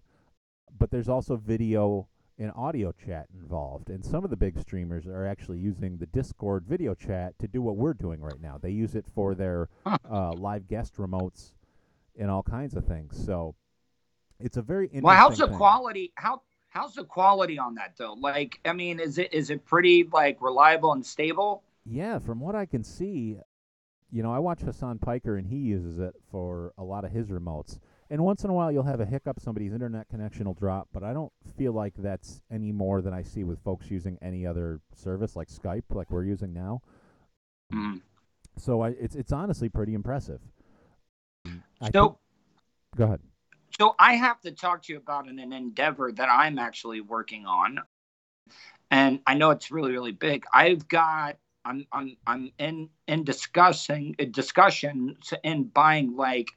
But 0.79 0.91
there's 0.91 1.09
also 1.09 1.37
video 1.37 2.09
and 2.39 2.53
audio 2.55 2.93
chat 2.93 3.27
involved. 3.35 3.89
And 3.89 4.05
some 4.05 4.25
of 4.25 4.31
the 4.31 4.37
big 4.37 4.59
streamers 4.59 5.07
are 5.07 5.27
actually 5.27 5.59
using 5.59 5.97
the 5.97 6.07
Discord 6.07 6.65
video 6.67 6.95
chat 6.95 7.39
to 7.39 7.49
do 7.49 7.63
what 7.63 7.77
we're 7.77 7.95
doing 7.95 8.21
right 8.21 8.41
now. 8.41 8.59
They 8.61 8.71
use 8.71 8.95
it 8.95 9.07
for 9.15 9.35
their 9.35 9.69
uh, 9.87 10.33
live 10.33 10.69
guest 10.69 10.97
remotes 10.97 11.53
and 12.19 12.31
all 12.31 12.43
kinds 12.43 12.75
of 12.75 12.85
things. 12.85 13.23
So 13.25 13.55
it's 14.39 14.57
a 14.57 14.63
very 14.63 14.87
interesting 14.87 15.03
Well, 15.05 15.17
how's 15.17 15.39
the 15.39 15.47
thing. 15.47 15.57
quality? 15.57 16.13
How 16.17 16.43
how's 16.69 16.95
the 16.95 17.05
quality 17.05 17.59
on 17.59 17.75
that 17.77 17.95
though? 17.97 18.15
Like, 18.15 18.61
I 18.65 18.73
mean, 18.73 19.01
is 19.01 19.19
it 19.19 19.33
is 19.33 19.51
it 19.51 19.65
pretty 19.65 20.05
like 20.13 20.41
reliable 20.41 20.93
and 20.93 21.05
stable? 21.05 21.63
Yeah, 21.87 22.19
from 22.19 22.41
what 22.41 22.55
I 22.55 22.67
can 22.67 22.83
see, 22.85 23.39
you 24.11 24.23
know, 24.23 24.33
I 24.33 24.41
watch 24.41 24.61
Hassan 24.61 24.99
Piker 24.99 25.37
and 25.37 25.47
he 25.47 25.57
uses 25.57 25.99
it 25.99 26.15
for 26.31 26.73
a 26.77 26.85
lot 26.85 27.05
of 27.05 27.13
his 27.13 27.29
remotes. 27.29 27.79
And 28.09 28.23
once 28.25 28.45
in 28.45 28.51
a 28.51 28.53
while 28.53 28.71
you'll 28.71 28.85
have 28.85 29.01
a 29.01 29.07
hiccup, 29.07 29.41
somebody's 29.41 29.73
internet 29.73 30.09
connection 30.09 30.47
will 30.47 30.55
drop, 30.55 30.89
but 30.93 31.03
I 31.03 31.13
don't 31.13 31.33
feel 31.59 31.73
like 31.73 31.95
that's 31.99 32.41
any 32.51 32.71
more 32.71 33.03
than 33.03 33.13
I 33.13 33.23
see 33.23 33.43
with 33.43 33.59
folks 33.65 33.91
using 33.91 34.17
any 34.23 34.47
other 34.47 34.81
service 34.95 35.35
like 35.35 35.49
Skype, 35.49 35.83
like 35.91 36.11
we're 36.11 36.25
using 36.25 36.53
now. 36.53 36.83
Mm. 37.73 38.01
So 38.59 38.81
I, 38.83 38.91
it's 38.91 39.17
it's 39.17 39.33
honestly 39.33 39.69
pretty 39.69 39.95
impressive. 39.95 40.41
I 41.81 41.91
So 41.93 42.09
think- 42.09 42.17
go 42.97 43.05
ahead. 43.05 43.21
So 43.79 43.95
I 43.99 44.15
have 44.15 44.41
to 44.43 44.53
talk 44.53 44.83
to 44.85 44.93
you 44.93 44.99
about 44.99 45.29
an, 45.29 45.39
an 45.39 45.53
endeavor 45.53 46.11
that 46.13 46.29
I'm 46.31 46.59
actually 46.59 47.03
working 47.03 47.45
on, 47.45 47.81
and 48.91 49.21
I 49.27 49.35
know 49.35 49.51
it's 49.51 49.71
really 49.71 49.93
really 49.93 50.13
big. 50.13 50.45
I've 50.55 50.87
got 50.89 51.37
I'm 51.65 51.87
I'm 51.93 52.17
I'm 52.27 52.53
in 52.59 52.89
in 53.09 53.25
discussing 53.25 54.15
discussions 54.31 55.35
in 55.43 55.65
buying 55.65 56.17
like 56.17 56.53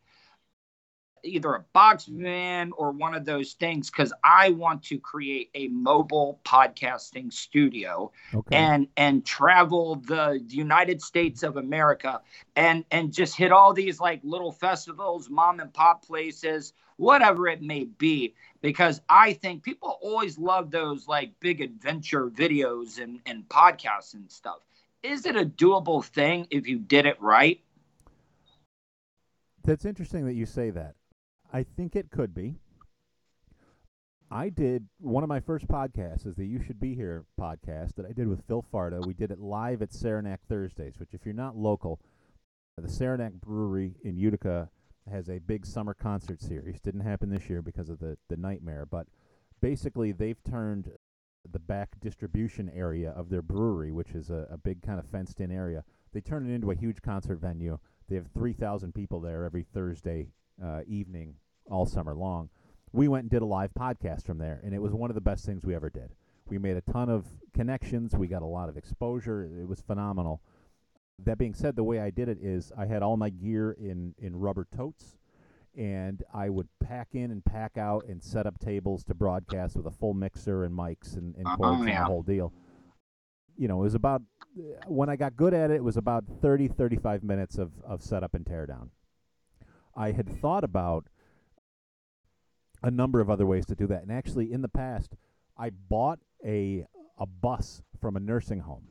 either 1.23 1.53
a 1.53 1.61
box 1.73 2.05
van 2.05 2.71
or 2.77 2.91
one 2.91 3.13
of 3.15 3.25
those 3.25 3.53
things 3.53 3.89
because 3.89 4.13
I 4.23 4.49
want 4.49 4.83
to 4.83 4.99
create 4.99 5.49
a 5.55 5.67
mobile 5.67 6.39
podcasting 6.45 7.31
studio 7.33 8.11
Okay. 8.33 8.71
and 8.71 8.87
and 8.97 9.25
travel 9.25 9.95
the 9.95 10.41
United 10.47 11.01
States 11.01 11.43
of 11.43 11.57
America 11.57 12.21
and 12.55 12.85
and 12.91 13.11
just 13.13 13.35
hit 13.35 13.51
all 13.51 13.73
these 13.73 13.99
like 13.99 14.21
little 14.23 14.51
festivals, 14.51 15.29
mom 15.29 15.59
and 15.59 15.73
pop 15.73 16.05
places, 16.05 16.73
whatever 16.97 17.47
it 17.47 17.61
may 17.61 17.85
be 17.85 18.33
because 18.61 19.01
I 19.09 19.33
think 19.33 19.63
people 19.63 19.97
always 20.01 20.37
love 20.37 20.71
those 20.71 21.07
like 21.07 21.39
big 21.39 21.61
adventure 21.61 22.29
videos 22.29 23.01
and 23.01 23.19
and 23.25 23.47
podcasts 23.47 24.13
and 24.13 24.29
stuff. 24.31 24.59
Is 25.03 25.25
it 25.25 25.35
a 25.35 25.45
doable 25.45 26.03
thing 26.03 26.47
if 26.49 26.67
you 26.67 26.79
did 26.79 27.05
it 27.05 27.21
right? 27.21 27.61
That's 29.63 29.85
interesting 29.85 30.25
that 30.25 30.33
you 30.33 30.45
say 30.45 30.69
that. 30.71 30.95
I 31.51 31.63
think 31.63 31.95
it 31.95 32.11
could 32.11 32.33
be. 32.33 32.55
I 34.31 34.49
did 34.49 34.87
one 34.99 35.23
of 35.23 35.29
my 35.29 35.39
first 35.39 35.67
podcasts 35.67 36.27
is 36.27 36.35
the 36.35 36.45
You 36.45 36.61
Should 36.61 36.79
Be 36.79 36.93
Here 36.93 37.25
podcast 37.39 37.95
that 37.95 38.05
I 38.05 38.11
did 38.11 38.27
with 38.27 38.45
Phil 38.47 38.63
Farda. 38.71 39.03
We 39.03 39.15
did 39.15 39.31
it 39.31 39.39
live 39.39 39.81
at 39.81 39.91
Saranac 39.91 40.41
Thursdays, 40.47 40.99
which 40.99 41.15
if 41.15 41.25
you're 41.25 41.33
not 41.33 41.57
local, 41.57 41.99
the 42.77 42.87
Saranac 42.87 43.33
Brewery 43.33 43.95
in 44.03 44.15
Utica 44.15 44.69
has 45.11 45.27
a 45.27 45.39
big 45.39 45.65
summer 45.65 45.95
concert 45.95 46.39
series. 46.39 46.79
Didn't 46.79 46.99
happen 47.01 47.31
this 47.31 47.49
year 47.49 47.63
because 47.63 47.89
of 47.89 47.97
the, 47.97 48.15
the 48.27 48.37
nightmare, 48.37 48.85
but 48.85 49.07
basically 49.59 50.11
they've 50.11 50.43
turned 50.43 50.91
the 51.51 51.57
back 51.57 51.99
distribution 51.99 52.69
area 52.75 53.09
of 53.09 53.29
their 53.29 53.41
brewery, 53.41 53.91
which 53.91 54.11
is 54.11 54.29
a, 54.29 54.47
a 54.51 54.57
big 54.57 54.83
kind 54.83 54.99
of 54.99 55.07
fenced 55.07 55.39
in 55.39 55.51
area. 55.51 55.83
They 56.13 56.21
turn 56.21 56.47
it 56.47 56.53
into 56.53 56.69
a 56.69 56.75
huge 56.75 57.01
concert 57.01 57.39
venue. 57.39 57.79
They 58.07 58.17
have 58.17 58.27
3,000 58.35 58.93
people 58.93 59.19
there 59.19 59.43
every 59.43 59.63
Thursday 59.63 60.27
uh, 60.63 60.81
evening 60.87 61.35
all 61.69 61.85
summer 61.85 62.15
long. 62.15 62.49
We 62.91 63.07
went 63.07 63.23
and 63.23 63.29
did 63.31 63.41
a 63.41 63.45
live 63.45 63.71
podcast 63.77 64.25
from 64.25 64.39
there, 64.39 64.59
and 64.63 64.73
it 64.73 64.81
was 64.81 64.93
one 64.93 65.11
of 65.11 65.15
the 65.15 65.21
best 65.21 65.45
things 65.45 65.63
we 65.65 65.75
ever 65.75 65.89
did. 65.89 66.11
We 66.47 66.57
made 66.57 66.77
a 66.77 66.81
ton 66.81 67.09
of 67.09 67.27
connections. 67.53 68.15
We 68.15 68.27
got 68.27 68.41
a 68.41 68.47
lot 68.47 68.69
of 68.69 68.77
exposure. 68.77 69.43
It 69.43 69.67
was 69.67 69.81
phenomenal. 69.81 70.41
That 71.23 71.37
being 71.37 71.53
said, 71.53 71.75
the 71.75 71.83
way 71.83 71.99
I 71.99 72.09
did 72.09 72.29
it 72.29 72.39
is 72.41 72.71
I 72.77 72.85
had 72.87 73.03
all 73.03 73.17
my 73.17 73.29
gear 73.29 73.71
in, 73.79 74.15
in 74.17 74.35
rubber 74.35 74.65
totes, 74.75 75.17
and 75.77 76.23
I 76.33 76.49
would 76.49 76.67
pack 76.83 77.09
in 77.13 77.29
and 77.29 77.45
pack 77.45 77.77
out 77.77 78.05
and 78.07 78.23
set 78.23 78.47
up 78.47 78.57
tables 78.57 79.03
to 79.03 79.13
broadcast 79.13 79.75
with 79.75 79.85
a 79.85 79.91
full 79.91 80.15
mixer 80.15 80.63
and 80.63 80.75
mics 80.75 81.15
and, 81.15 81.35
and 81.35 81.45
Oh, 81.45 81.55
cords 81.57 81.79
and 81.81 81.87
the 81.89 81.93
whole 82.05 82.23
deal. 82.23 82.53
You 83.55 83.67
know, 83.67 83.79
it 83.81 83.83
was 83.83 83.93
about, 83.95 84.23
when 84.87 85.09
I 85.09 85.15
got 85.17 85.35
good 85.35 85.53
at 85.53 85.69
it, 85.69 85.75
it 85.75 85.83
was 85.83 85.97
about 85.97 86.23
30, 86.41 86.69
35 86.69 87.23
minutes 87.23 87.57
of, 87.57 87.71
of 87.85 88.01
setup 88.01 88.33
and 88.33 88.45
teardown. 88.45 88.89
I 89.99 90.11
had 90.13 90.29
thought 90.41 90.63
about 90.63 91.07
a 92.81 92.89
number 92.89 93.19
of 93.19 93.29
other 93.29 93.45
ways 93.45 93.65
to 93.65 93.75
do 93.75 93.85
that. 93.87 94.01
And 94.01 94.11
actually, 94.11 94.51
in 94.51 94.61
the 94.61 94.69
past, 94.69 95.13
I 95.57 95.69
bought 95.69 96.19
a 96.45 96.85
a 97.17 97.25
bus 97.25 97.81
from 97.99 98.15
a 98.15 98.19
nursing 98.21 98.59
home, 98.61 98.87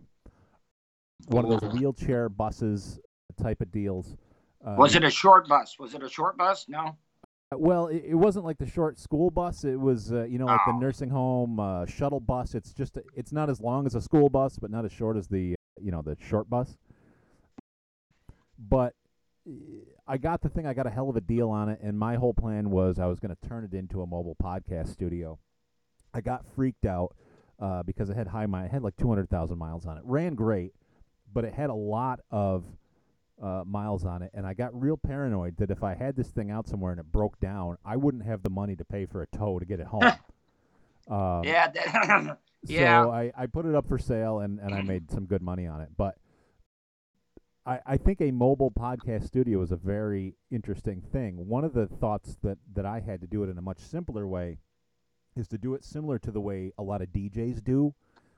one 1.29 1.47
of 1.47 1.61
those 1.61 1.73
wheelchair 1.73 2.29
buses 2.29 3.01
type 3.42 3.62
of 3.62 3.73
deals. 3.73 4.14
Uh, 4.62 4.75
Was 4.77 4.94
it 4.94 5.03
a 5.03 5.11
short 5.11 5.49
bus? 5.49 5.77
Was 5.79 5.94
it 5.94 6.03
a 6.03 6.09
short 6.11 6.37
bus? 6.37 6.66
No. 6.68 6.99
Well, 7.57 7.87
it, 7.87 8.03
it 8.09 8.14
wasn't 8.14 8.44
like 8.44 8.59
the 8.59 8.66
short 8.66 8.99
school 8.99 9.31
bus. 9.31 9.64
It 9.64 9.81
was, 9.81 10.12
uh, 10.12 10.25
you 10.25 10.38
know, 10.38 10.44
like 10.44 10.61
the 10.66 10.73
Oh. 10.75 10.79
nursing 10.79 11.09
home 11.09 11.59
uh, 11.59 11.87
shuttle 11.87 12.21
bus. 12.21 12.55
It's 12.55 12.75
just, 12.75 12.99
it's 13.14 13.33
not 13.33 13.49
as 13.49 13.59
long 13.62 13.87
as 13.87 13.94
a 13.94 14.03
school 14.03 14.29
bus, 14.29 14.59
but 14.59 14.71
not 14.71 14.85
as 14.85 14.92
short 14.92 15.16
as 15.16 15.29
the, 15.29 15.55
you 15.81 15.90
know, 15.90 16.03
the 16.03 16.16
short 16.21 16.51
bus. 16.51 16.77
But 18.59 18.92
I 20.06 20.16
got 20.16 20.40
the 20.42 20.48
thing. 20.48 20.66
I 20.66 20.74
got 20.74 20.87
a 20.87 20.90
hell 20.90 21.08
of 21.11 21.16
a 21.16 21.20
deal 21.20 21.50
on 21.50 21.68
it, 21.68 21.80
and 21.82 21.98
my 21.98 22.16
whole 22.16 22.34
plan 22.34 22.70
was 22.70 22.98
I 22.98 23.06
was 23.06 23.18
going 23.18 23.34
to 23.34 23.48
turn 23.48 23.64
it 23.64 23.74
into 23.74 24.02
a 24.02 24.06
mobile 24.06 24.37
podcast 24.42 24.88
studio. 24.88 25.38
I 26.14 26.20
got 26.20 26.44
freaked 26.54 26.87
out 26.87 27.14
uh, 27.61 27.82
because 27.82 28.08
it 28.11 28.16
had 28.16 28.28
high 28.28 28.44
it 28.44 28.70
had 28.70 28.82
like 28.82 28.96
two 28.96 29.08
hundred 29.08 29.28
thousand 29.28 29.58
miles 29.58 29.87
on 29.87 29.96
it. 29.98 30.02
Ran 30.06 30.34
great, 30.34 30.72
but 31.32 31.44
it 31.44 31.52
had 31.54 31.70
a 31.70 31.74
lot 31.74 32.20
of 32.30 32.64
uh, 33.42 33.62
miles 33.66 34.04
on 34.04 34.22
it, 34.22 34.30
and 34.34 34.46
I 34.46 34.54
got 34.54 34.78
real 34.80 34.96
paranoid 34.96 35.56
that 35.58 35.70
if 35.70 35.82
I 35.82 35.94
had 35.94 36.16
this 36.16 36.28
thing 36.28 36.50
out 36.50 36.66
somewhere 36.66 36.90
and 36.92 37.00
it 37.00 37.12
broke 37.12 37.38
down, 37.40 37.76
I 37.84 37.96
wouldn't 37.96 38.24
have 38.24 38.42
the 38.42 38.50
money 38.50 38.76
to 38.76 38.84
pay 38.84 39.06
for 39.06 39.22
a 39.22 39.26
tow 39.26 39.58
to 39.58 39.64
get 39.64 39.78
it 39.80 39.87
home. 39.87 40.02
um, 41.08 41.44
Yeah. 41.44 41.68
that- 41.68 42.38
Yeah. 42.66 43.04
So 43.04 43.11
I, 43.12 43.30
I 43.38 43.46
put 43.46 43.66
it 43.66 43.74
up 43.76 43.87
for 43.87 43.98
sale 43.98 44.40
and, 44.40 44.58
and 44.58 44.74
I 44.74 44.82
made 44.82 45.12
some 45.12 45.26
good 45.26 45.40
money 45.42 45.68
on 45.68 45.80
it. 45.80 45.90
But 45.96 46.16
I, 47.68 47.81
I 47.85 47.96
think 47.98 48.22
a 48.22 48.31
mobile 48.31 48.70
podcast 48.70 49.26
studio 49.26 49.61
is 49.61 49.72
a 49.72 49.76
very 49.76 50.35
interesting 50.50 51.02
thing. 51.02 51.46
One 51.46 51.64
of 51.64 51.74
the 51.74 51.87
thoughts 51.87 52.38
that, 52.42 52.57
that 52.74 52.87
I 52.87 53.00
had 53.00 53.20
to 53.20 53.26
do 53.26 53.44
it 53.44 53.50
in 53.50 53.59
a 53.59 53.62
much 53.62 53.78
simpler 53.78 54.26
way 54.26 54.57
is 55.37 55.48
to 55.48 55.59
do 55.59 55.74
it 55.74 55.85
similar 55.85 56.18
to 56.20 56.31
the 56.31 56.40
way 56.40 56.72
a 56.78 56.83
lot 56.83 57.02
of 57.02 57.09
DJs 57.09 57.62
do, 57.62 57.94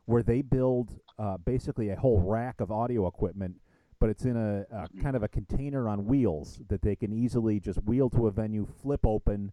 where 0.06 0.24
they 0.24 0.42
build 0.42 0.98
uh, 1.16 1.36
basically 1.36 1.90
a 1.90 1.96
whole 1.96 2.20
rack 2.20 2.60
of 2.60 2.72
audio 2.72 3.06
equipment, 3.06 3.54
but 4.00 4.10
it's 4.10 4.24
in 4.24 4.36
a, 4.36 4.66
a 4.76 4.88
kind 5.00 5.14
of 5.14 5.22
a 5.22 5.28
container 5.28 5.88
on 5.88 6.06
wheels 6.06 6.60
that 6.68 6.82
they 6.82 6.96
can 6.96 7.12
easily 7.12 7.60
just 7.60 7.80
wheel 7.84 8.10
to 8.10 8.26
a 8.26 8.32
venue, 8.32 8.66
flip 8.82 9.06
open, 9.06 9.52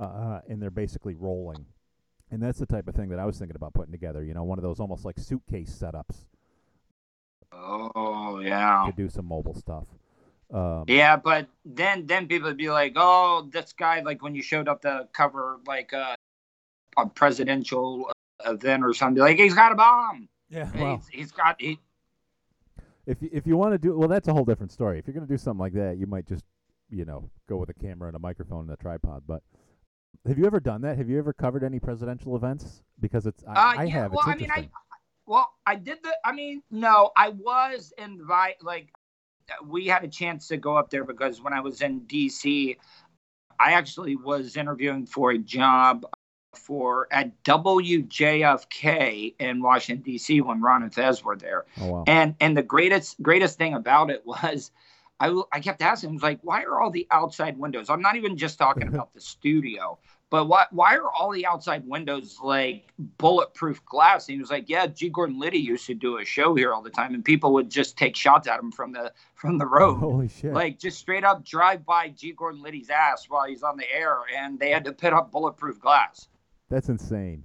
uh, 0.00 0.38
and 0.48 0.62
they're 0.62 0.70
basically 0.70 1.16
rolling. 1.16 1.66
And 2.30 2.40
that's 2.40 2.60
the 2.60 2.66
type 2.66 2.86
of 2.86 2.94
thing 2.94 3.08
that 3.08 3.18
I 3.18 3.24
was 3.24 3.38
thinking 3.38 3.56
about 3.56 3.74
putting 3.74 3.92
together. 3.92 4.22
You 4.22 4.34
know, 4.34 4.44
one 4.44 4.58
of 4.58 4.62
those 4.62 4.78
almost 4.78 5.04
like 5.04 5.18
suitcase 5.18 5.76
setups 5.76 6.26
oh 7.56 8.40
yeah. 8.40 8.84
to 8.90 8.92
do 8.96 9.08
some 9.08 9.26
mobile 9.26 9.54
stuff. 9.54 9.84
Um, 10.52 10.84
Yeah, 10.86 11.16
but 11.16 11.48
then 11.64 12.06
then 12.06 12.28
people 12.28 12.48
would 12.48 12.56
be 12.56 12.70
like, 12.70 12.92
"Oh, 12.96 13.48
this 13.52 13.72
guy!" 13.72 14.00
Like 14.00 14.22
when 14.22 14.34
you 14.34 14.42
showed 14.42 14.68
up 14.68 14.82
to 14.82 15.08
cover 15.12 15.58
like 15.66 15.92
a, 15.92 16.14
a 16.96 17.06
presidential 17.08 18.10
event 18.44 18.84
or 18.84 18.94
something, 18.94 19.20
like 19.20 19.38
he's 19.38 19.54
got 19.54 19.72
a 19.72 19.74
bomb. 19.74 20.28
yeah. 20.48 20.70
Well, 20.74 20.96
he's, 20.96 21.08
he's 21.08 21.32
got 21.32 21.60
he. 21.60 21.80
if 23.06 23.20
you, 23.22 23.28
if 23.32 23.46
you 23.46 23.56
want 23.56 23.72
to 23.72 23.78
do 23.78 23.96
well, 23.98 24.08
that's 24.08 24.28
a 24.28 24.32
whole 24.32 24.44
different 24.44 24.70
story. 24.72 24.98
If 24.98 25.06
you're 25.06 25.14
going 25.14 25.26
to 25.26 25.32
do 25.32 25.38
something 25.38 25.60
like 25.60 25.72
that, 25.74 25.98
you 25.98 26.06
might 26.06 26.26
just 26.26 26.44
you 26.90 27.04
know 27.04 27.28
go 27.48 27.56
with 27.56 27.68
a 27.70 27.74
camera 27.74 28.08
and 28.08 28.16
a 28.16 28.20
microphone 28.20 28.62
and 28.62 28.70
a 28.70 28.76
tripod. 28.76 29.24
But 29.26 29.42
have 30.28 30.38
you 30.38 30.46
ever 30.46 30.60
done 30.60 30.82
that? 30.82 30.96
Have 30.96 31.08
you 31.08 31.18
ever 31.18 31.32
covered 31.32 31.64
any 31.64 31.80
presidential 31.80 32.36
events? 32.36 32.82
Because 33.00 33.26
it's 33.26 33.42
I, 33.48 33.50
Uh, 33.50 33.80
I 33.80 33.84
yeah, 33.84 33.92
have. 33.94 34.12
well, 34.12 34.20
it's 34.20 34.28
I 34.28 34.34
mean, 34.36 34.50
I. 34.54 34.68
well, 35.26 35.52
I 35.66 35.74
did 35.74 35.98
the. 36.02 36.16
I 36.24 36.32
mean, 36.32 36.62
no, 36.70 37.10
I 37.16 37.30
was 37.30 37.92
invited. 37.98 38.62
like 38.62 38.92
we 39.64 39.86
had 39.86 40.04
a 40.04 40.08
chance 40.08 40.48
to 40.48 40.56
go 40.56 40.76
up 40.76 40.90
there 40.90 41.04
because 41.04 41.40
when 41.40 41.52
I 41.52 41.60
was 41.60 41.80
in 41.82 42.00
D.C., 42.00 42.76
I 43.58 43.72
actually 43.72 44.16
was 44.16 44.56
interviewing 44.56 45.06
for 45.06 45.30
a 45.30 45.38
job 45.38 46.04
for 46.54 47.06
at 47.10 47.42
WJFK 47.44 49.34
in 49.38 49.62
Washington 49.62 50.02
D.C. 50.02 50.40
when 50.40 50.60
Ron 50.60 50.82
and 50.82 50.94
Fez 50.94 51.22
were 51.22 51.36
there. 51.36 51.66
oh 51.80 51.86
wow. 51.86 52.04
And 52.06 52.34
and 52.40 52.56
the 52.56 52.62
greatest 52.62 53.20
greatest 53.22 53.58
thing 53.58 53.74
about 53.74 54.10
it 54.10 54.22
was 54.24 54.70
I, 55.18 55.42
I 55.52 55.60
kept 55.60 55.80
asking, 55.80 56.10
I 56.10 56.12
was 56.12 56.22
like, 56.22 56.40
why 56.42 56.62
are 56.64 56.80
all 56.80 56.90
the 56.90 57.06
outside 57.10 57.58
windows? 57.58 57.88
I'm 57.88 58.02
not 58.02 58.16
even 58.16 58.36
just 58.36 58.58
talking 58.58 58.88
about 58.94 59.14
the 59.14 59.20
studio, 59.20 59.98
but 60.28 60.46
why 60.46 60.66
why 60.70 60.96
are 60.96 61.10
all 61.10 61.30
the 61.30 61.46
outside 61.46 61.86
windows 61.86 62.38
like 62.42 62.92
bulletproof 63.18 63.84
glass? 63.84 64.28
And 64.28 64.34
he 64.34 64.40
was 64.40 64.50
like, 64.50 64.68
yeah, 64.68 64.86
G. 64.86 65.08
Gordon 65.08 65.38
Liddy 65.38 65.58
used 65.58 65.86
to 65.86 65.94
do 65.94 66.18
a 66.18 66.24
show 66.24 66.54
here 66.54 66.72
all 66.72 66.82
the 66.82 66.90
time, 66.90 67.14
and 67.14 67.24
people 67.24 67.52
would 67.54 67.70
just 67.70 67.96
take 67.96 68.16
shots 68.16 68.48
at 68.48 68.58
him 68.58 68.72
from 68.72 68.92
the 68.92 69.12
from 69.34 69.58
the 69.58 69.66
road. 69.66 69.94
Holy 70.00 70.28
shit! 70.28 70.52
Like 70.52 70.78
just 70.78 70.98
straight 70.98 71.24
up 71.24 71.44
drive 71.44 71.86
by 71.86 72.08
G. 72.08 72.32
Gordon 72.32 72.60
Liddy's 72.62 72.90
ass 72.90 73.26
while 73.28 73.46
he's 73.46 73.62
on 73.62 73.76
the 73.76 73.90
air, 73.92 74.18
and 74.36 74.58
they 74.58 74.70
had 74.70 74.84
to 74.84 74.92
put 74.92 75.12
up 75.12 75.30
bulletproof 75.30 75.80
glass. 75.80 76.28
that's 76.68 76.88
insane. 76.88 77.44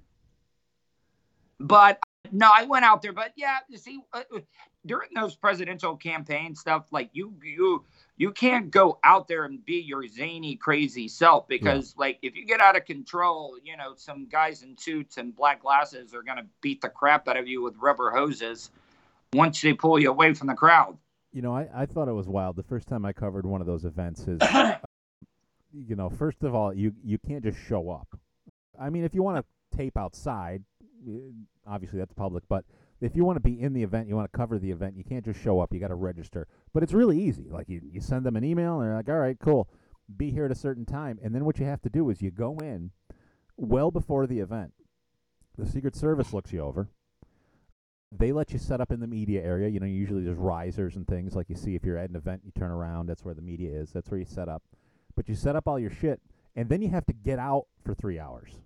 But 1.60 2.00
no, 2.32 2.50
I 2.52 2.64
went 2.64 2.84
out 2.84 3.02
there. 3.02 3.12
But 3.12 3.32
yeah, 3.36 3.58
you 3.68 3.78
see, 3.78 4.00
uh, 4.12 4.22
during 4.86 5.10
those 5.14 5.36
presidential 5.36 5.96
campaign 5.96 6.54
stuff, 6.54 6.86
like 6.90 7.10
you, 7.12 7.34
you, 7.42 7.84
you 8.22 8.30
can't 8.30 8.70
go 8.70 9.00
out 9.02 9.26
there 9.26 9.42
and 9.46 9.66
be 9.66 9.80
your 9.80 10.06
zany, 10.06 10.54
crazy 10.54 11.08
self 11.08 11.48
because, 11.48 11.92
like, 11.98 12.20
if 12.22 12.36
you 12.36 12.46
get 12.46 12.60
out 12.60 12.76
of 12.76 12.84
control, 12.84 13.56
you 13.64 13.76
know, 13.76 13.94
some 13.96 14.28
guys 14.28 14.62
in 14.62 14.78
suits 14.78 15.16
and 15.16 15.34
black 15.34 15.60
glasses 15.60 16.14
are 16.14 16.22
gonna 16.22 16.46
beat 16.60 16.80
the 16.80 16.88
crap 16.88 17.26
out 17.26 17.36
of 17.36 17.48
you 17.48 17.60
with 17.60 17.74
rubber 17.78 18.12
hoses 18.12 18.70
once 19.32 19.60
they 19.60 19.72
pull 19.72 19.98
you 19.98 20.08
away 20.08 20.34
from 20.34 20.46
the 20.46 20.54
crowd. 20.54 20.96
You 21.32 21.42
know, 21.42 21.52
I, 21.52 21.68
I 21.74 21.84
thought 21.84 22.06
it 22.06 22.12
was 22.12 22.28
wild. 22.28 22.54
The 22.54 22.62
first 22.62 22.86
time 22.86 23.04
I 23.04 23.12
covered 23.12 23.44
one 23.44 23.60
of 23.60 23.66
those 23.66 23.84
events 23.84 24.20
is, 24.28 24.40
you 25.72 25.96
know, 25.96 26.08
first 26.08 26.44
of 26.44 26.54
all, 26.54 26.72
you 26.72 26.92
you 27.02 27.18
can't 27.26 27.42
just 27.42 27.58
show 27.66 27.90
up. 27.90 28.06
I 28.78 28.88
mean, 28.88 29.02
if 29.02 29.16
you 29.16 29.24
want 29.24 29.44
to 29.44 29.76
tape 29.76 29.98
outside, 29.98 30.62
eh, 31.08 31.32
obviously 31.66 31.98
that's 31.98 32.12
public. 32.12 32.44
But 32.48 32.64
if 33.02 33.16
you 33.16 33.24
want 33.24 33.36
to 33.36 33.40
be 33.40 33.60
in 33.60 33.72
the 33.72 33.82
event, 33.82 34.08
you 34.08 34.14
want 34.14 34.30
to 34.30 34.36
cover 34.36 34.58
the 34.58 34.70
event, 34.70 34.96
you 34.96 35.04
can't 35.04 35.24
just 35.24 35.40
show 35.40 35.60
up. 35.60 35.74
You 35.74 35.80
got 35.80 35.88
to 35.88 35.94
register. 35.94 36.46
But 36.72 36.82
it's 36.82 36.92
really 36.92 37.20
easy. 37.20 37.48
Like 37.50 37.68
you, 37.68 37.80
you 37.90 38.00
send 38.00 38.24
them 38.24 38.36
an 38.36 38.44
email, 38.44 38.80
and 38.80 38.88
they're 38.88 38.96
like, 38.96 39.08
"All 39.08 39.18
right, 39.18 39.36
cool, 39.38 39.68
be 40.16 40.30
here 40.30 40.44
at 40.44 40.52
a 40.52 40.56
certain 40.56 40.84
time." 40.84 41.18
And 41.22 41.34
then 41.34 41.44
what 41.44 41.58
you 41.58 41.66
have 41.66 41.82
to 41.82 41.90
do 41.90 42.10
is 42.10 42.22
you 42.22 42.30
go 42.30 42.56
in 42.58 42.90
well 43.56 43.90
before 43.90 44.26
the 44.26 44.40
event. 44.40 44.72
The 45.58 45.66
Secret 45.66 45.96
Service 45.96 46.32
looks 46.32 46.52
you 46.52 46.60
over. 46.60 46.88
They 48.10 48.30
let 48.30 48.52
you 48.52 48.58
set 48.58 48.80
up 48.80 48.92
in 48.92 49.00
the 49.00 49.06
media 49.06 49.42
area. 49.42 49.68
You 49.68 49.80
know, 49.80 49.86
usually 49.86 50.22
there's 50.22 50.38
risers 50.38 50.96
and 50.96 51.06
things 51.06 51.34
like 51.34 51.48
you 51.48 51.56
see 51.56 51.74
if 51.74 51.84
you're 51.84 51.98
at 51.98 52.10
an 52.10 52.16
event, 52.16 52.42
you 52.44 52.52
turn 52.52 52.70
around, 52.70 53.06
that's 53.06 53.24
where 53.24 53.34
the 53.34 53.42
media 53.42 53.70
is. 53.70 53.90
That's 53.90 54.10
where 54.10 54.20
you 54.20 54.26
set 54.26 54.48
up. 54.48 54.62
But 55.16 55.28
you 55.28 55.34
set 55.34 55.56
up 55.56 55.66
all 55.66 55.78
your 55.78 55.90
shit, 55.90 56.20
and 56.54 56.68
then 56.68 56.82
you 56.82 56.90
have 56.90 57.06
to 57.06 57.12
get 57.12 57.38
out 57.38 57.66
for 57.84 57.94
three 57.94 58.18
hours. 58.18 58.60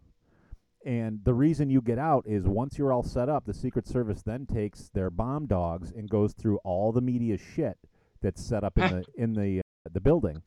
And 0.87 1.25
the 1.25 1.35
reason 1.35 1.69
you 1.69 1.83
get 1.83 1.99
out 1.99 2.25
is 2.29 2.47
once 2.47 2.79
you're 2.79 2.93
all 2.93 3.03
set 3.03 3.29
up, 3.29 3.45
the 3.45 3.53
Secret 3.53 3.89
Service 3.89 4.23
then 4.23 4.47
takes 4.47 4.89
their 4.95 5.11
bomb 5.11 5.47
dogs 5.47 5.91
and 5.91 6.09
goes 6.09 6.33
through 6.33 6.59
all 6.59 6.93
the 6.93 7.01
media 7.01 7.37
shit 7.37 7.77
that's 8.23 8.41
set 8.41 8.63
up 8.63 8.79
in 8.79 8.91
the 8.91 9.05
in 9.17 9.33
the 9.33 9.59
uh, 9.59 9.91
the 9.93 10.01
building, 10.01 10.43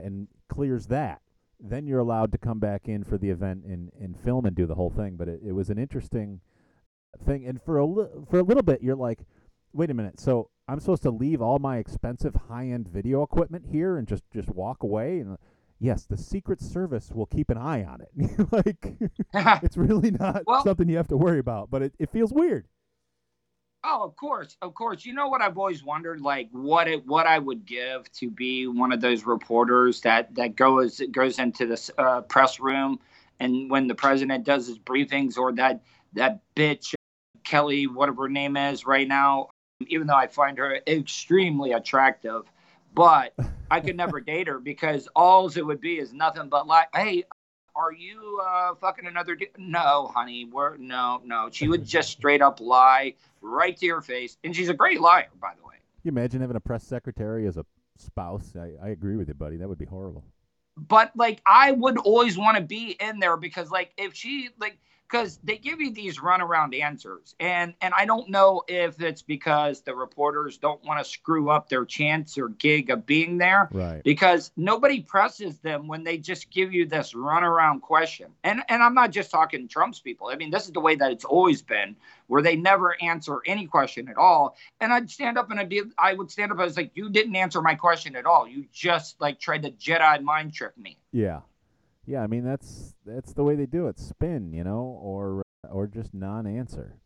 and 0.00 0.26
clears 0.48 0.88
that. 0.88 1.22
Then 1.60 1.86
you're 1.86 2.00
allowed 2.00 2.32
to 2.32 2.38
come 2.38 2.58
back 2.58 2.88
in 2.88 3.04
for 3.04 3.16
the 3.16 3.30
event 3.30 3.62
and, 3.64 3.92
and 4.00 4.18
film 4.18 4.46
and 4.46 4.56
do 4.56 4.66
the 4.66 4.74
whole 4.74 4.90
thing. 4.90 5.14
But 5.16 5.28
it, 5.28 5.40
it 5.46 5.52
was 5.52 5.70
an 5.70 5.78
interesting 5.78 6.40
thing. 7.24 7.46
And 7.46 7.62
for 7.62 7.78
a 7.78 7.86
li- 7.86 8.24
for 8.28 8.40
a 8.40 8.42
little 8.42 8.64
bit, 8.64 8.82
you're 8.82 8.96
like, 8.96 9.20
wait 9.72 9.90
a 9.90 9.94
minute. 9.94 10.18
So 10.18 10.50
I'm 10.66 10.80
supposed 10.80 11.04
to 11.04 11.12
leave 11.12 11.40
all 11.40 11.60
my 11.60 11.76
expensive 11.76 12.34
high 12.48 12.66
end 12.66 12.88
video 12.88 13.22
equipment 13.22 13.66
here 13.70 13.96
and 13.96 14.08
just 14.08 14.24
just 14.34 14.48
walk 14.48 14.82
away? 14.82 15.20
And 15.20 15.38
yes, 15.82 16.04
the 16.06 16.16
Secret 16.16 16.60
Service 16.60 17.10
will 17.12 17.26
keep 17.26 17.50
an 17.50 17.58
eye 17.58 17.84
on 17.84 18.00
it. 18.00 18.52
like 18.52 18.94
it's 19.62 19.76
really 19.76 20.10
not 20.10 20.44
Well- 20.46 20.64
something 20.64 20.88
you 20.88 20.96
have 20.96 21.08
to 21.08 21.16
worry 21.16 21.38
about, 21.38 21.70
but 21.70 21.82
it, 21.82 21.94
it 21.98 22.10
feels 22.10 22.32
weird. 22.32 22.66
Oh, 23.84 24.04
of 24.04 24.14
course, 24.14 24.56
of 24.62 24.74
course. 24.74 25.04
You 25.04 25.12
know 25.12 25.26
what 25.26 25.42
I've 25.42 25.58
always 25.58 25.82
wondered, 25.82 26.20
like 26.20 26.48
what 26.52 26.86
it 26.86 27.04
what 27.04 27.26
I 27.26 27.38
would 27.40 27.66
give 27.66 28.10
to 28.12 28.30
be 28.30 28.68
one 28.68 28.92
of 28.92 29.00
those 29.00 29.26
reporters 29.26 30.00
that 30.02 30.32
that 30.36 30.54
goes 30.54 31.02
goes 31.10 31.40
into 31.40 31.66
this 31.66 31.90
uh, 31.98 32.20
press 32.20 32.60
room 32.60 33.00
and 33.40 33.68
when 33.68 33.88
the 33.88 33.94
president 33.96 34.44
does 34.44 34.68
his 34.68 34.78
briefings 34.78 35.36
or 35.36 35.50
that 35.54 35.82
that 36.12 36.42
bitch 36.54 36.94
Kelly, 37.42 37.88
whatever 37.88 38.22
her 38.22 38.28
name 38.28 38.56
is 38.56 38.86
right 38.86 39.08
now, 39.08 39.48
even 39.88 40.06
though 40.06 40.14
I 40.14 40.28
find 40.28 40.58
her 40.58 40.78
extremely 40.86 41.72
attractive, 41.72 42.42
but 42.94 43.34
I 43.70 43.80
could 43.80 43.96
never 43.96 44.20
date 44.20 44.48
her 44.48 44.58
because 44.58 45.08
all 45.14 45.48
it 45.48 45.64
would 45.64 45.80
be 45.80 45.98
is 45.98 46.12
nothing 46.12 46.48
but 46.48 46.66
like, 46.66 46.88
hey, 46.94 47.24
are 47.74 47.92
you 47.92 48.40
uh, 48.44 48.74
fucking 48.74 49.06
another? 49.06 49.34
dude? 49.34 49.48
No, 49.56 50.10
honey, 50.14 50.44
we're 50.44 50.76
no, 50.76 51.22
no. 51.24 51.48
She 51.50 51.68
would 51.68 51.84
just 51.84 52.10
straight 52.10 52.42
up 52.42 52.60
lie 52.60 53.14
right 53.40 53.76
to 53.76 53.86
your 53.86 54.02
face, 54.02 54.36
and 54.44 54.54
she's 54.54 54.68
a 54.68 54.74
great 54.74 55.00
liar, 55.00 55.28
by 55.40 55.52
the 55.58 55.66
way. 55.66 55.76
You 56.02 56.10
imagine 56.10 56.40
having 56.40 56.56
a 56.56 56.60
press 56.60 56.84
secretary 56.84 57.46
as 57.46 57.56
a 57.56 57.64
spouse? 57.96 58.54
I, 58.56 58.72
I 58.82 58.90
agree 58.90 59.16
with 59.16 59.28
you, 59.28 59.34
buddy. 59.34 59.56
That 59.56 59.68
would 59.68 59.78
be 59.78 59.84
horrible. 59.84 60.24
But 60.76 61.12
like, 61.16 61.40
I 61.46 61.72
would 61.72 61.98
always 61.98 62.36
want 62.36 62.56
to 62.56 62.62
be 62.62 62.96
in 63.00 63.20
there 63.20 63.36
because, 63.36 63.70
like, 63.70 63.92
if 63.96 64.14
she 64.14 64.50
like 64.58 64.78
because 65.08 65.38
they 65.44 65.58
give 65.58 65.80
you 65.80 65.92
these 65.92 66.18
runaround 66.18 66.78
answers. 66.80 67.34
And 67.38 67.74
and 67.80 67.92
i 67.96 68.04
don't 68.06 68.28
know 68.30 68.62
if 68.68 69.00
it's 69.00 69.22
because 69.22 69.82
the 69.82 69.94
reporters 69.94 70.58
don't 70.58 70.82
want 70.84 71.04
to 71.04 71.10
screw 71.10 71.50
up 71.50 71.68
their 71.68 71.84
chance 71.84 72.38
or 72.38 72.48
gig 72.48 72.90
of 72.90 73.06
being 73.06 73.38
there. 73.38 73.68
Right. 73.72 74.02
because 74.02 74.50
nobody 74.56 75.00
presses 75.00 75.58
them 75.58 75.86
when 75.86 76.04
they 76.04 76.18
just 76.18 76.50
give 76.50 76.72
you 76.72 76.86
this 76.86 77.12
runaround 77.12 77.82
question. 77.82 78.28
And 78.44 78.62
and 78.68 78.82
i'm 78.82 78.94
not 78.94 79.10
just 79.10 79.30
talking 79.30 79.68
trump's 79.68 80.00
people. 80.00 80.28
I 80.28 80.36
mean 80.36 80.50
this 80.50 80.66
is 80.66 80.72
the 80.72 80.80
way 80.80 80.94
that 80.96 81.12
it's 81.12 81.24
always 81.24 81.62
been 81.62 81.96
where 82.28 82.42
they 82.42 82.56
never 82.56 82.96
answer 83.02 83.40
any 83.46 83.66
question 83.66 84.08
at 84.08 84.16
all. 84.16 84.56
And 84.80 84.92
i'd 84.92 85.10
stand 85.10 85.36
up 85.38 85.50
and 85.50 85.60
i'd 85.60 85.68
be 85.68 85.82
i 85.98 86.14
would 86.14 86.30
stand 86.30 86.50
up 86.50 86.56
and 86.56 86.62
i 86.62 86.64
was 86.64 86.76
like 86.76 86.92
you 86.94 87.10
didn't 87.10 87.36
answer 87.36 87.60
my 87.60 87.74
question 87.74 88.16
at 88.16 88.26
all. 88.26 88.48
You 88.48 88.64
just 88.72 89.20
like 89.20 89.38
tried 89.38 89.62
to 89.64 89.70
jedi 89.70 90.22
mind 90.22 90.54
trick 90.54 90.76
me. 90.78 90.98
Yeah. 91.12 91.40
Yeah, 92.06 92.22
I 92.22 92.26
mean 92.26 92.44
that's 92.44 92.94
that's 93.06 93.32
the 93.32 93.44
way 93.44 93.54
they 93.54 93.66
do 93.66 93.86
it. 93.88 93.98
Spin, 93.98 94.52
you 94.52 94.64
know, 94.64 94.98
or 95.00 95.42
or 95.70 95.86
just 95.86 96.12
non-answer. 96.12 96.96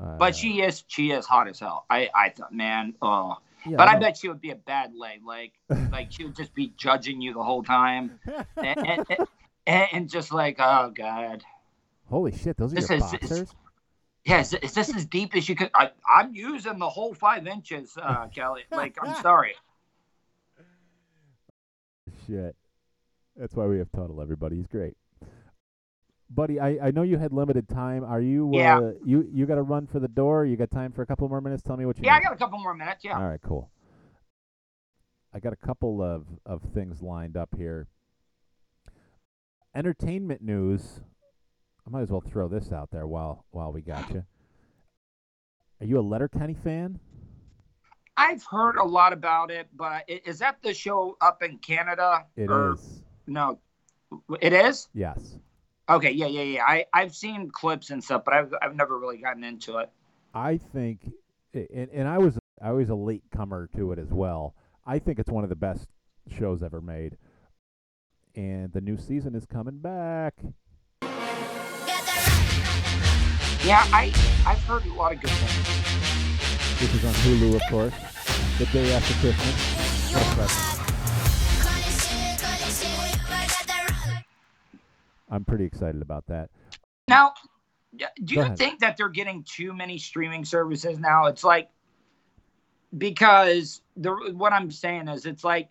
Uh, 0.00 0.16
but 0.18 0.34
she 0.34 0.60
is 0.62 0.82
she 0.88 1.10
is 1.12 1.24
hot 1.24 1.46
as 1.46 1.60
hell 1.60 1.86
i 1.88 2.08
i 2.16 2.28
thought 2.28 2.52
man 2.52 2.94
oh 3.00 3.36
yeah, 3.64 3.76
But 3.76 3.88
I 3.88 3.94
no. 3.94 4.00
bet 4.00 4.16
she 4.16 4.28
would 4.28 4.40
be 4.40 4.50
a 4.50 4.56
bad 4.56 4.92
leg. 4.94 5.20
Like, 5.24 5.52
like 5.92 6.10
she 6.10 6.24
would 6.24 6.34
just 6.36 6.52
be 6.54 6.72
judging 6.76 7.20
you 7.22 7.32
the 7.32 7.42
whole 7.42 7.62
time, 7.62 8.18
and, 8.58 8.76
and, 8.86 9.06
and, 9.66 9.88
and 9.92 10.10
just 10.10 10.32
like, 10.32 10.56
oh 10.58 10.92
god, 10.94 11.42
Holy 12.10 12.36
shit, 12.36 12.56
those 12.58 12.72
are 12.72 12.74
This 12.76 12.90
your 12.90 12.98
is- 12.98 13.04
is- 13.04 13.20
boxers? 13.30 13.54
yeah, 14.26 14.40
is, 14.40 14.52
is 14.54 14.72
this 14.74 14.94
as 14.94 15.06
deep 15.06 15.34
as 15.36 15.48
you 15.48 15.54
could? 15.54 15.70
I, 15.74 15.90
I'm 16.14 16.34
using 16.34 16.78
the 16.78 16.88
whole 16.90 17.14
five 17.14 17.46
inches, 17.46 17.96
uh, 17.96 18.26
Kelly. 18.34 18.64
Like, 18.70 18.96
I'm 19.00 19.14
sorry. 19.22 19.54
Shit. 22.26 22.56
That's 23.36 23.54
why 23.54 23.66
we 23.66 23.78
have 23.78 23.90
Tuddle, 23.92 24.20
everybody. 24.22 24.56
He's 24.56 24.66
great. 24.66 24.94
Buddy, 26.30 26.58
I, 26.58 26.86
I 26.86 26.90
know 26.90 27.02
you 27.02 27.18
had 27.18 27.32
limited 27.32 27.68
time. 27.68 28.04
Are 28.04 28.20
you 28.20 28.50
Yeah. 28.54 28.78
uh, 28.78 28.92
you 29.04 29.28
you 29.30 29.46
got 29.46 29.56
to 29.56 29.62
run 29.62 29.86
for 29.86 30.00
the 30.00 30.08
door? 30.08 30.44
You 30.44 30.56
got 30.56 30.70
time 30.70 30.92
for 30.92 31.02
a 31.02 31.06
couple 31.06 31.28
more 31.28 31.40
minutes? 31.40 31.62
Tell 31.62 31.76
me 31.76 31.84
what 31.84 31.98
you 31.98 32.04
Yeah, 32.04 32.14
I 32.14 32.20
got 32.20 32.32
a 32.32 32.36
couple 32.36 32.58
more 32.58 32.74
minutes. 32.74 33.04
Yeah. 33.04 33.16
All 33.18 33.28
right, 33.28 33.40
cool. 33.42 33.70
I 35.32 35.40
got 35.40 35.52
a 35.52 35.56
couple 35.56 36.00
of, 36.00 36.26
of 36.46 36.62
things 36.72 37.02
lined 37.02 37.36
up 37.36 37.50
here. 37.56 37.88
Entertainment 39.74 40.40
news. 40.42 41.00
I 41.86 41.90
might 41.90 42.02
as 42.02 42.10
well 42.10 42.20
throw 42.22 42.48
this 42.48 42.72
out 42.72 42.90
there 42.90 43.06
while 43.06 43.44
while 43.50 43.72
we 43.72 43.82
got 43.82 44.08
you. 44.10 44.24
Are 45.80 45.86
you 45.86 45.98
a 45.98 46.00
Letterkenny 46.00 46.54
fan? 46.54 47.00
I've 48.16 48.44
heard 48.44 48.76
a 48.76 48.84
lot 48.84 49.12
about 49.12 49.50
it, 49.50 49.68
but 49.74 50.04
is 50.08 50.38
that 50.38 50.62
the 50.62 50.72
show 50.72 51.16
up 51.20 51.42
in 51.42 51.58
Canada? 51.58 52.24
It 52.36 52.48
is. 52.50 53.02
No, 53.26 53.58
it 54.40 54.52
is. 54.52 54.88
Yes. 54.94 55.38
Okay, 55.88 56.12
yeah, 56.12 56.26
yeah, 56.26 56.42
yeah. 56.42 56.64
I 56.64 56.86
I've 56.92 57.14
seen 57.14 57.50
clips 57.50 57.90
and 57.90 58.02
stuff, 58.02 58.22
but 58.24 58.34
I've 58.34 58.54
I've 58.62 58.74
never 58.74 58.98
really 58.98 59.18
gotten 59.18 59.44
into 59.44 59.78
it. 59.78 59.90
I 60.34 60.56
think, 60.56 61.12
and, 61.52 61.88
and 61.92 62.08
I 62.08 62.18
was 62.18 62.38
I 62.60 62.72
was 62.72 62.88
a 62.88 62.94
late 62.94 63.24
comer 63.34 63.68
to 63.76 63.92
it 63.92 63.98
as 63.98 64.08
well. 64.08 64.54
I 64.86 64.98
think 64.98 65.18
it's 65.18 65.30
one 65.30 65.44
of 65.44 65.50
the 65.50 65.56
best 65.56 65.88
shows 66.38 66.62
ever 66.62 66.80
made, 66.80 67.16
and 68.34 68.72
the 68.72 68.80
new 68.80 68.96
season 68.96 69.34
is 69.34 69.44
coming 69.46 69.78
back. 69.78 70.34
Yeah, 73.62 73.82
I 73.92 74.12
I've 74.46 74.62
heard 74.64 74.86
a 74.86 74.94
lot 74.94 75.12
of 75.12 75.20
good 75.20 75.30
things. 75.30 76.80
This 76.80 76.94
is 76.94 77.04
on 77.04 77.14
Hulu, 77.14 77.54
of 77.56 77.62
course. 77.70 77.94
The 78.58 78.66
day 78.66 78.92
after 78.92 79.14
Christmas. 79.20 80.83
I'm 85.34 85.44
pretty 85.44 85.64
excited 85.64 86.00
about 86.00 86.26
that. 86.28 86.48
Now, 87.08 87.34
do 87.96 88.06
Go 88.06 88.40
you 88.40 88.42
ahead. 88.42 88.56
think 88.56 88.78
that 88.80 88.96
they're 88.96 89.08
getting 89.08 89.42
too 89.42 89.72
many 89.72 89.98
streaming 89.98 90.44
services 90.44 91.00
now? 91.00 91.26
It's 91.26 91.42
like 91.42 91.70
because 92.96 93.82
the 93.96 94.12
what 94.34 94.52
I'm 94.52 94.70
saying 94.70 95.08
is 95.08 95.26
it's 95.26 95.42
like 95.42 95.70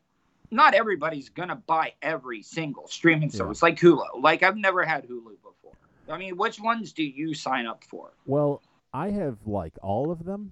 not 0.52 0.74
everybody's 0.74 1.30
gonna 1.30 1.56
buy 1.56 1.94
every 2.02 2.44
single 2.44 2.88
streaming 2.88 3.30
Yeah. 3.30 3.38
service 3.38 3.64
like 3.64 3.80
Hulu. 3.80 4.22
Like 4.22 4.44
I've 4.44 4.58
never 4.58 4.84
had 4.84 5.08
Hulu 5.08 5.38
before. 5.42 5.76
I 6.10 6.18
mean, 6.18 6.36
which 6.36 6.60
ones 6.60 6.92
do 6.92 7.04
you 7.04 7.34
sign 7.34 7.66
up 7.66 7.86
for? 7.86 8.12
Well, 8.26 8.62
I 8.94 9.12
have 9.12 9.38
like 9.46 9.74
all 9.82 10.12
of 10.12 10.26
them, 10.26 10.52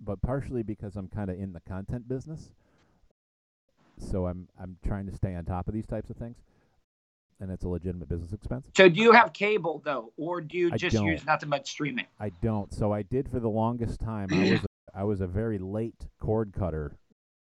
but 0.00 0.20
partially 0.20 0.64
because 0.64 0.96
I'm 0.96 1.06
kind 1.06 1.30
of 1.30 1.38
in 1.38 1.52
the 1.52 1.60
content 1.60 2.08
business. 2.08 2.50
So 3.98 4.26
I'm 4.26 4.48
I'm 4.60 4.78
trying 4.84 5.06
to 5.06 5.14
stay 5.14 5.36
on 5.36 5.44
top 5.44 5.68
of 5.68 5.74
these 5.74 5.86
types 5.86 6.10
of 6.10 6.16
things, 6.16 6.36
and 7.40 7.50
it's 7.50 7.64
a 7.64 7.68
legitimate 7.68 8.08
business 8.08 8.32
expense. 8.32 8.68
So 8.76 8.88
do 8.88 9.00
you 9.00 9.12
have 9.12 9.32
cable 9.32 9.82
though, 9.84 10.12
or 10.16 10.40
do 10.40 10.56
you 10.56 10.70
just 10.72 11.00
use 11.00 11.24
nothing 11.24 11.50
but 11.50 11.66
streaming? 11.66 12.06
I 12.18 12.30
don't. 12.42 12.72
So 12.72 12.92
I 12.92 13.02
did 13.02 13.28
for 13.28 13.40
the 13.40 13.48
longest 13.48 14.00
time. 14.00 14.28
I 14.32 14.50
was 14.50 14.60
I 14.94 15.04
was 15.04 15.20
a 15.20 15.26
very 15.26 15.58
late 15.58 16.06
cord 16.20 16.52
cutter, 16.52 16.96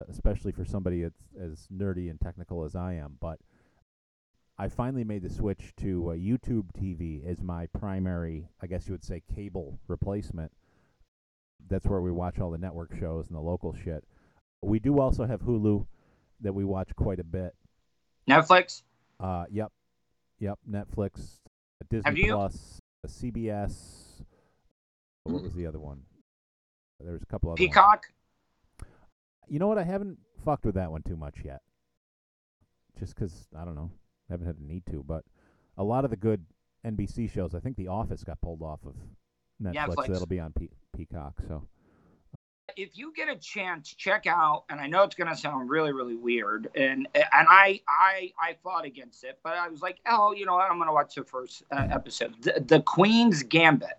especially 0.10 0.52
for 0.52 0.66
somebody 0.66 1.04
as 1.04 1.14
as 1.40 1.68
nerdy 1.74 2.10
and 2.10 2.20
technical 2.20 2.64
as 2.64 2.76
I 2.76 2.94
am. 2.94 3.18
But 3.20 3.40
I 4.58 4.68
finally 4.68 5.04
made 5.04 5.24
the 5.24 5.30
switch 5.30 5.74
to 5.78 6.12
uh, 6.12 6.14
YouTube 6.14 6.72
TV 6.80 7.26
as 7.26 7.42
my 7.42 7.66
primary, 7.68 8.48
I 8.62 8.68
guess 8.68 8.88
you 8.88 8.94
would 8.94 9.04
say, 9.04 9.24
cable 9.34 9.80
replacement. 9.88 10.52
That's 11.68 11.86
where 11.86 12.02
we 12.02 12.12
watch 12.12 12.40
all 12.40 12.52
the 12.52 12.58
network 12.58 12.96
shows 13.00 13.28
and 13.28 13.36
the 13.36 13.42
local 13.42 13.74
shit. 13.74 14.04
We 14.62 14.80
do 14.80 15.00
also 15.00 15.26
have 15.26 15.42
Hulu 15.42 15.86
that 16.42 16.54
we 16.54 16.64
watch 16.64 16.96
quite 16.96 17.20
a 17.20 17.24
bit. 17.24 17.56
Netflix? 18.28 18.84
Uh, 19.20 19.46
yep, 19.50 19.72
yep. 20.42 20.60
Netflix, 20.70 21.40
Disney 21.90 22.26
you- 22.26 22.34
Plus, 22.34 22.80
CBS. 23.08 24.24
What 25.24 25.44
was 25.44 25.54
the 25.54 25.66
other 25.68 25.80
one? 25.80 26.02
There 27.00 27.14
was 27.14 27.22
a 27.22 27.26
couple 27.26 27.50
other. 27.52 27.62
ones. 27.62 27.70
Peacock? 27.70 28.08
You 29.48 29.60
know 29.60 29.68
what? 29.68 29.78
I 29.78 29.84
haven't 29.84 30.18
fucked 30.44 30.66
with 30.66 30.76
that 30.76 30.92
one 30.92 31.04
too 31.04 31.16
much 31.16 31.44
yet. 31.46 31.62
Just 33.00 33.16
'cause 33.16 33.48
I 33.56 33.64
don't 33.66 33.76
know, 33.76 33.92
haven't 34.30 34.46
had 34.48 34.58
a 34.58 34.64
need 34.64 34.86
to. 34.88 35.04
But 35.04 35.26
a 35.78 35.84
lot 35.84 36.04
of 36.06 36.12
the 36.12 36.18
good 36.18 36.46
NBC 36.84 37.28
shows, 37.28 37.56
I 37.56 37.60
think 37.60 37.78
The 37.78 37.88
Office 37.88 38.24
got 38.24 38.42
pulled 38.42 38.62
off 38.62 38.86
of 38.86 38.96
Netflix. 39.62 39.74
Netflix. 39.88 40.06
So 40.08 40.12
that'll 40.14 40.28
be 40.28 40.40
on 40.40 40.54
Pe- 40.54 40.70
Peacock. 40.96 41.40
So 41.48 41.68
if 42.78 42.98
you 42.98 43.14
get 43.16 43.30
a 43.30 43.36
chance, 43.36 43.94
check 43.94 44.28
out. 44.28 44.64
And 44.70 44.80
I 44.80 44.88
know 44.88 45.04
it's 45.04 45.16
gonna 45.16 45.36
sound 45.36 45.70
really, 45.70 45.92
really 45.92 46.16
weird, 46.16 46.70
and 46.76 47.08
and 47.16 47.48
I 47.50 47.82
I 47.88 48.32
I 48.40 48.56
fought 48.64 48.86
against 48.86 49.24
it, 49.24 49.40
but 49.44 49.54
I 49.54 49.68
was 49.70 49.82
like, 49.82 50.00
oh, 50.06 50.34
you 50.34 50.46
know 50.46 50.56
what? 50.56 50.70
I'm 50.70 50.78
gonna 50.78 50.94
watch 50.94 51.16
the 51.16 51.24
first 51.24 51.64
uh, 51.72 51.88
episode, 51.92 52.36
the, 52.42 52.64
the 52.66 52.82
Queen's 52.82 53.44
Gambit. 53.44 53.98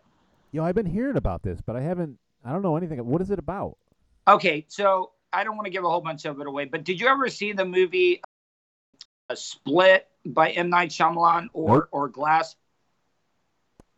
you 0.51 0.61
know, 0.61 0.67
I've 0.67 0.75
been 0.75 0.87
hearing 0.87 1.17
about 1.17 1.43
this, 1.43 1.61
but 1.65 1.77
I 1.77 1.81
haven't. 1.81 2.19
I 2.45 2.53
don't 2.53 2.63
know 2.63 2.77
anything. 2.77 3.05
What 3.07 3.23
is 3.23 3.31
it 3.31 3.39
about? 3.39 3.77
Okay, 4.27 4.65
so 4.69 5.13
I 5.33 5.45
don't 5.45 5.57
want 5.57 5.67
to 5.67 5.71
give 5.71 5.85
a 5.85 5.89
whole 5.89 6.01
bunch 6.01 6.25
of 6.25 6.41
it 6.41 6.47
away, 6.47 6.65
but 6.67 6.85
did 6.85 7.01
you 7.01 7.07
ever 7.09 7.29
see 7.29 7.53
the 7.53 7.65
movie 7.65 8.21
uh, 9.31 9.35
Split 9.35 10.09
by 10.27 10.51
M 10.51 10.71
Night 10.71 10.91
Shyamalan 10.91 11.49
or 11.53 11.69
Nope. 11.77 11.89
or 11.93 12.09
Glass? 12.09 12.57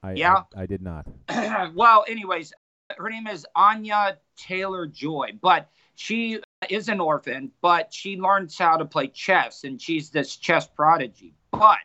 I, 0.02 0.12
Yeah. 0.12 0.42
I, 0.54 0.62
I 0.62 0.66
did 0.66 0.82
not. 0.82 1.06
well, 1.74 2.04
anyways, 2.06 2.52
her 2.98 3.10
name 3.10 3.26
is 3.26 3.46
Anya 3.54 4.18
Taylor 4.36 4.86
Joy, 4.86 5.30
but 5.40 5.70
she 5.94 6.40
is 6.68 6.88
an 6.88 7.00
orphan, 7.00 7.52
but 7.60 7.92
she 7.92 8.16
learns 8.16 8.58
how 8.58 8.76
to 8.76 8.84
play 8.84 9.08
chess 9.08 9.64
and 9.64 9.80
she's 9.80 10.10
this 10.10 10.36
chess 10.36 10.66
prodigy. 10.66 11.34
But 11.50 11.78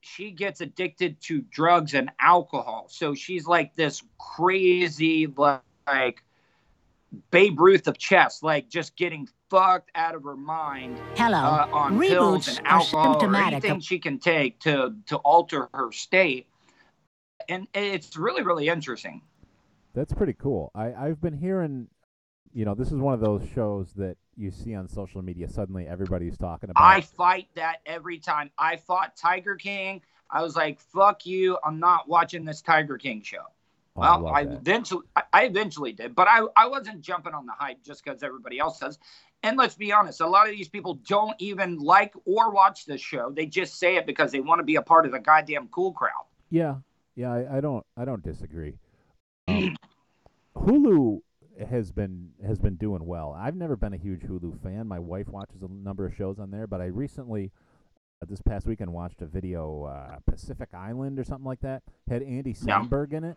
she 0.00 0.30
gets 0.30 0.60
addicted 0.60 1.20
to 1.22 1.40
drugs 1.42 1.94
and 1.94 2.10
alcohol. 2.20 2.86
So 2.90 3.14
she's 3.14 3.46
like 3.46 3.74
this 3.74 4.02
crazy, 4.18 5.26
like 5.86 6.22
Babe 7.30 7.60
Ruth 7.60 7.86
of 7.86 7.98
chess, 7.98 8.42
like 8.42 8.68
just 8.68 8.96
getting 8.96 9.28
fucked 9.50 9.90
out 9.94 10.14
of 10.14 10.22
her 10.24 10.36
mind 10.36 11.00
Hello. 11.16 11.38
uh, 11.38 11.68
on 11.72 12.00
pills 12.00 12.46
Reboots 12.46 12.58
and 12.58 12.66
are 12.66 12.78
alcohol 12.78 13.06
or 13.08 13.12
symptomatic 13.20 13.64
anything 13.64 13.80
she 13.80 13.98
can 13.98 14.18
take 14.18 14.60
to 14.60 14.94
to 15.06 15.16
alter 15.18 15.68
her 15.74 15.92
state. 15.92 16.46
And 17.48 17.66
it's 17.74 18.16
really 18.16 18.42
really 18.42 18.68
interesting. 18.68 19.22
That's 19.94 20.12
pretty 20.12 20.34
cool. 20.34 20.70
I 20.74 20.92
I've 20.92 21.20
been 21.20 21.36
hearing 21.36 21.88
you 22.52 22.64
know, 22.64 22.74
this 22.74 22.88
is 22.88 22.98
one 22.98 23.14
of 23.14 23.20
those 23.20 23.42
shows 23.54 23.92
that 23.94 24.16
you 24.36 24.50
see 24.50 24.74
on 24.74 24.88
social 24.88 25.22
media. 25.22 25.48
Suddenly, 25.48 25.86
everybody's 25.86 26.36
talking 26.36 26.70
about. 26.70 26.82
I 26.82 27.00
fight 27.00 27.48
that 27.54 27.78
every 27.86 28.18
time. 28.18 28.50
I 28.58 28.76
fought 28.76 29.16
Tiger 29.16 29.56
King. 29.56 30.02
I 30.30 30.42
was 30.42 30.56
like, 30.56 30.80
"Fuck 30.80 31.26
you! 31.26 31.58
I'm 31.64 31.78
not 31.78 32.08
watching 32.08 32.44
this 32.44 32.60
Tiger 32.60 32.98
King 32.98 33.22
show." 33.22 33.44
Oh, 33.96 34.00
well, 34.00 34.20
love 34.22 34.34
I, 34.34 34.40
eventually, 34.42 35.02
I, 35.16 35.22
I 35.32 35.44
eventually 35.44 35.92
did, 35.92 36.14
but 36.14 36.28
I, 36.28 36.46
I 36.56 36.68
wasn't 36.68 37.00
jumping 37.02 37.34
on 37.34 37.46
the 37.46 37.52
hype 37.52 37.82
just 37.82 38.04
because 38.04 38.22
everybody 38.22 38.58
else 38.58 38.78
does. 38.78 38.98
And 39.42 39.56
let's 39.56 39.74
be 39.74 39.92
honest, 39.92 40.20
a 40.20 40.26
lot 40.26 40.48
of 40.48 40.52
these 40.54 40.68
people 40.68 40.94
don't 41.06 41.34
even 41.38 41.78
like 41.78 42.14
or 42.24 42.52
watch 42.52 42.86
this 42.86 43.00
show. 43.00 43.30
They 43.30 43.46
just 43.46 43.78
say 43.78 43.96
it 43.96 44.06
because 44.06 44.32
they 44.32 44.40
want 44.40 44.60
to 44.60 44.64
be 44.64 44.76
a 44.76 44.82
part 44.82 45.06
of 45.06 45.12
the 45.12 45.18
goddamn 45.18 45.68
cool 45.68 45.92
crowd. 45.92 46.26
Yeah, 46.50 46.76
yeah, 47.16 47.32
I, 47.32 47.58
I 47.58 47.60
don't, 47.60 47.84
I 47.96 48.04
don't 48.04 48.22
disagree. 48.22 48.74
Um, 49.50 49.76
Hulu 50.56 51.20
has 51.68 51.92
been 51.92 52.30
has 52.46 52.58
been 52.58 52.76
doing 52.76 53.04
well. 53.04 53.36
I've 53.38 53.56
never 53.56 53.76
been 53.76 53.92
a 53.92 53.98
huge 53.98 54.22
Hulu 54.22 54.62
fan. 54.62 54.86
My 54.88 54.98
wife 54.98 55.28
watches 55.28 55.62
a 55.62 55.68
number 55.68 56.06
of 56.06 56.14
shows 56.14 56.38
on 56.38 56.50
there, 56.50 56.66
but 56.66 56.80
I 56.80 56.86
recently, 56.86 57.52
uh, 58.22 58.26
this 58.28 58.40
past 58.42 58.66
weekend, 58.66 58.92
watched 58.92 59.22
a 59.22 59.26
video, 59.26 59.84
uh, 59.84 60.16
Pacific 60.26 60.70
Island 60.74 61.18
or 61.18 61.24
something 61.24 61.44
like 61.46 61.60
that. 61.60 61.82
Had 62.08 62.22
Andy 62.22 62.50
Yeah. 62.64 62.82
Samberg 62.82 63.12
in 63.12 63.24
it. 63.24 63.36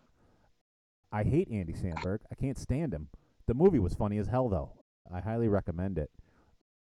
I 1.12 1.22
hate 1.22 1.48
Andy 1.50 1.72
Samberg. 1.72 2.20
I 2.30 2.34
can't 2.34 2.58
stand 2.58 2.92
him. 2.92 3.08
The 3.46 3.54
movie 3.54 3.78
was 3.78 3.94
funny 3.94 4.18
as 4.18 4.26
hell, 4.28 4.48
though. 4.48 4.72
I 5.12 5.20
highly 5.20 5.48
recommend 5.48 5.98
it. 5.98 6.10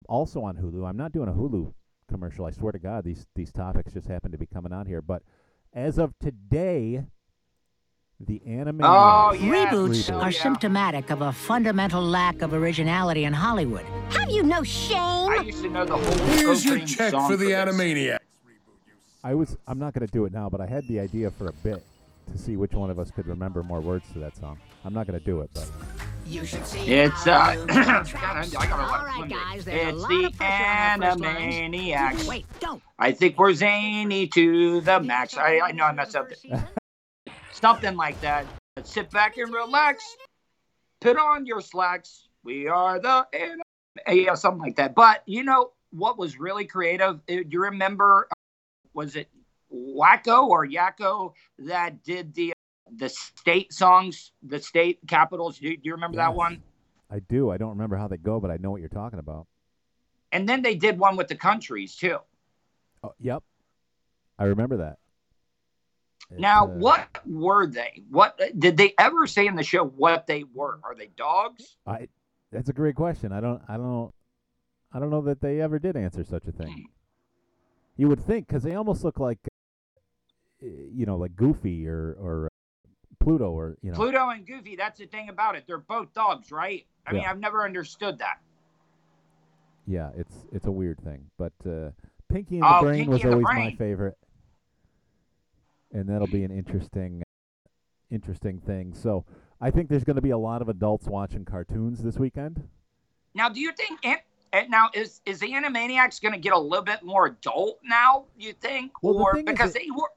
Also 0.10 0.42
on 0.42 0.58
Hulu. 0.58 0.88
I'm 0.88 0.98
not 0.98 1.12
doing 1.12 1.30
a 1.30 1.34
Hulu 1.34 1.74
commercial. 2.10 2.46
I 2.46 2.52
swear 2.52 2.72
to 2.72 2.80
God, 2.80 3.04
these 3.04 3.28
these 3.36 3.52
topics 3.52 3.94
just 3.94 4.08
happen 4.08 4.32
to 4.32 4.38
be 4.38 4.46
coming 4.46 4.74
out 4.74 4.88
here. 4.88 5.02
But 5.02 5.24
as 5.74 5.98
of 5.98 6.14
today, 6.20 7.06
the 8.26 8.42
anime. 8.46 8.82
Oh, 8.84 9.34
yeah. 9.34 9.68
Reboots 9.68 10.10
Hell 10.10 10.22
are 10.22 10.32
yeah. 10.32 10.42
symptomatic 10.42 11.10
of 11.10 11.22
a 11.22 11.32
fundamental 11.32 12.02
lack 12.04 12.42
of 12.42 12.54
originality 12.54 13.26
in 13.26 13.34
Hollywood. 13.34 13.86
Have 14.10 14.30
you 14.30 14.44
no 14.44 14.64
shame? 14.64 14.98
I 15.00 15.44
used 15.46 15.64
to 15.64 15.70
know 15.70 15.86
the 15.86 15.98
whole 15.98 16.28
Here's 16.36 16.66
your 16.66 16.80
check 16.80 17.12
song 17.12 17.30
for 17.30 17.38
the 17.38 17.48
this. 17.48 17.56
Animaniacs. 17.56 18.20
I 19.24 19.34
was. 19.34 19.56
I'm 19.68 19.80
not 19.80 19.94
going 19.94 20.06
to 20.06 20.12
do 20.12 20.26
it 20.26 20.34
now, 20.34 20.50
but 20.50 20.60
I 20.60 20.66
had 20.66 20.86
the 20.88 21.00
idea 21.00 21.32
for 21.32 21.48
a 21.48 21.54
bit 21.54 21.82
to 22.32 22.38
see 22.38 22.58
which 22.58 22.74
one 22.74 22.90
of 22.90 23.00
us 23.00 23.10
could 23.12 23.28
remember 23.28 23.64
more 23.64 23.80
words 23.80 24.06
to 24.14 24.20
that 24.20 24.36
song. 24.36 24.58
I'm 24.86 24.94
not 24.94 25.08
going 25.08 25.18
to 25.20 25.26
do 25.26 25.42
it, 25.42 25.50
but 25.54 25.70
you 26.26 26.46
should 26.46 26.66
see 26.66 26.80
It's 26.92 27.28
uh, 27.28 27.56
God, 27.68 27.70
I, 27.70 28.42
I 28.42 28.66
gotta 28.68 28.74
All 29.14 29.20
let 29.22 29.30
guys, 29.30 29.66
do 29.66 29.72
a 29.72 29.74
It's 29.90 30.02
lot 30.02 30.10
the 30.10 30.26
of 30.26 30.38
pressure 30.38 30.64
on 30.64 30.82
our 30.82 30.92
first 30.98 31.20
lines. 31.20 31.56
Animaniacs. 31.74 32.28
Wait, 32.28 32.46
don't. 32.60 32.82
I 33.00 33.12
think 33.12 33.38
we're 33.38 33.54
zany 33.54 34.28
to 34.28 34.82
the 34.82 35.00
max. 35.00 35.38
I, 35.38 35.60
I 35.60 35.72
know 35.72 35.86
I 35.86 35.92
messed 35.94 36.16
up. 36.16 36.30
Something 37.64 37.96
like 37.96 38.20
that. 38.20 38.50
Sit 38.84 39.10
back 39.10 39.38
and 39.38 39.54
relax. 39.54 40.04
Put 41.00 41.16
on 41.16 41.46
your 41.46 41.62
slacks. 41.62 42.28
We 42.44 42.68
are 42.68 43.00
the 43.00 43.26
yeah, 44.06 44.34
something 44.34 44.62
like 44.62 44.76
that. 44.76 44.94
But 44.96 45.24
you 45.26 45.44
know 45.44 45.72
what 45.92 46.18
was 46.18 46.38
really 46.38 46.66
creative? 46.66 47.22
Uh, 47.30 47.36
Do 47.36 47.46
you 47.50 47.62
remember? 47.62 48.28
uh, 48.30 48.34
Was 48.94 49.16
it 49.16 49.30
Wakko 49.74 50.48
or 50.50 50.68
Yakko 50.68 51.36
that 51.60 52.04
did 52.04 52.34
the 52.34 52.52
the 52.98 53.08
state 53.08 53.72
songs, 53.72 54.34
the 54.46 54.60
state 54.62 55.00
capitals? 55.08 55.58
Do, 55.58 55.70
do 55.70 55.82
you 55.84 55.94
remember 55.94 56.18
that 56.18 56.34
one? 56.34 56.62
I 57.10 57.20
do. 57.20 57.50
I 57.50 57.56
don't 57.56 57.70
remember 57.70 57.96
how 57.96 58.10
they 58.10 58.18
go, 58.18 58.42
but 58.42 58.52
I 58.52 58.58
know 58.58 58.72
what 58.72 58.82
you're 58.82 58.90
talking 58.90 59.20
about. 59.20 59.48
And 60.34 60.50
then 60.50 60.64
they 60.64 60.76
did 60.76 61.00
one 61.00 61.16
with 61.16 61.30
the 61.30 61.36
countries 61.36 61.96
too. 61.96 62.18
Oh, 63.06 63.14
yep. 63.22 63.42
I 64.38 64.46
remember 64.46 64.76
that. 64.78 64.98
Now, 66.38 66.66
uh, 66.66 66.70
what 66.70 67.08
were 67.28 67.68
they? 67.68 68.04
What 68.10 68.40
did 68.58 68.78
they 68.78 68.94
ever 68.98 69.28
say 69.28 69.46
in 69.48 69.56
the 69.56 69.64
show? 69.64 69.86
What 69.86 70.26
they 70.26 70.44
were? 70.54 70.80
Are 70.84 70.96
they 70.96 71.08
dogs? 71.16 71.78
I. 71.86 72.08
That's 72.52 72.70
a 72.70 72.74
great 72.74 72.96
question. 72.96 73.32
I 73.32 73.40
don't. 73.42 73.62
I 73.68 73.78
don't. 73.78 74.14
I 74.92 75.00
don't 75.00 75.10
know 75.10 75.22
that 75.22 75.42
they 75.42 75.60
ever 75.62 75.80
did 75.80 75.96
answer 75.96 76.24
such 76.24 76.46
a 76.48 76.52
Hmm. 76.52 76.64
thing. 76.64 76.86
You 77.98 78.08
would 78.08 78.20
think, 78.26 78.48
because 78.48 78.64
they 78.64 78.74
almost 78.74 79.04
look 79.04 79.20
like, 79.20 79.38
uh, 80.64 80.68
you 80.92 81.06
know, 81.06 81.18
like 81.18 81.36
Goofy 81.36 81.88
or 81.88 82.16
or 82.20 82.46
uh, 82.46 83.04
Pluto 83.24 83.52
or 83.52 83.78
you 83.82 83.92
know. 83.92 83.98
Pluto 83.98 84.30
and 84.30 84.46
Goofy. 84.46 84.76
That's 84.76 85.00
the 85.00 85.06
thing 85.06 85.30
about 85.30 85.56
it. 85.56 85.66
They're 85.68 85.78
both 85.78 86.14
dogs, 86.14 86.52
right? 86.52 86.86
I 87.06 87.14
mean, 87.14 87.26
I've 87.26 87.40
never 87.40 87.64
understood 87.64 88.18
that. 88.20 88.40
Yeah, 89.86 90.12
it's 90.16 90.36
it's 90.52 90.66
a 90.68 90.72
weird 90.72 91.00
thing, 91.04 91.30
but 91.38 91.54
uh, 91.66 91.92
Pinky 92.30 92.58
and 92.60 92.66
Oh, 92.66 92.78
the 92.80 92.86
Brain 92.86 92.98
Pinky 93.00 93.10
was 93.10 93.26
always 93.26 93.46
my 93.46 93.72
favorite, 93.72 94.18
and 95.94 96.10
that'll 96.10 96.28
be 96.28 96.44
an 96.44 96.52
interesting, 96.52 97.24
interesting 98.12 98.60
thing. 98.60 98.94
So 98.94 99.26
I 99.62 99.72
think 99.72 99.90
there's 99.90 100.04
going 100.04 100.16
to 100.18 100.22
be 100.22 100.32
a 100.32 100.38
lot 100.38 100.62
of 100.62 100.70
adults 100.70 101.08
watching 101.08 101.46
cartoons 101.46 102.02
this 102.04 102.18
weekend. 102.18 102.68
Now, 103.34 103.50
do 103.50 103.60
you 103.60 103.72
think? 103.72 104.00
And 104.04 104.18
eh, 104.52 104.66
now 104.70 104.90
is 104.94 105.22
is 105.26 105.40
the 105.40 105.52
Animaniacs 105.52 106.22
going 106.22 106.34
to 106.34 106.40
get 106.40 106.54
a 106.54 106.60
little 106.60 106.84
bit 106.84 107.04
more 107.04 107.28
adult 107.28 107.80
now? 107.84 108.26
You 108.38 108.54
think, 108.54 108.92
Well, 109.02 109.16
or 109.16 109.42
because 109.44 109.74
they 109.74 109.88
were? 109.96 110.10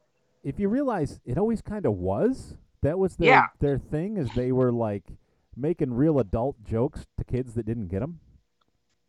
If 0.42 0.58
you 0.60 0.68
realize, 0.68 1.20
it 1.24 1.38
always 1.38 1.62
kind 1.62 1.86
of 1.86 1.94
was. 1.94 2.56
That 2.82 2.98
was 2.98 3.16
their 3.16 3.28
Yeah. 3.28 3.46
their 3.60 3.78
thing 3.78 4.16
is 4.16 4.28
they 4.34 4.52
were 4.52 4.72
like 4.72 5.04
making 5.56 5.94
real 5.94 6.18
adult 6.18 6.62
jokes 6.62 7.06
to 7.16 7.24
kids 7.24 7.54
that 7.54 7.66
didn't 7.66 7.88
get 7.88 8.00
them. 8.00 8.20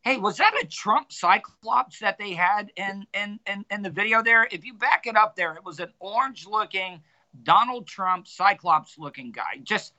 Hey, 0.07 0.15
was 0.15 0.37
that 0.37 0.53
a 0.63 0.65
Trump 0.65 1.11
Cyclops 1.11 1.99
that 1.99 2.17
they 2.17 2.31
had 2.31 2.71
in 2.77 3.05
in 3.13 3.41
in, 3.45 3.65
in 3.69 3.81
the 3.81 3.89
video 3.89 4.23
there? 4.23 4.47
If 4.49 4.63
you 4.63 4.73
back 4.73 5.05
it 5.05 5.17
up 5.17 5.35
there, 5.35 5.53
it 5.55 5.65
was 5.65 5.81
an 5.81 5.91
orange-looking 5.99 7.01
Donald 7.43 7.87
Trump 7.87 8.25
Cyclops-looking 8.25 9.33
guy. 9.33 9.59
Just, 9.63 9.93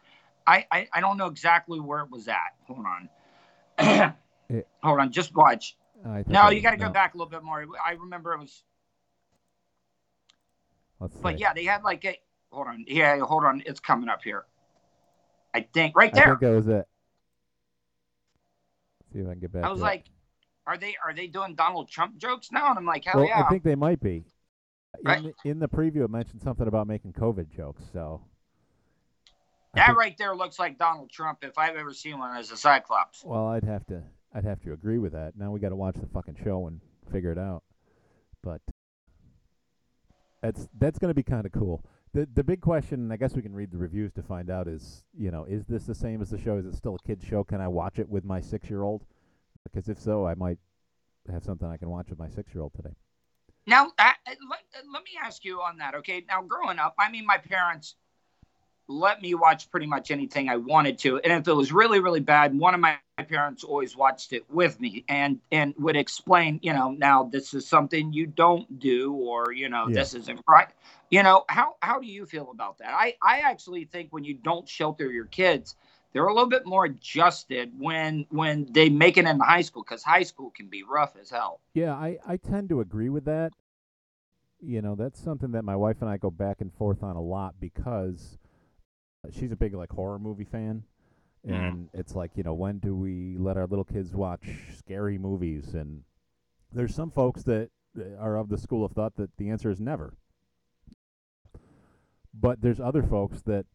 I, 0.46 0.64
I 0.72 0.88
I 0.94 1.00
don't 1.02 1.18
know 1.18 1.26
exactly 1.26 1.78
where 1.78 2.00
it 2.00 2.10
was 2.10 2.26
at. 2.26 2.54
Hold 2.66 2.86
on. 2.86 4.14
It- 4.48 4.66
Hold 4.82 5.00
on, 5.00 5.12
just 5.12 5.34
watch. 5.36 5.76
No, 6.26 6.48
you 6.48 6.62
got 6.62 6.70
to 6.70 6.78
go 6.78 6.88
back 6.88 7.12
a 7.12 7.18
little 7.18 7.28
bit 7.28 7.42
more. 7.42 7.66
I 7.84 7.92
remember 7.92 8.32
it 8.32 8.38
was, 8.38 8.62
Let's 11.00 11.14
but 11.16 11.34
see. 11.34 11.42
yeah, 11.42 11.52
they 11.52 11.64
had 11.64 11.82
like 11.82 12.06
a. 12.06 12.16
Hold 12.50 12.68
on, 12.68 12.86
yeah, 12.88 13.18
hold 13.18 13.44
on, 13.44 13.62
it's 13.66 13.78
coming 13.78 14.08
up 14.08 14.22
here. 14.24 14.46
I 15.52 15.68
think 15.74 15.94
right 15.94 16.14
there. 16.14 16.22
I 16.22 16.26
there. 16.28 16.34
think 16.36 16.40
that 16.40 16.56
was 16.56 16.68
it. 16.68 16.88
See 19.18 19.22
if 19.24 19.28
I 19.28 19.32
can 19.32 19.40
get 19.40 19.52
back. 19.52 19.64
I 19.64 19.70
was 19.70 19.80
like, 19.80 20.04
are 20.64 20.76
they 20.76 20.94
are 21.04 21.12
they 21.12 21.26
doing 21.26 21.56
Donald 21.56 21.90
Trump 21.90 22.18
jokes 22.18 22.52
now? 22.52 22.68
And 22.70 22.78
I'm 22.78 22.86
like, 22.86 23.04
hell 23.04 23.16
well, 23.20 23.26
yeah. 23.28 23.42
I 23.44 23.48
think 23.48 23.64
they 23.64 23.74
might 23.74 24.00
be. 24.00 24.24
In, 25.00 25.04
Right. 25.04 25.22
the, 25.44 25.50
in 25.50 25.58
the 25.58 25.68
preview, 25.68 26.04
it 26.04 26.10
mentioned 26.10 26.40
something 26.40 26.68
about 26.68 26.86
making 26.86 27.14
COVID 27.14 27.50
jokes. 27.50 27.82
So 27.92 28.22
that 29.74 29.86
think- 29.86 29.98
right 29.98 30.16
there 30.18 30.36
looks 30.36 30.58
like 30.58 30.78
Donald 30.78 31.10
Trump 31.10 31.40
if 31.42 31.58
I've 31.58 31.74
ever 31.74 31.92
seen 31.92 32.18
one 32.18 32.36
as 32.36 32.52
a 32.52 32.56
Cyclops. 32.56 33.24
Well, 33.24 33.46
I'd 33.48 33.64
have 33.64 33.84
to, 33.86 34.02
I'd 34.32 34.44
have 34.44 34.60
to 34.62 34.72
agree 34.72 34.98
with 34.98 35.12
that. 35.14 35.36
Now 35.36 35.50
we 35.50 35.58
got 35.58 35.70
to 35.70 35.76
watch 35.76 35.96
the 35.96 36.06
fucking 36.06 36.36
show 36.44 36.68
and 36.68 36.80
figure 37.10 37.32
it 37.32 37.38
out. 37.38 37.64
But 38.42 38.60
that's 40.42 40.68
that's 40.78 40.98
going 41.00 41.10
to 41.10 41.14
be 41.14 41.24
kind 41.24 41.44
of 41.44 41.50
cool. 41.50 41.84
The 42.12 42.26
the 42.34 42.42
big 42.44 42.60
question, 42.60 43.00
and 43.00 43.12
I 43.12 43.16
guess 43.16 43.34
we 43.34 43.42
can 43.42 43.54
read 43.54 43.70
the 43.70 43.76
reviews 43.78 44.12
to 44.14 44.22
find 44.22 44.50
out, 44.50 44.66
is 44.66 45.04
you 45.16 45.30
know, 45.30 45.44
is 45.44 45.66
this 45.66 45.84
the 45.84 45.94
same 45.94 46.22
as 46.22 46.30
the 46.30 46.38
show? 46.38 46.56
Is 46.56 46.66
it 46.66 46.74
still 46.74 46.94
a 46.96 47.06
kids 47.06 47.24
show? 47.24 47.44
Can 47.44 47.60
I 47.60 47.68
watch 47.68 47.98
it 47.98 48.08
with 48.08 48.24
my 48.24 48.40
six 48.40 48.70
year 48.70 48.82
old? 48.82 49.04
Because 49.64 49.88
if 49.88 49.98
so, 50.00 50.26
I 50.26 50.34
might 50.34 50.58
have 51.30 51.44
something 51.44 51.68
I 51.68 51.76
can 51.76 51.90
watch 51.90 52.08
with 52.08 52.18
my 52.18 52.28
six 52.28 52.54
year 52.54 52.62
old 52.62 52.72
today. 52.74 52.94
Now, 53.66 53.92
I, 53.98 54.14
I- 54.26 54.36
let, 54.50 54.60
uh, 54.74 54.86
let 54.92 55.02
me 55.04 55.10
ask 55.22 55.44
you 55.44 55.60
on 55.60 55.76
that, 55.78 55.94
okay? 55.96 56.24
Now, 56.26 56.40
growing 56.42 56.78
up, 56.78 56.94
I 56.98 57.10
mean, 57.10 57.26
my 57.26 57.36
parents 57.36 57.96
let 58.88 59.20
me 59.20 59.34
watch 59.34 59.70
pretty 59.70 59.86
much 59.86 60.10
anything 60.10 60.48
I 60.48 60.56
wanted 60.56 60.98
to, 61.00 61.18
and 61.20 61.32
if 61.32 61.46
it 61.46 61.52
was 61.52 61.72
really, 61.72 62.00
really 62.00 62.20
bad, 62.20 62.58
one 62.58 62.74
of 62.74 62.80
my 62.80 62.98
parents 63.28 63.64
always 63.64 63.96
watched 63.96 64.32
it 64.32 64.48
with 64.50 64.80
me 64.80 65.04
and 65.08 65.40
and 65.52 65.74
would 65.78 65.96
explain, 65.96 66.58
you 66.62 66.72
know, 66.72 66.90
now 66.92 67.24
this 67.24 67.52
is 67.54 67.66
something 67.66 68.12
you 68.12 68.26
don't 68.26 68.78
do, 68.78 69.12
or 69.12 69.52
you 69.52 69.68
know, 69.68 69.88
Yeah. 69.88 69.94
this 69.96 70.14
isn't 70.14 70.40
right. 70.48 70.68
You 71.10 71.22
know, 71.22 71.44
how 71.48 71.76
how 71.82 72.00
do 72.00 72.06
you 72.06 72.26
feel 72.26 72.50
about 72.50 72.78
that? 72.78 72.92
I 72.94 73.16
I 73.22 73.40
actually 73.40 73.84
think 73.84 74.08
when 74.12 74.24
you 74.24 74.34
don't 74.34 74.68
shelter 74.68 75.10
your 75.10 75.26
kids, 75.26 75.76
they're 76.12 76.26
a 76.26 76.32
little 76.32 76.48
bit 76.48 76.66
more 76.66 76.84
adjusted 76.86 77.72
when 77.78 78.26
when 78.30 78.66
they 78.72 78.88
make 78.88 79.18
it 79.18 79.26
into 79.26 79.44
high 79.44 79.62
school 79.62 79.82
because 79.82 80.02
high 80.02 80.22
school 80.22 80.50
can 80.50 80.68
be 80.68 80.82
rough 80.82 81.14
as 81.20 81.30
hell. 81.30 81.60
Yeah, 81.74 81.94
I, 81.94 82.18
I 82.26 82.36
tend 82.36 82.68
to 82.70 82.80
agree 82.80 83.08
with 83.08 83.24
that. 83.26 83.52
You 84.60 84.82
know, 84.82 84.94
that's 84.96 85.20
something 85.22 85.52
that 85.52 85.64
my 85.64 85.76
wife 85.76 86.00
and 86.00 86.10
I 86.10 86.16
go 86.16 86.30
back 86.30 86.60
and 86.60 86.72
forth 86.72 87.02
on 87.02 87.16
a 87.16 87.22
lot 87.22 87.54
because 87.60 88.38
she's 89.32 89.52
a 89.52 89.56
big 89.56 89.74
like 89.74 89.90
horror 89.90 90.18
movie 90.18 90.44
fan. 90.44 90.84
Mhm. 91.46 91.52
And 91.54 91.88
it's 91.92 92.14
like, 92.14 92.36
you 92.36 92.42
know, 92.42 92.54
when 92.54 92.78
do 92.78 92.94
we 92.96 93.36
let 93.36 93.56
our 93.56 93.66
little 93.66 93.84
kids 93.84 94.14
watch 94.14 94.48
scary 94.76 95.18
movies? 95.18 95.74
And 95.74 96.04
there's 96.72 96.94
some 96.94 97.10
folks 97.10 97.42
that 97.44 97.70
uh, 97.98 98.16
are 98.18 98.36
of 98.36 98.48
the 98.48 98.58
school 98.58 98.84
of 98.84 98.92
thought 98.92 99.16
that 99.16 99.36
the 99.36 99.48
answer 99.50 99.70
is 99.70 99.80
never. 99.80 100.14
But 102.34 102.60
there's 102.60 102.80
other 102.80 103.02
folks 103.02 103.42
that 103.42 103.66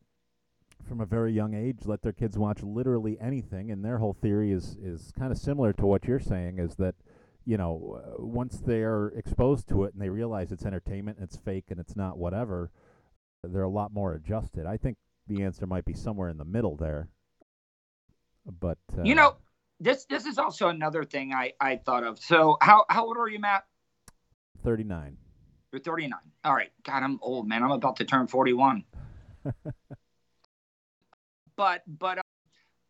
from 0.83 0.99
a 0.99 1.05
very 1.05 1.31
young 1.31 1.53
age 1.53 1.85
let 1.85 2.01
their 2.01 2.11
kids 2.11 2.37
watch 2.37 2.61
literally 2.61 3.17
anything 3.19 3.71
and 3.71 3.85
their 3.85 3.99
whole 3.99 4.13
theory 4.13 4.51
is 4.51 4.75
is 4.81 5.13
kind 5.17 5.31
of 5.31 5.37
similar 5.37 5.71
to 5.71 5.85
what 5.85 6.05
you're 6.05 6.19
saying 6.19 6.59
is 6.59 6.75
that 6.75 6.95
you 7.45 7.57
know, 7.57 8.01
uh, 8.01 8.23
once 8.23 8.59
they're 8.59 9.07
exposed 9.09 9.67
to 9.67 9.83
it 9.83 9.93
and 9.93 10.01
they 10.01 10.09
realize 10.09 10.51
it's 10.51 10.65
entertainment 10.65 11.17
and 11.17 11.25
it's 11.27 11.35
fake 11.35 11.65
and 11.69 11.79
it's 11.79 11.95
not 11.95 12.17
whatever, 12.17 12.71
they're 13.43 13.63
a 13.63 13.69
lot 13.69 13.93
more 13.93 14.13
adjusted. 14.13 14.65
I 14.65 14.77
think 14.77 14.97
the 15.27 15.43
answer 15.43 15.65
might 15.65 15.85
be 15.85 15.93
somewhere 15.93 16.29
in 16.29 16.37
the 16.37 16.45
middle 16.45 16.75
there. 16.75 17.09
But 18.59 18.77
uh, 18.97 19.03
You 19.03 19.15
know, 19.15 19.35
this 19.79 20.05
this 20.05 20.25
is 20.25 20.37
also 20.37 20.67
another 20.69 21.03
thing 21.03 21.33
I 21.33 21.53
I 21.59 21.77
thought 21.77 22.03
of. 22.03 22.19
So 22.19 22.57
how 22.61 22.85
how 22.89 23.05
old 23.05 23.17
are 23.17 23.27
you, 23.27 23.39
Matt? 23.39 23.65
39. 24.63 25.17
You're 25.71 25.81
39. 25.81 26.19
All 26.45 26.53
right. 26.53 26.71
God, 26.83 27.03
I'm 27.03 27.19
old, 27.21 27.47
man. 27.47 27.63
I'm 27.63 27.71
about 27.71 27.97
to 27.97 28.05
turn 28.05 28.27
41. 28.27 28.83
but 31.55 31.83
but 31.87 32.19
uh, 32.19 32.21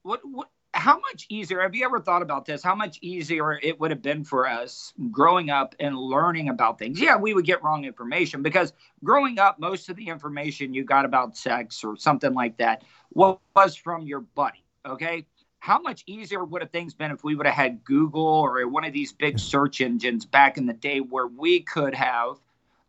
what 0.04 0.22
what 0.24 0.50
how 0.74 1.00
much 1.00 1.26
easier 1.30 1.62
have 1.62 1.76
you 1.76 1.86
ever 1.86 2.00
thought 2.00 2.22
about 2.22 2.46
this? 2.46 2.64
How 2.64 2.76
much 2.76 2.98
easier 3.02 3.60
it 3.62 3.80
would 3.80 3.92
have 3.92 4.02
been 4.02 4.24
for 4.24 4.48
us 4.48 4.94
growing 5.12 5.50
up 5.50 5.76
and 5.80 5.98
learning 5.98 6.50
about 6.50 6.80
things? 6.80 7.00
Yeah 7.00 7.16
we 7.16 7.34
would 7.34 7.46
get 7.46 7.64
wrong 7.64 7.86
information 7.86 8.42
because 8.42 8.74
growing 9.04 9.40
up 9.40 9.60
most 9.60 9.90
of 9.90 9.96
the 9.96 10.08
information 10.08 10.74
you 10.74 10.84
got 10.84 11.06
about 11.06 11.38
sex 11.38 11.84
or 11.84 11.96
something 11.96 12.34
like 12.34 12.58
that 12.58 12.84
was 13.14 13.76
from 13.76 14.06
your 14.06 14.22
buddy 14.22 14.64
okay? 14.86 15.26
How 15.60 15.80
much 15.80 16.04
easier 16.08 16.44
would 16.44 16.62
have 16.62 16.72
things 16.72 16.94
been 16.94 17.12
if 17.12 17.24
we 17.24 17.36
would 17.36 17.46
have 17.46 17.56
had 17.56 17.84
google 17.86 18.22
or 18.22 18.68
one 18.68 18.84
of 18.84 18.94
these 18.94 19.14
big 19.14 19.40
search 19.40 19.80
engines 19.82 20.26
back 20.26 20.58
in 20.58 20.66
the 20.66 20.74
day 20.74 21.00
where 21.00 21.28
we 21.28 21.62
could 21.62 21.96
have 21.96 22.38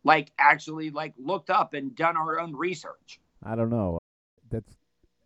like 0.02 0.32
actually 0.38 0.90
like 0.90 1.14
looked 1.18 1.50
up 1.50 1.74
and 1.74 1.94
done 1.94 2.16
our 2.16 2.40
own 2.40 2.54
research? 2.54 3.20
I 3.42 3.54
don't 3.54 3.70
know. 3.70 3.98
That's 4.50 4.76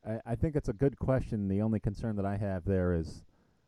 I, 0.08 0.32
I 0.32 0.34
think 0.34 0.56
it's 0.56 0.68
a 0.68 0.72
good 0.72 0.98
question. 0.98 1.48
The 1.48 1.62
only 1.62 1.80
concern 1.80 2.16
that 2.16 2.24
I 2.26 2.36
have 2.36 2.64
there 2.64 2.94
is 2.94 3.22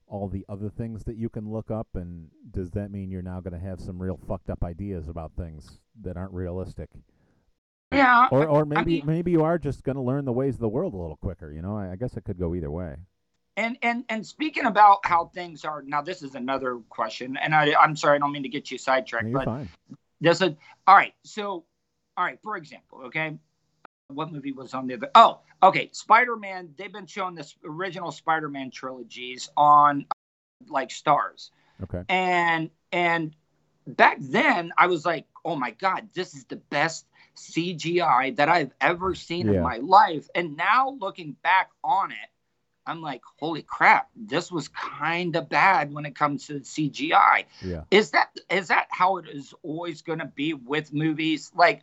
all 0.06 0.28
the 0.28 0.44
other 0.48 0.68
things 0.68 1.04
that 1.04 1.16
you 1.16 1.28
can 1.28 1.50
look 1.52 1.70
up, 1.70 1.88
and 1.94 2.28
does 2.50 2.70
that 2.72 2.90
mean 2.90 3.10
you're 3.10 3.22
now 3.22 3.40
going 3.40 3.52
to 3.52 3.64
have 3.64 3.80
some 3.80 4.00
real 4.02 4.18
fucked 4.26 4.50
up 4.50 4.64
ideas 4.64 5.08
about 5.08 5.32
things 5.36 5.78
that 6.02 6.16
aren't 6.16 6.32
realistic? 6.32 6.88
yeah 7.92 8.28
Or 8.30 8.46
or 8.46 8.64
maybe 8.64 8.94
mean- 8.96 9.06
maybe 9.06 9.30
you 9.32 9.42
are 9.42 9.58
just 9.58 9.82
going 9.84 9.96
to 9.96 10.02
learn 10.02 10.24
the 10.24 10.32
ways 10.32 10.54
of 10.54 10.60
the 10.60 10.68
world 10.68 10.94
a 10.94 10.96
little 10.96 11.16
quicker. 11.16 11.52
You 11.52 11.62
know, 11.62 11.76
I, 11.76 11.92
I 11.92 11.96
guess 11.96 12.16
it 12.16 12.24
could 12.24 12.38
go 12.38 12.54
either 12.54 12.70
way. 12.70 12.96
And 13.56 13.76
and 13.82 14.04
and 14.08 14.24
speaking 14.26 14.64
about 14.64 15.00
how 15.04 15.26
things 15.26 15.64
are 15.64 15.82
now, 15.82 16.00
this 16.00 16.22
is 16.22 16.34
another 16.36 16.78
question, 16.88 17.36
and 17.36 17.54
I 17.54 17.74
I'm 17.74 17.96
sorry, 17.96 18.16
I 18.16 18.18
don't 18.18 18.32
mean 18.32 18.44
to 18.44 18.48
get 18.48 18.70
you 18.70 18.76
No, 18.78 18.82
sidetracked, 18.82 19.26
you're 19.28 19.38
but 19.40 19.44
fine. 19.44 19.68
this 20.20 20.40
is 20.40 20.50
all 20.86 20.94
right. 20.96 21.14
So, 21.24 21.64
all 22.16 22.24
right, 22.24 22.38
for 22.42 22.56
example, 22.56 23.02
okay, 23.06 23.36
what 24.14 24.32
movie 24.32 24.52
was 24.52 24.74
on 24.74 24.86
the 24.86 24.94
other? 24.94 25.10
Oh, 25.14 25.40
okay, 25.62 25.88
Spider 25.92 26.36
Man. 26.36 26.74
They've 26.76 26.92
been 26.92 27.06
showing 27.06 27.34
this 27.34 27.54
original 27.64 28.10
Spider 28.12 28.48
Man 28.48 28.70
trilogies 28.70 29.50
on 29.56 30.06
like 30.68 30.90
Starz, 30.90 31.50
Okay. 31.82 32.02
and 32.08 32.70
and 32.92 33.34
back 33.86 34.18
then 34.20 34.72
I 34.76 34.86
was 34.86 35.04
like, 35.06 35.26
oh 35.44 35.56
my 35.56 35.70
god, 35.70 36.08
this 36.14 36.34
is 36.34 36.44
the 36.44 36.56
best 36.56 37.06
CGI 37.36 38.36
that 38.36 38.48
I've 38.48 38.72
ever 38.80 39.14
seen 39.14 39.46
Yeah. 39.46 39.54
in 39.54 39.62
my 39.62 39.76
life. 39.78 40.28
And 40.34 40.56
now 40.56 40.96
looking 41.00 41.32
back 41.42 41.70
on 41.82 42.12
it, 42.12 42.28
I'm 42.86 43.02
like, 43.02 43.22
holy 43.38 43.62
crap, 43.62 44.08
this 44.16 44.50
was 44.50 44.68
kind 44.68 45.36
of 45.36 45.48
bad 45.48 45.92
when 45.92 46.06
it 46.06 46.14
comes 46.14 46.46
to 46.48 46.60
CGI. 46.60 47.44
Yeah. 47.62 47.84
Is 47.90 48.10
that 48.10 48.36
is 48.50 48.68
that 48.68 48.88
how 48.90 49.18
it 49.18 49.28
is 49.28 49.54
always 49.62 50.02
going 50.02 50.18
to 50.18 50.26
be 50.26 50.54
with 50.54 50.92
movies? 50.92 51.50
Like 51.54 51.82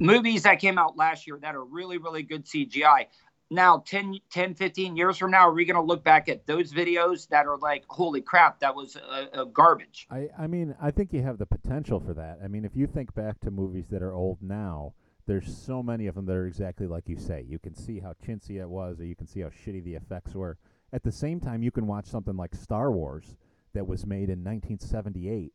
movies 0.00 0.42
that 0.42 0.60
came 0.60 0.78
out 0.78 0.96
last 0.96 1.26
year 1.26 1.38
that 1.42 1.54
are 1.54 1.64
really 1.64 1.98
really 1.98 2.22
good 2.22 2.44
CGI. 2.44 3.06
Now 3.50 3.82
10 3.86 4.18
10 4.30 4.54
15 4.54 4.96
years 4.96 5.18
from 5.18 5.30
now 5.30 5.48
are 5.48 5.52
we 5.52 5.64
going 5.64 5.76
to 5.76 5.82
look 5.82 6.02
back 6.02 6.28
at 6.28 6.46
those 6.46 6.72
videos 6.72 7.28
that 7.28 7.46
are 7.46 7.58
like 7.58 7.84
holy 7.88 8.22
crap 8.22 8.60
that 8.60 8.74
was 8.74 8.96
a, 8.96 9.42
a 9.42 9.46
garbage. 9.46 10.06
I, 10.10 10.28
I 10.38 10.46
mean, 10.46 10.74
I 10.80 10.90
think 10.90 11.12
you 11.12 11.22
have 11.22 11.38
the 11.38 11.46
potential 11.46 12.00
for 12.00 12.14
that. 12.14 12.38
I 12.42 12.48
mean, 12.48 12.64
if 12.64 12.74
you 12.74 12.86
think 12.86 13.14
back 13.14 13.40
to 13.40 13.50
movies 13.50 13.86
that 13.90 14.02
are 14.02 14.14
old 14.14 14.38
now, 14.40 14.94
there's 15.26 15.56
so 15.56 15.82
many 15.82 16.06
of 16.06 16.14
them 16.14 16.26
that 16.26 16.36
are 16.36 16.46
exactly 16.46 16.86
like 16.86 17.08
you 17.08 17.18
say. 17.18 17.44
You 17.48 17.58
can 17.58 17.74
see 17.74 18.00
how 18.00 18.14
chintzy 18.26 18.60
it 18.60 18.68
was, 18.68 19.00
or 19.00 19.04
you 19.04 19.16
can 19.16 19.26
see 19.26 19.40
how 19.40 19.48
shitty 19.48 19.82
the 19.84 19.94
effects 19.94 20.34
were. 20.34 20.58
At 20.92 21.02
the 21.02 21.12
same 21.12 21.40
time, 21.40 21.62
you 21.62 21.70
can 21.70 21.86
watch 21.86 22.06
something 22.06 22.36
like 22.36 22.54
Star 22.54 22.90
Wars 22.92 23.36
that 23.72 23.86
was 23.86 24.06
made 24.06 24.28
in 24.28 24.44
1978, 24.44 25.52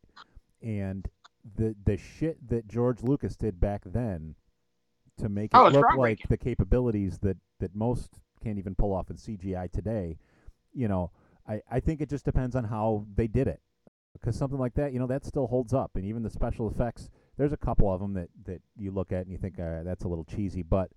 and 0.62 1.08
the 1.56 1.76
the 1.86 1.98
shit 1.98 2.50
that 2.50 2.68
George 2.68 3.02
Lucas 3.02 3.36
did 3.36 3.60
back 3.60 3.82
then 3.86 4.36
to 5.18 5.30
make 5.30 5.54
it 5.54 5.58
Oh, 5.58 5.68
it's 5.68 5.76
look 5.76 5.96
like 5.96 6.22
the 6.30 6.38
capabilities 6.38 7.20
that 7.20 7.38
that 7.60 7.76
most 7.76 8.20
can't 8.44 8.58
even 8.58 8.76
pull 8.76 8.94
off 8.94 9.10
in 9.10 9.18
CGI 9.18 9.72
today. 9.72 10.18
You 10.74 10.88
know, 10.88 11.12
I 11.48 11.62
I 11.70 11.80
think 11.80 12.02
it 12.02 12.10
just 12.10 12.26
depends 12.26 12.56
on 12.56 12.66
how 12.66 13.06
they 13.16 13.28
did 13.28 13.48
it 13.48 13.62
because 14.14 14.36
something 14.36 14.60
like 14.60 14.74
that, 14.76 14.94
you 14.94 15.00
know, 15.00 15.08
that 15.08 15.26
still 15.26 15.48
holds 15.48 15.74
up. 15.74 15.92
And 15.96 16.06
even 16.06 16.24
the 16.24 16.30
special 16.30 16.70
effects, 16.70 17.10
there's 17.38 17.54
a 17.54 17.58
couple 17.58 17.92
of 17.92 18.00
them 18.00 18.14
that 18.14 18.30
that 18.46 18.62
you 18.78 18.92
look 18.92 19.12
at 19.12 19.22
and 19.22 19.32
you 19.32 19.38
think 19.38 19.60
uh, 19.60 19.84
that's 19.84 20.04
a 20.04 20.08
little 20.08 20.26
cheesy, 20.26 20.62
but 20.62 20.92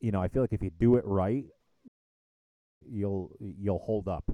you 0.00 0.10
know, 0.10 0.20
I 0.20 0.28
feel 0.28 0.42
like 0.42 0.52
if 0.52 0.62
you 0.62 0.70
do 0.70 0.96
it 0.96 1.04
right, 1.06 1.44
you'll 2.86 3.30
you'll 3.40 3.78
hold 3.78 4.08
up. 4.08 4.24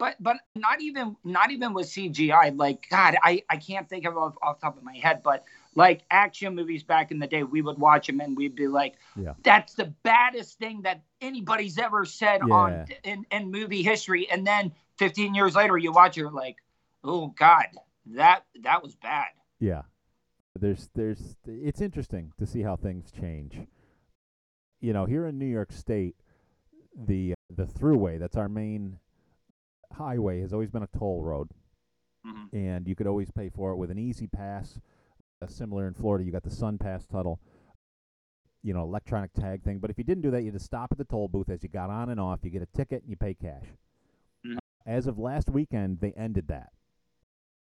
But 0.00 0.16
but 0.18 0.38
not 0.56 0.80
even 0.80 1.14
not 1.24 1.50
even 1.50 1.74
with 1.74 1.86
CGI. 1.86 2.56
Like 2.58 2.86
God, 2.90 3.16
I 3.22 3.42
I 3.50 3.58
can't 3.58 3.86
think 3.86 4.06
of 4.06 4.16
off, 4.16 4.34
off 4.42 4.58
the 4.58 4.64
top 4.66 4.78
of 4.78 4.82
my 4.82 4.96
head, 4.96 5.22
but 5.22 5.44
like 5.76 6.02
action 6.10 6.54
movies 6.54 6.82
back 6.82 7.10
in 7.10 7.18
the 7.18 7.26
day, 7.26 7.42
we 7.42 7.60
would 7.60 7.78
watch 7.78 8.06
them 8.06 8.18
and 8.20 8.34
we'd 8.34 8.56
be 8.56 8.66
like, 8.66 8.94
Yeah. 9.14 9.34
that's 9.44 9.74
the 9.74 9.92
baddest 10.02 10.58
thing 10.58 10.80
that 10.82 11.02
anybody's 11.20 11.78
ever 11.78 12.06
said 12.06 12.40
Yeah. 12.46 12.54
on 12.54 12.86
in, 13.04 13.26
in 13.30 13.50
movie 13.50 13.82
history. 13.82 14.26
And 14.30 14.46
then 14.46 14.72
15 14.96 15.34
years 15.34 15.54
later, 15.54 15.76
you 15.76 15.92
watch 15.92 16.16
it, 16.16 16.26
like, 16.30 16.56
oh 17.04 17.28
God, 17.28 17.66
that 18.06 18.44
that 18.62 18.82
was 18.82 18.96
bad. 18.96 19.28
Yeah. 19.58 19.82
There's 20.58 20.88
there's 20.94 21.36
it's 21.46 21.82
interesting 21.82 22.32
to 22.38 22.46
see 22.46 22.62
how 22.62 22.76
things 22.76 23.12
change. 23.12 23.60
You 24.80 24.94
know, 24.94 25.04
here 25.04 25.26
in 25.26 25.38
New 25.38 25.44
York 25.46 25.72
State, 25.72 26.16
the 26.96 27.34
the 27.54 27.66
throughway, 27.66 28.18
that's 28.18 28.38
our 28.38 28.48
main 28.48 28.98
highway, 29.92 30.40
has 30.40 30.52
always 30.52 30.70
been 30.70 30.82
a 30.82 30.88
toll 30.98 31.22
road. 31.22 31.48
Mhm. 32.26 32.52
and 32.52 32.86
you 32.86 32.94
could 32.94 33.06
always 33.06 33.30
pay 33.30 33.48
for 33.48 33.72
it 33.72 33.76
with 33.76 33.90
an 33.90 33.98
E-ZPass. 33.98 34.78
Uh, 35.40 35.46
similar 35.46 35.88
in 35.88 35.94
Florida, 35.94 36.22
you 36.22 36.30
got 36.30 36.42
the 36.42 36.50
SunPass 36.50 37.06
tunnel, 37.08 37.40
you 38.62 38.74
know, 38.74 38.82
electronic 38.82 39.32
tag 39.32 39.62
thing. 39.62 39.78
But 39.78 39.88
if 39.90 39.96
you 39.96 40.04
didn't 40.04 40.22
do 40.22 40.30
that, 40.32 40.42
you 40.42 40.50
just 40.50 40.66
stop 40.66 40.92
at 40.92 40.98
the 40.98 41.04
toll 41.06 41.28
booth 41.28 41.48
as 41.48 41.62
you 41.62 41.70
got 41.70 41.88
on 41.88 42.10
and 42.10 42.20
off. 42.20 42.40
You 42.44 42.50
get 42.50 42.60
a 42.60 42.66
ticket 42.66 43.00
and 43.00 43.08
you 43.10 43.16
pay 43.16 43.32
cash. 43.32 43.64
Mhm. 44.44 44.58
As 44.84 45.06
of 45.06 45.18
last 45.18 45.48
weekend, 45.48 46.00
they 46.00 46.12
ended 46.12 46.48
that. 46.48 46.74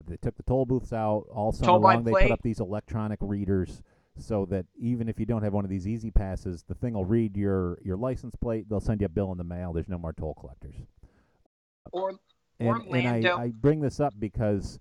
They 0.04 0.18
took 0.18 0.36
the 0.36 0.42
toll 0.42 0.66
booths 0.66 0.92
out 0.92 1.26
all 1.30 1.52
summer 1.52 1.66
long. 1.78 2.04
They 2.04 2.10
put 2.24 2.32
up 2.32 2.42
these 2.42 2.60
electronic 2.60 3.20
readers 3.22 3.82
so 4.18 4.44
that 4.46 4.66
even 4.74 5.08
if 5.08 5.18
you 5.18 5.24
don't 5.24 5.42
have 5.44 5.54
one 5.54 5.64
of 5.64 5.70
these 5.70 5.88
E-ZPasses, 5.88 6.66
the 6.66 6.74
thing 6.74 6.92
will 6.92 7.06
read 7.06 7.38
your 7.38 7.78
your 7.82 7.96
license 7.96 8.36
plate. 8.36 8.68
They'll 8.68 8.80
send 8.80 9.00
you 9.00 9.06
a 9.06 9.08
bill 9.08 9.32
in 9.32 9.38
the 9.38 9.44
mail. 9.44 9.72
There's 9.72 9.88
no 9.88 9.96
more 9.96 10.12
toll 10.12 10.34
collectors. 10.34 10.74
Or 11.90 12.12
And, 12.58 12.68
and 13.06 13.26
I, 13.26 13.42
I 13.44 13.48
bring 13.48 13.80
this 13.80 13.98
up 14.00 14.14
because 14.18 14.78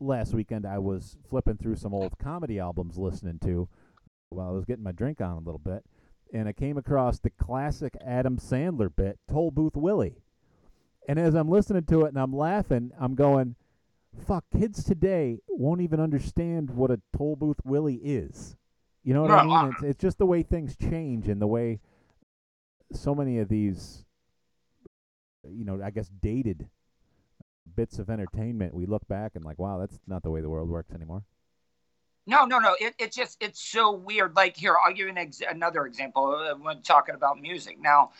last 0.00 0.32
weekend 0.32 0.66
I 0.66 0.78
was 0.78 1.16
flipping 1.28 1.56
through 1.56 1.76
some 1.76 1.92
old 1.92 2.18
comedy 2.18 2.58
albums 2.60 2.96
listening 2.96 3.38
to 3.44 3.68
while 4.30 4.48
I 4.48 4.52
was 4.52 4.64
getting 4.64 4.84
my 4.84 4.92
drink 4.92 5.20
on 5.20 5.32
a 5.32 5.38
little 5.38 5.58
bit, 5.58 5.84
and 6.32 6.48
I 6.48 6.52
came 6.52 6.76
across 6.76 7.18
the 7.18 7.30
classic 7.30 7.96
Adam 8.04 8.36
Sandler 8.36 8.94
bit, 8.94 9.18
Toll 9.28 9.50
Booth 9.50 9.74
Willie. 9.74 10.22
And 11.08 11.18
as 11.18 11.34
I'm 11.34 11.48
listening 11.48 11.84
to 11.84 12.04
it 12.04 12.08
and 12.08 12.18
I'm 12.18 12.36
laughing, 12.36 12.92
I'm 13.00 13.14
going, 13.14 13.56
fuck, 14.26 14.44
kids 14.56 14.84
today 14.84 15.38
won't 15.48 15.80
even 15.80 16.00
understand 16.00 16.70
what 16.70 16.90
a 16.90 17.00
Toll 17.16 17.36
Booth 17.36 17.60
Willie 17.64 18.00
is. 18.04 18.56
You 19.02 19.14
know 19.14 19.22
what 19.22 19.30
I 19.30 19.44
mean? 19.44 19.72
It's, 19.72 19.82
it's 19.82 20.00
just 20.02 20.18
the 20.18 20.26
way 20.26 20.42
things 20.42 20.76
change 20.76 21.28
and 21.28 21.40
the 21.40 21.46
way 21.46 21.80
so 22.92 23.14
many 23.14 23.38
of 23.38 23.48
these, 23.48 24.04
you 25.52 25.64
know, 25.64 25.80
I 25.82 25.90
guess 25.90 26.08
dated 26.20 26.68
bits 27.76 27.98
of 27.98 28.10
entertainment, 28.10 28.74
we 28.74 28.86
look 28.86 29.06
back 29.08 29.32
and 29.34 29.44
like, 29.44 29.58
wow, 29.58 29.78
that's 29.78 29.98
not 30.06 30.22
the 30.22 30.30
way 30.30 30.40
the 30.40 30.50
world 30.50 30.68
works 30.68 30.92
anymore. 30.92 31.22
No, 32.26 32.44
no, 32.44 32.58
no. 32.58 32.76
It, 32.78 32.94
it's 32.98 33.16
just 33.16 33.38
it's 33.40 33.60
so 33.60 33.92
weird. 33.92 34.36
Like 34.36 34.56
here, 34.56 34.76
I'll 34.84 34.92
give 34.92 35.06
you 35.06 35.08
an 35.08 35.18
ex- 35.18 35.40
another 35.48 35.86
example 35.86 36.56
when 36.60 36.82
talking 36.82 37.14
about 37.14 37.40
music. 37.40 37.80
Now, 37.80 38.10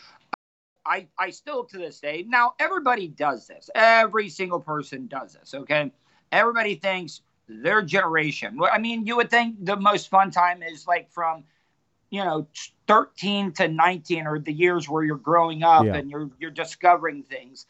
I 0.85 1.07
I 1.17 1.29
still 1.29 1.63
to 1.65 1.77
this 1.77 1.99
day 1.99 2.25
now 2.27 2.53
everybody 2.59 3.07
does 3.07 3.47
this. 3.47 3.69
Every 3.75 4.29
single 4.29 4.59
person 4.59 5.07
does 5.07 5.33
this. 5.33 5.53
Okay, 5.53 5.91
everybody 6.31 6.75
thinks 6.75 7.21
their 7.47 7.83
generation. 7.83 8.59
I 8.71 8.79
mean, 8.79 9.05
you 9.05 9.15
would 9.17 9.29
think 9.29 9.63
the 9.63 9.75
most 9.75 10.09
fun 10.09 10.31
time 10.31 10.63
is 10.63 10.87
like 10.87 11.11
from 11.11 11.43
you 12.09 12.23
know 12.23 12.47
13 12.87 13.53
to 13.53 13.67
19 13.67 14.27
or 14.27 14.39
the 14.39 14.53
years 14.53 14.89
where 14.89 15.03
you're 15.03 15.17
growing 15.17 15.63
up 15.63 15.85
Yeah. 15.85 15.95
and 15.95 16.09
you're 16.09 16.29
you're 16.39 16.51
discovering 16.51 17.23
things 17.23 17.65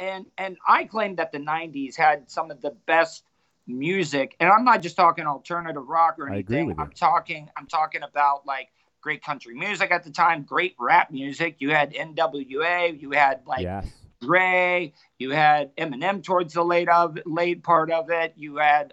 and 0.00 0.26
and 0.38 0.56
i 0.66 0.84
claim 0.84 1.16
that 1.16 1.32
the 1.32 1.38
90s 1.38 1.96
had 1.96 2.30
some 2.30 2.50
of 2.50 2.60
the 2.60 2.70
best 2.86 3.24
music 3.66 4.34
and 4.40 4.50
i'm 4.50 4.64
not 4.64 4.82
just 4.82 4.96
talking 4.96 5.26
alternative 5.26 5.86
rock 5.86 6.16
or 6.18 6.30
I 6.30 6.36
agree 6.36 6.58
anything 6.58 6.80
i'm 6.80 6.90
talking 6.92 7.48
i'm 7.56 7.66
talking 7.66 8.02
about 8.02 8.46
like 8.46 8.68
great 9.00 9.22
country 9.22 9.54
music 9.54 9.90
at 9.90 10.04
the 10.04 10.10
time 10.10 10.42
great 10.42 10.74
rap 10.78 11.10
music 11.10 11.56
you 11.58 11.70
had 11.70 11.92
nwa 11.92 13.00
you 13.00 13.10
had 13.12 13.42
like 13.46 13.62
yes. 13.62 13.86
Dre, 14.22 14.92
you 15.18 15.30
had 15.30 15.74
Eminem 15.76 16.22
towards 16.22 16.54
the 16.54 16.64
late 16.64 16.88
of 16.88 17.18
late 17.26 17.64
part 17.64 17.90
of 17.90 18.08
it. 18.10 18.34
You 18.36 18.56
had 18.56 18.92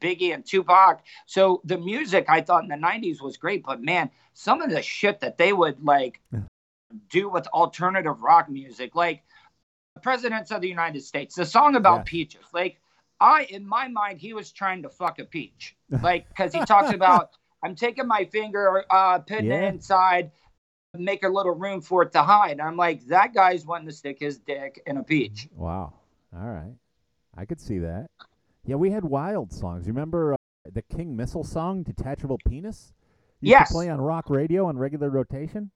Biggie 0.00 0.34
and 0.34 0.44
Tupac. 0.44 1.02
So 1.26 1.60
the 1.64 1.78
music 1.78 2.26
I 2.28 2.40
thought 2.40 2.62
in 2.62 2.68
the 2.68 2.76
'90s 2.76 3.20
was 3.20 3.36
great, 3.36 3.64
but 3.64 3.82
man, 3.82 4.10
some 4.34 4.60
of 4.60 4.70
the 4.70 4.82
shit 4.82 5.20
that 5.20 5.38
they 5.38 5.52
would 5.52 5.82
like 5.84 6.20
do 7.08 7.28
with 7.28 7.46
alternative 7.48 8.22
rock 8.22 8.48
music, 8.48 8.94
like 8.94 9.22
the 9.94 10.00
presidents 10.00 10.50
of 10.50 10.60
the 10.60 10.68
United 10.68 11.02
States, 11.02 11.34
the 11.34 11.44
song 11.44 11.76
about 11.76 12.00
Yes. 12.00 12.04
peaches. 12.06 12.46
Like 12.52 12.80
I, 13.20 13.44
in 13.44 13.66
my 13.66 13.88
mind, 13.88 14.18
he 14.20 14.32
was 14.32 14.50
trying 14.50 14.82
to 14.82 14.88
fuck 14.88 15.18
a 15.18 15.24
peach, 15.24 15.76
like 16.02 16.28
because 16.28 16.52
he 16.52 16.60
talks 16.60 16.90
about 16.90 17.30
I'm 17.62 17.74
taking 17.74 18.06
my 18.06 18.24
finger, 18.24 18.84
uh, 18.90 19.18
putting 19.18 19.46
Yeah. 19.46 19.68
it 19.68 19.74
inside, 19.74 20.32
make 20.94 21.22
a 21.24 21.28
little 21.28 21.52
room 21.54 21.80
for 21.82 22.02
it 22.02 22.12
to 22.12 22.22
hide. 22.22 22.58
I'm 22.60 22.76
like, 22.76 23.04
that 23.06 23.34
guy's 23.34 23.66
wanting 23.66 23.86
to 23.88 23.92
stick 23.92 24.18
his 24.18 24.38
dick 24.38 24.82
in 24.86 24.96
a 24.96 25.02
peach. 25.02 25.48
Wow. 25.54 25.92
All 26.34 26.48
right. 26.48 26.74
I 27.36 27.44
could 27.44 27.60
see 27.60 27.78
that. 27.80 28.06
Yeah, 28.64 28.76
we 28.76 28.90
had 28.90 29.04
wild 29.04 29.52
songs. 29.52 29.86
You 29.86 29.92
remember 29.92 30.34
uh, 30.34 30.36
the 30.72 30.82
King 30.82 31.16
Missile 31.16 31.44
song, 31.44 31.82
Detachable 31.82 32.38
Penis? 32.46 32.92
Used 33.40 33.50
Yes. 33.50 33.68
To 33.68 33.74
play 33.74 33.88
on 33.88 34.00
rock 34.00 34.28
radio 34.28 34.66
on 34.66 34.76
regular 34.78 35.08
rotation? 35.10 35.70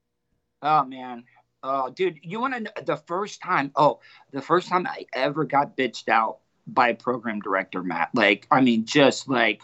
Oh 0.63 0.85
man. 0.85 1.25
Oh, 1.63 1.89
dude, 1.91 2.19
you 2.23 2.41
want 2.41 2.53
to 2.55 2.61
know 2.61 2.71
the 2.85 2.97
first 2.99 3.41
time? 3.41 3.73
Oh, 3.75 4.01
the 4.33 4.43
first 4.43 4.69
time 4.69 4.87
I 4.87 5.07
ever 5.15 5.45
got 5.45 5.77
bitched 5.79 6.09
out 6.11 6.39
by 6.67 6.93
program 6.93 7.41
director, 7.41 7.83
Matt. 7.83 8.11
Like, 8.13 8.47
I 8.51 8.61
mean, 8.61 8.85
just 8.85 9.29
like 9.31 9.63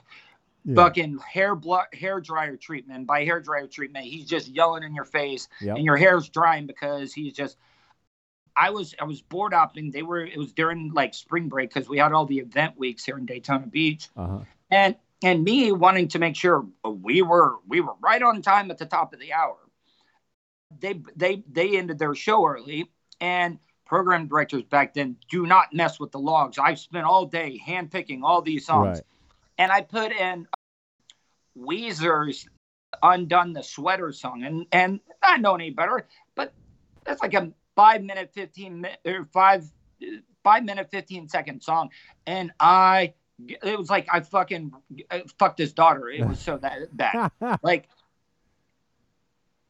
fucking 0.74 1.18
hair 1.18 1.54
blo- 1.54 1.82
hair 1.92 2.20
dryer 2.20 2.56
treatment. 2.56 3.06
By 3.06 3.24
hair 3.24 3.40
dryer 3.40 3.66
treatment, 3.66 4.06
he's 4.06 4.24
just 4.26 4.48
yelling 4.48 4.82
in 4.82 4.94
your 4.94 5.04
face, 5.04 5.48
Yep. 5.60 5.76
and 5.76 5.84
your 5.84 5.96
hair's 5.98 6.28
drying 6.30 6.66
because 6.66 7.12
he's 7.12 7.34
just. 7.34 7.58
I 8.56 8.70
was 8.70 8.94
I 9.00 9.04
was 9.04 9.20
bored 9.22 9.54
up, 9.54 9.76
and 9.76 9.92
they 9.92 10.02
were. 10.02 10.24
It 10.24 10.36
was 10.38 10.52
during 10.52 10.92
like 10.92 11.14
spring 11.14 11.48
break 11.48 11.72
because 11.72 11.88
we 11.88 11.98
had 11.98 12.12
all 12.12 12.26
the 12.26 12.38
event 12.38 12.78
weeks 12.78 13.04
here 13.04 13.16
in 13.18 13.26
Daytona 13.26 13.66
Beach, 13.66 14.08
Uh-huh. 14.16 14.40
and 14.70 14.96
and 15.22 15.44
me 15.44 15.72
wanting 15.72 16.08
to 16.08 16.18
make 16.18 16.36
sure 16.36 16.66
we 16.84 17.22
were 17.22 17.56
we 17.66 17.80
were 17.80 17.94
right 18.00 18.22
on 18.22 18.42
time 18.42 18.70
at 18.70 18.78
the 18.78 18.86
top 18.86 19.12
of 19.12 19.20
the 19.20 19.32
hour. 19.32 19.56
They 20.78 21.00
they 21.16 21.42
they 21.50 21.76
ended 21.76 21.98
their 21.98 22.14
show 22.14 22.46
early, 22.46 22.90
and 23.20 23.58
program 23.86 24.28
directors 24.28 24.62
back 24.62 24.94
then 24.94 25.16
do 25.28 25.46
not 25.46 25.72
mess 25.74 25.98
with 25.98 26.12
the 26.12 26.20
logs. 26.20 26.58
I've 26.58 26.78
spent 26.78 27.04
all 27.04 27.26
day 27.26 27.60
handpicking 27.66 28.22
all 28.22 28.40
these 28.40 28.66
songs, 28.66 28.98
Right. 28.98 29.06
and 29.58 29.72
I 29.72 29.80
put 29.82 30.12
in 30.12 30.46
Weezer's 31.58 32.48
"Undone 33.02 33.52
the 33.52 33.62
Sweater" 33.62 34.12
song, 34.12 34.44
and 34.44 34.66
and 34.72 35.00
I 35.22 35.36
know 35.38 35.54
any 35.54 35.70
better, 35.70 36.06
but 36.34 36.52
that's 37.04 37.22
like 37.22 37.34
a 37.34 37.52
five 37.80 38.02
minute 38.02 38.30
fifteen 38.34 38.82
minute 38.82 39.00
or 39.06 39.24
five 39.32 39.64
five 40.44 40.64
minute 40.64 40.90
fifteen 40.90 41.28
second 41.28 41.62
song, 41.62 41.88
and 42.26 42.52
I 42.60 43.14
it 43.38 43.78
was 43.78 43.88
like 43.88 44.06
I 44.12 44.20
fucking 44.20 44.72
I 45.10 45.24
fucked 45.38 45.58
his 45.58 45.72
daughter. 45.72 46.10
It 46.10 46.26
was 46.26 46.38
so 46.38 46.58
that 46.58 46.94
bad. 46.94 47.30
Like, 47.62 47.88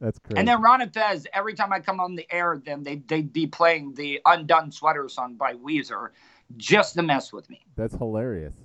That's 0.01 0.19
crazy. 0.19 0.39
and 0.39 0.47
then 0.47 0.61
Ron 0.61 0.81
and 0.81 0.93
Fez, 0.93 1.25
every 1.31 1.53
time 1.53 1.71
I 1.71 1.79
come 1.79 2.01
on 2.01 2.15
the 2.15 2.27
air, 2.29 2.61
then 2.63 2.83
they 2.83 2.97
they'd 2.97 3.31
be 3.31 3.47
playing 3.47 3.93
the 3.93 4.19
"Undone 4.25 4.73
Sweater" 4.73 5.07
song 5.07 5.35
by 5.35 5.53
Weezer, 5.53 6.09
just 6.57 6.95
to 6.95 7.03
mess 7.03 7.31
with 7.31 7.49
me. 7.49 7.61
That's 7.77 7.95
hilarious. 7.95 8.55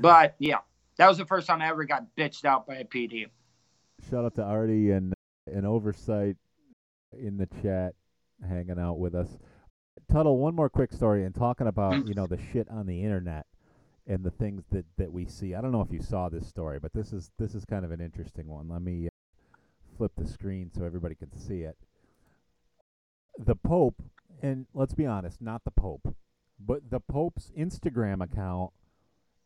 But 0.00 0.34
yeah, 0.40 0.58
that 0.96 1.06
was 1.06 1.18
the 1.18 1.26
first 1.26 1.46
time 1.46 1.62
I 1.62 1.68
ever 1.68 1.84
got 1.84 2.06
bitched 2.16 2.44
out 2.44 2.66
by 2.66 2.76
a 2.76 2.84
PD. 2.84 3.28
Shout 4.10 4.24
out 4.24 4.34
to 4.34 4.42
Artie 4.42 4.90
and 4.90 5.14
and 5.46 5.64
Oversight 5.64 6.36
in 7.16 7.36
the 7.36 7.46
chat 7.62 7.94
hanging 8.46 8.78
out 8.78 8.98
with 8.98 9.14
us. 9.14 9.38
Tuddle, 10.10 10.38
one 10.38 10.54
more 10.54 10.68
quick 10.68 10.92
story 10.92 11.24
and 11.24 11.34
talking 11.34 11.66
about, 11.66 12.06
you 12.06 12.14
know, 12.14 12.26
the 12.26 12.38
shit 12.52 12.68
on 12.70 12.86
the 12.86 13.02
internet 13.02 13.46
and 14.06 14.24
the 14.24 14.30
things 14.30 14.64
that, 14.72 14.86
that 14.96 15.12
we 15.12 15.26
see. 15.26 15.54
I 15.54 15.60
don't 15.60 15.72
know 15.72 15.82
if 15.82 15.92
you 15.92 16.00
saw 16.00 16.28
this 16.28 16.46
story, 16.46 16.78
but 16.78 16.92
this 16.92 17.12
is 17.12 17.30
this 17.38 17.54
is 17.54 17.64
kind 17.64 17.84
of 17.84 17.90
an 17.90 18.00
interesting 18.00 18.48
one. 18.48 18.68
Let 18.68 18.80
me 18.80 19.06
uh, 19.06 19.56
flip 19.96 20.12
the 20.16 20.26
screen 20.26 20.70
so 20.74 20.84
everybody 20.84 21.14
can 21.14 21.36
see 21.36 21.60
it. 21.60 21.76
The 23.38 23.54
Pope, 23.54 24.02
and 24.42 24.66
let's 24.72 24.94
be 24.94 25.04
honest, 25.04 25.42
not 25.42 25.64
the 25.64 25.70
Pope, 25.70 26.14
but 26.58 26.90
the 26.90 27.00
Pope's 27.00 27.52
Instagram 27.56 28.22
account 28.22 28.72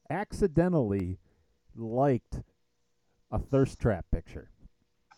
accidentally 0.09 1.19
liked 1.75 2.43
a 3.31 3.39
thirst 3.39 3.81
trap 3.81 4.07
picture. 4.13 4.51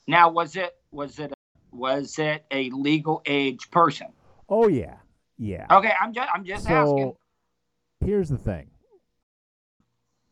Now, 0.06 0.30
was 0.30 0.56
it 0.56 0.74
was 0.90 1.18
it 1.18 1.32
was 1.74 2.18
it 2.18 2.44
a 2.50 2.70
legal 2.70 3.22
age 3.26 3.70
person? 3.70 4.08
Oh 4.48 4.68
yeah, 4.68 4.96
yeah. 5.38 5.66
Okay, 5.70 5.92
I'm 6.00 6.12
just 6.12 6.28
I'm 6.32 6.44
just 6.44 6.64
so 6.66 6.72
asking. 6.74 7.16
here's 8.04 8.28
the 8.28 8.38
thing, 8.38 8.70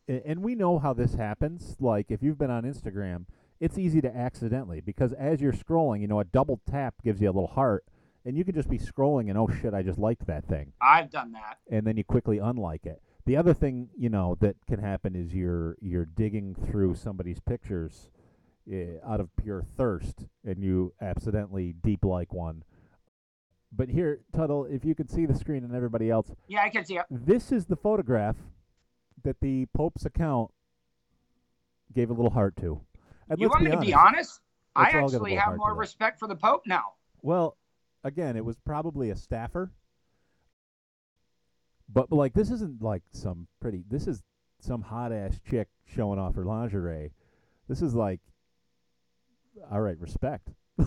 and 0.07 0.43
we 0.43 0.55
know 0.55 0.79
how 0.79 0.93
this 0.93 1.15
happens. 1.15 1.75
Like 1.79 2.07
if 2.09 2.21
you've 2.21 2.37
been 2.37 2.51
on 2.51 2.63
Instagram, 2.63 3.25
it's 3.59 3.77
easy 3.77 4.01
to 4.01 4.15
accidentally 4.15 4.81
because 4.81 5.13
as 5.13 5.41
you're 5.41 5.53
scrolling, 5.53 6.01
you 6.01 6.07
know, 6.07 6.19
a 6.19 6.25
double 6.25 6.59
tap 6.69 6.95
gives 7.03 7.21
you 7.21 7.27
a 7.29 7.31
little 7.31 7.47
heart, 7.47 7.85
and 8.25 8.37
you 8.37 8.43
can 8.43 8.53
just 8.55 8.69
be 8.69 8.77
scrolling 8.79 9.29
and 9.29 9.37
oh 9.37 9.49
shit, 9.61 9.73
I 9.73 9.81
just 9.81 9.99
liked 9.99 10.27
that 10.27 10.45
thing, 10.45 10.73
I've 10.81 11.09
done 11.09 11.31
that. 11.33 11.59
and 11.69 11.85
then 11.85 11.97
you 11.97 12.03
quickly 12.03 12.37
unlike 12.39 12.85
it. 12.85 13.01
The 13.25 13.37
other 13.37 13.53
thing, 13.53 13.87
you 13.97 14.09
know, 14.09 14.35
that 14.41 14.57
can 14.67 14.79
happen 14.79 15.15
is 15.15 15.33
you're 15.33 15.77
you're 15.81 16.05
digging 16.05 16.55
through 16.55 16.95
somebody's 16.95 17.39
pictures 17.39 18.09
uh, 18.71 19.05
out 19.05 19.19
of 19.19 19.29
pure 19.35 19.63
thirst, 19.77 20.25
and 20.45 20.63
you 20.63 20.93
accidentally 21.01 21.73
deep 21.83 22.05
like 22.05 22.33
one. 22.33 22.63
But 23.75 23.89
here, 23.89 24.19
Tuddle, 24.33 24.65
if 24.65 24.85
you 24.85 24.93
can 24.93 25.07
see 25.07 25.25
the 25.25 25.35
screen 25.35 25.63
and 25.63 25.75
everybody 25.75 26.09
else, 26.09 26.31
Yeah, 26.47 26.61
I 26.61 26.69
can 26.69 26.85
see 26.85 26.97
it. 26.97 27.05
this 27.09 27.51
is 27.51 27.65
the 27.65 27.75
photograph 27.75 28.37
that 29.23 29.39
the 29.41 29.65
Pope's 29.75 30.05
account 30.05 30.51
gave 31.93 32.09
a 32.09 32.13
little 32.13 32.31
heart 32.31 32.55
to. 32.57 32.81
And 33.29 33.39
You 33.39 33.49
want 33.49 33.63
be 33.63 33.69
me 33.69 33.75
to 33.75 33.81
be 33.81 33.93
honest? 33.93 34.41
I 34.75 34.83
Let's 34.83 34.95
all 34.95 35.01
give 35.09 35.13
a 35.13 35.15
actually 35.15 35.35
have 35.35 35.55
more 35.57 35.73
respect 35.75 36.19
for 36.19 36.27
the 36.27 36.35
Pope 36.35 36.63
now. 36.65 36.93
Well, 37.21 37.57
again, 38.03 38.35
it 38.35 38.45
was 38.45 38.57
probably 38.59 39.09
a 39.09 39.15
staffer. 39.15 39.71
But 41.89 42.11
like 42.11 42.33
this 42.33 42.49
isn't 42.51 42.81
like 42.81 43.03
some 43.11 43.47
pretty 43.59 43.83
this 43.89 44.07
is 44.07 44.23
some 44.59 44.81
hot 44.81 45.11
ass 45.11 45.39
chick 45.47 45.67
showing 45.85 46.17
off 46.19 46.35
her 46.35 46.45
lingerie. 46.45 47.11
This 47.67 47.81
is 47.81 47.93
like 47.93 48.19
all 49.71 49.81
right, 49.81 49.99
respect. 49.99 50.49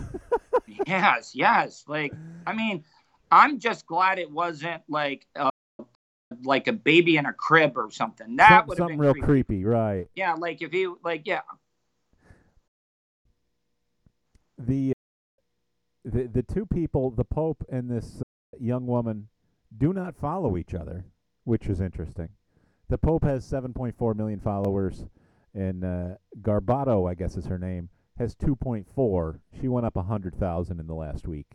yes, 0.87 1.31
yes. 1.33 1.83
Like, 1.87 2.13
I 2.45 2.53
mean, 2.53 2.83
I'm 3.31 3.59
just 3.59 3.85
glad 3.85 4.19
it 4.19 4.31
wasn't 4.31 4.83
like 4.87 5.25
uh, 5.35 5.49
like 6.43 6.67
a 6.67 6.73
baby 6.73 7.17
in 7.17 7.25
a 7.25 7.33
crib 7.33 7.77
or 7.77 7.89
something. 7.91 8.35
That 8.37 8.49
Some- 8.49 8.67
would 8.67 8.77
have 8.77 8.83
something 8.83 8.97
been 8.97 9.01
real 9.01 9.13
creepy. 9.13 9.25
creepy, 9.25 9.65
right. 9.65 10.07
Yeah, 10.15 10.33
like 10.33 10.61
if 10.61 10.73
you 10.73 10.99
like, 11.03 11.23
yeah, 11.25 11.41
the 14.57 14.93
the 16.03 16.27
the 16.27 16.43
two 16.43 16.65
people, 16.65 17.11
the 17.11 17.25
Pope 17.25 17.63
and 17.69 17.89
this 17.89 18.21
young 18.59 18.87
woman, 18.87 19.27
do 19.77 19.93
not 19.93 20.15
follow 20.15 20.57
each 20.57 20.73
other, 20.73 21.05
which 21.43 21.67
is 21.67 21.81
interesting. 21.81 22.29
The 22.89 22.97
Pope 22.97 23.25
has 23.25 23.45
7.4 23.45 24.15
million 24.15 24.39
followers, 24.39 25.05
and 25.53 25.83
uh, 25.83 26.15
Garbato, 26.41 27.09
I 27.09 27.15
guess 27.15 27.35
is 27.35 27.45
her 27.47 27.59
name, 27.59 27.89
has 28.17 28.35
2.4. 28.35 29.39
She 29.59 29.67
went 29.67 29.85
up 29.85 29.95
100,000 29.95 30.79
in 30.79 30.87
the 30.87 30.93
last 30.93 31.27
week. 31.27 31.47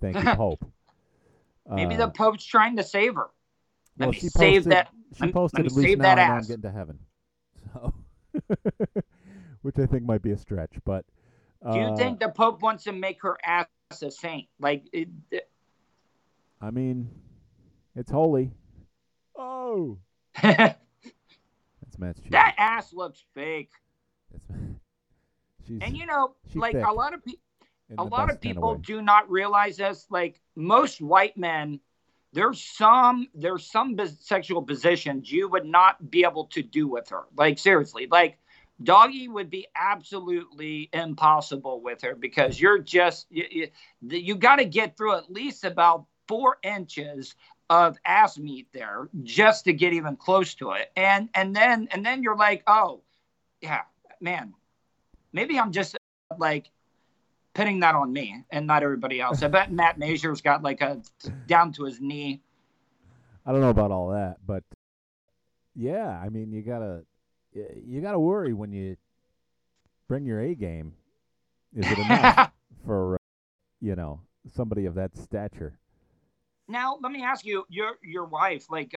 Thank 0.00 0.16
you, 0.16 0.22
Pope. 0.34 0.64
maybe 1.70 1.94
Uh, 1.94 2.06
the 2.06 2.08
Pope's 2.08 2.44
trying 2.44 2.76
to 2.76 2.82
save 2.82 3.14
her. 3.14 3.28
Let 3.98 4.06
well, 4.06 4.12
me 4.12 4.18
she 4.18 4.28
save 4.28 4.64
posted, 4.64 4.72
that- 4.72 4.88
She 5.14 5.32
posted 5.32 5.66
at 5.66 5.72
least 5.72 5.88
save 5.88 5.98
now 5.98 6.14
that 6.14 6.30
I'm 6.30 6.42
getting 6.42 6.62
to 6.62 6.70
heaven. 6.72 6.98
So, 7.72 7.94
which 9.62 9.78
I 9.78 9.86
think 9.86 10.04
might 10.04 10.22
be 10.22 10.30
a 10.32 10.36
stretch, 10.38 10.72
but. 10.84 11.04
Do 11.70 11.78
you 11.78 11.84
uh, 11.84 11.96
think 11.96 12.18
the 12.20 12.30
Pope 12.30 12.62
wants 12.62 12.84
to 12.84 12.92
make 12.92 13.20
her 13.22 13.36
ass 13.44 13.66
a 14.02 14.10
saint? 14.10 14.48
Like, 14.58 14.84
it, 14.92 15.08
it- 15.30 15.48
I 16.60 16.70
mean, 16.70 17.10
it's 17.94 18.10
holy. 18.10 18.50
Oh, 19.36 19.98
that 20.42 20.80
that's 21.82 21.98
Matt's 21.98 22.20
cheese. 22.20 22.30
ass 22.32 22.92
looks 22.92 23.22
fake. 23.34 23.70
It's, 24.34 24.44
she's 25.70 25.82
And 25.82 25.96
you 25.96 26.06
know, 26.06 26.34
like 26.54 26.74
a 26.74 26.92
lot 26.92 27.14
of 27.14 27.24
people. 27.24 27.40
a 27.98 28.04
lot 28.04 28.30
of 28.30 28.40
people 28.40 28.76
do 28.76 29.02
not 29.02 29.30
realize 29.30 29.76
this. 29.76 30.06
Like 30.10 30.40
most 30.56 31.00
white 31.00 31.36
men 31.36 31.80
there's 32.32 32.62
some 32.62 33.28
there's 33.34 33.70
some 33.70 33.96
sexual 34.20 34.62
positions 34.62 35.30
you 35.30 35.48
would 35.48 35.66
not 35.66 36.10
be 36.10 36.24
able 36.24 36.44
to 36.46 36.62
do 36.62 36.86
with 36.86 37.08
her. 37.08 37.24
Like 37.36 37.58
seriously 37.58 38.06
like 38.10 38.38
doggy 38.82 39.28
would 39.28 39.50
be 39.50 39.66
absolutely 39.74 40.88
impossible 40.92 41.80
with 41.80 42.02
her 42.02 42.14
because 42.14 42.60
you're 42.60 42.78
just 42.78 43.26
you, 43.30 43.44
you, 43.50 43.68
you 44.18 44.34
got 44.36 44.56
to 44.56 44.64
get 44.64 44.96
through 44.96 45.16
at 45.16 45.30
least 45.30 45.64
about 45.64 46.06
four 46.28 46.58
inches 46.62 47.34
of 47.68 47.98
ass 48.04 48.38
meat 48.38 48.68
there 48.72 49.08
just 49.22 49.64
to 49.64 49.72
get 49.72 49.92
even 49.92 50.16
close 50.16 50.54
to 50.54 50.72
it. 50.72 50.90
And 50.96 51.28
and 51.34 51.54
then 51.54 51.88
and 51.90 52.06
then 52.06 52.22
you're 52.22 52.36
like 52.36 52.62
oh 52.66 53.02
yeah 53.60 53.82
man 54.20 54.54
maybe 55.32 55.58
i'm 55.58 55.72
just 55.72 55.96
like 56.38 56.70
putting 57.54 57.80
that 57.80 57.94
on 57.94 58.12
me 58.12 58.44
and 58.50 58.66
not 58.66 58.82
everybody 58.82 59.20
else. 59.20 59.42
I 59.42 59.48
bet 59.48 59.72
Matt 59.72 59.98
Masur's 59.98 60.40
got 60.40 60.62
like 60.62 60.80
a 60.80 61.02
down 61.46 61.72
to 61.74 61.84
his 61.84 62.00
knee. 62.00 62.40
I 63.44 63.52
don't 63.52 63.60
know 63.60 63.70
about 63.70 63.90
all 63.90 64.10
that, 64.10 64.36
but 64.46 64.62
yeah, 65.74 66.08
I 66.08 66.28
mean, 66.28 66.52
you 66.52 66.62
gotta 66.62 67.04
you 67.52 68.00
gotta 68.00 68.18
worry 68.18 68.52
when 68.52 68.72
you 68.72 68.96
bring 70.08 70.24
your 70.24 70.40
A 70.40 70.54
game. 70.54 70.94
Is 71.74 71.90
it 71.90 71.98
enough 71.98 72.50
for 72.84 73.14
uh, 73.14 73.18
you 73.80 73.96
know 73.96 74.20
somebody 74.54 74.86
of 74.86 74.94
that 74.94 75.16
stature. 75.16 75.78
Now, 76.68 76.98
let 77.02 77.10
me 77.10 77.22
ask 77.22 77.44
you, 77.44 77.64
your 77.68 77.94
your 78.02 78.24
wife, 78.24 78.66
like, 78.70 78.94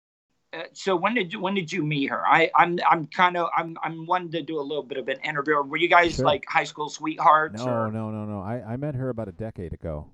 uh, 0.53 0.63
so 0.73 0.95
when 0.95 1.13
did 1.13 1.31
you 1.31 1.39
when 1.39 1.53
did 1.53 1.71
you 1.71 1.83
meet 1.83 2.09
her? 2.09 2.25
I 2.27 2.51
I'm 2.55 2.77
I'm 2.89 3.07
kind 3.07 3.37
of 3.37 3.49
I'm 3.55 3.77
I'm 3.83 4.05
wanting 4.05 4.31
to 4.31 4.41
do 4.41 4.59
a 4.59 4.61
little 4.61 4.83
bit 4.83 4.97
of 4.97 5.07
an 5.07 5.19
interview. 5.21 5.55
Were 5.61 5.77
you 5.77 5.87
guys 5.87 6.15
Sure. 6.15 6.25
like 6.25 6.45
high 6.47 6.63
school 6.65 6.89
sweethearts? 6.89 7.63
No, 7.63 7.71
or? 7.71 7.91
no, 7.91 8.11
no, 8.11 8.25
no. 8.25 8.41
I, 8.41 8.73
I 8.73 8.77
met 8.77 8.95
her 8.95 9.09
about 9.09 9.27
a 9.29 9.31
decade 9.33 9.73
ago. 9.73 10.09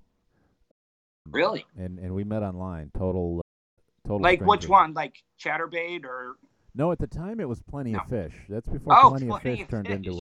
Really? 1.29 1.65
And 1.77 1.99
and 1.99 2.13
we 2.13 2.23
met 2.23 2.43
online. 2.43 2.91
Total, 2.97 3.39
uh, 3.39 4.07
total. 4.07 4.21
Like 4.21 4.41
which 4.41 4.67
one? 4.67 4.93
Like 4.93 5.15
Chaturbate 5.39 6.05
or? 6.05 6.35
No, 6.75 6.91
at 6.91 6.99
the 6.99 7.07
time 7.07 7.39
it 7.39 7.49
was 7.49 7.61
Plenty 7.63 7.91
No. 7.93 7.99
of 7.99 8.07
Fish. 8.07 8.33
That's 8.47 8.67
before 8.67 8.95
Oh, 8.95 9.09
Plenty, 9.09 9.29
of 9.29 9.41
Fish 9.41 9.61
of 9.61 9.67
turned 9.67 9.87
into 9.87 10.11
Fish. 10.13 10.19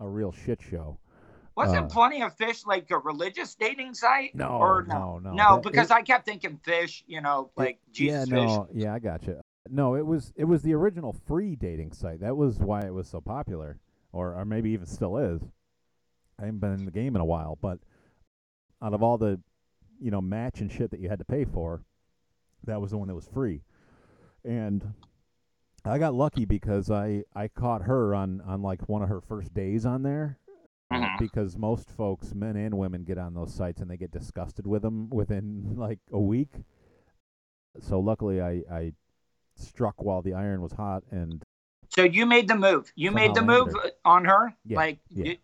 a, 0.00 0.04
a 0.04 0.08
real 0.08 0.32
shit 0.32 0.60
show. 0.70 0.98
Wasn't 1.56 1.86
Uh, 1.86 1.88
Plenty 1.88 2.22
of 2.22 2.36
Fish 2.36 2.66
like 2.66 2.90
a 2.90 2.98
religious 2.98 3.54
dating 3.54 3.94
site? 3.94 4.34
No, 4.34 4.48
or 4.48 4.84
no, 4.86 5.18
no. 5.18 5.32
No, 5.32 5.54
That- 5.54 5.62
because 5.62 5.90
it- 5.90 5.94
I 5.96 6.02
kept 6.02 6.26
thinking 6.26 6.58
fish. 6.58 7.02
You 7.06 7.20
know, 7.20 7.50
like 7.56 7.78
Jesus 7.90 8.28
yeah, 8.28 8.36
fish. 8.40 8.48
no, 8.50 8.68
yeah, 8.72 8.92
I 8.94 8.98
got 8.98 9.26
you. 9.26 9.40
No, 9.70 9.94
it 9.94 10.06
was 10.06 10.32
it 10.36 10.44
was 10.44 10.62
the 10.62 10.74
original 10.74 11.12
free 11.26 11.56
dating 11.56 11.92
site. 11.92 12.20
That 12.20 12.36
was 12.36 12.58
why 12.58 12.80
it 12.82 12.92
was 12.92 13.08
so 13.08 13.20
popular, 13.20 13.78
or 14.12 14.34
or 14.34 14.44
maybe 14.44 14.70
even 14.70 14.86
still 14.86 15.16
is. 15.16 15.42
I 16.38 16.46
haven't 16.46 16.60
been 16.60 16.72
in 16.74 16.84
the 16.84 16.90
game 16.90 17.14
in 17.14 17.22
a 17.22 17.24
while, 17.24 17.56
but 17.60 17.78
out 18.82 18.92
of 18.92 19.02
all 19.02 19.16
the, 19.16 19.40
you 20.00 20.10
know, 20.10 20.20
match 20.20 20.60
and 20.60 20.70
shit 20.70 20.90
that 20.90 21.00
you 21.00 21.08
had 21.08 21.20
to 21.20 21.24
pay 21.24 21.44
for, 21.44 21.82
that 22.64 22.80
was 22.80 22.90
the 22.90 22.98
one 22.98 23.08
that 23.08 23.14
was 23.14 23.28
free, 23.28 23.62
and 24.44 24.92
I 25.84 25.98
got 25.98 26.12
lucky 26.14 26.44
because 26.44 26.90
I 26.90 27.24
I 27.34 27.48
caught 27.48 27.82
her 27.82 28.14
on 28.14 28.42
on 28.42 28.60
like 28.62 28.88
one 28.88 29.02
of 29.02 29.08
her 29.08 29.20
first 29.20 29.54
days 29.54 29.86
on 29.86 30.02
there. 30.02 30.38
uh, 30.90 30.96
Mhm. 30.96 31.18
Because 31.18 31.56
most 31.56 31.90
folks, 31.90 32.34
men 32.34 32.56
and 32.56 32.76
women, 32.76 33.04
get 33.04 33.16
on 33.18 33.32
those 33.34 33.54
sites 33.54 33.80
and 33.80 33.90
they 33.90 33.96
get 33.96 34.10
disgusted 34.10 34.66
with 34.66 34.82
them 34.82 35.08
within 35.10 35.74
like 35.76 36.00
a 36.12 36.20
week 36.20 36.50
so 37.80 37.98
luckily 37.98 38.40
I, 38.40 38.62
I 38.70 38.92
struck 39.56 40.02
while 40.02 40.22
the 40.22 40.34
iron 40.34 40.60
was 40.62 40.72
hot 40.72 41.02
and 41.10 41.42
So 41.90 42.02
you 42.04 42.26
made 42.26 42.48
the 42.48 42.56
move. 42.56 42.92
You 42.96 43.10
made 43.12 43.34
the 43.34 43.42
move 43.42 43.72
landed 43.72 43.92
on 44.04 44.24
her. 44.24 44.54
Yeah, 44.64 44.78
Like, 44.78 44.98
yeah. 45.10 45.24
you- 45.24 45.36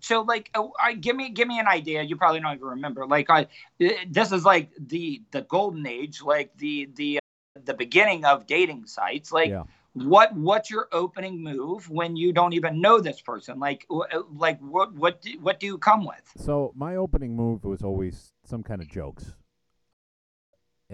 so 0.00 0.20
like, 0.20 0.50
oh, 0.54 0.72
I 0.82 0.92
give 0.94 1.16
me 1.16 1.30
give 1.30 1.48
me 1.48 1.58
an 1.58 1.66
idea. 1.66 2.02
You 2.02 2.16
probably 2.16 2.40
don't 2.40 2.54
even 2.54 2.66
remember. 2.66 3.06
Like, 3.06 3.30
I 3.30 3.46
eh, 3.80 4.04
this 4.10 4.32
is 4.32 4.44
like 4.44 4.70
the 4.78 5.22
the 5.30 5.42
golden 5.42 5.86
age, 5.86 6.20
like 6.20 6.54
the 6.58 6.90
the 6.94 7.18
uh, 7.18 7.60
the 7.64 7.72
beginning 7.72 8.26
of 8.26 8.46
dating 8.46 8.84
sites. 8.86 9.32
Like, 9.32 9.50
yeah 9.50 9.62
what 9.94 10.34
what's 10.34 10.70
your 10.70 10.88
opening 10.92 11.42
move 11.42 11.88
when 11.88 12.16
you 12.16 12.32
don't 12.32 12.52
even 12.52 12.80
know 12.80 13.00
this 13.00 13.20
person? 13.20 13.60
Like, 13.60 13.86
uh, 13.88 14.22
like 14.36 14.58
what 14.60 14.92
what 14.94 15.22
do, 15.22 15.30
what 15.40 15.60
do 15.60 15.66
you 15.66 15.78
come 15.78 16.04
with? 16.04 16.32
so 16.36 16.72
my 16.74 16.96
opening 16.96 17.36
move 17.36 17.64
was 17.64 17.82
always 17.82 18.32
some 18.44 18.62
kind 18.62 18.82
of 18.82 18.88
jokes 18.88 19.36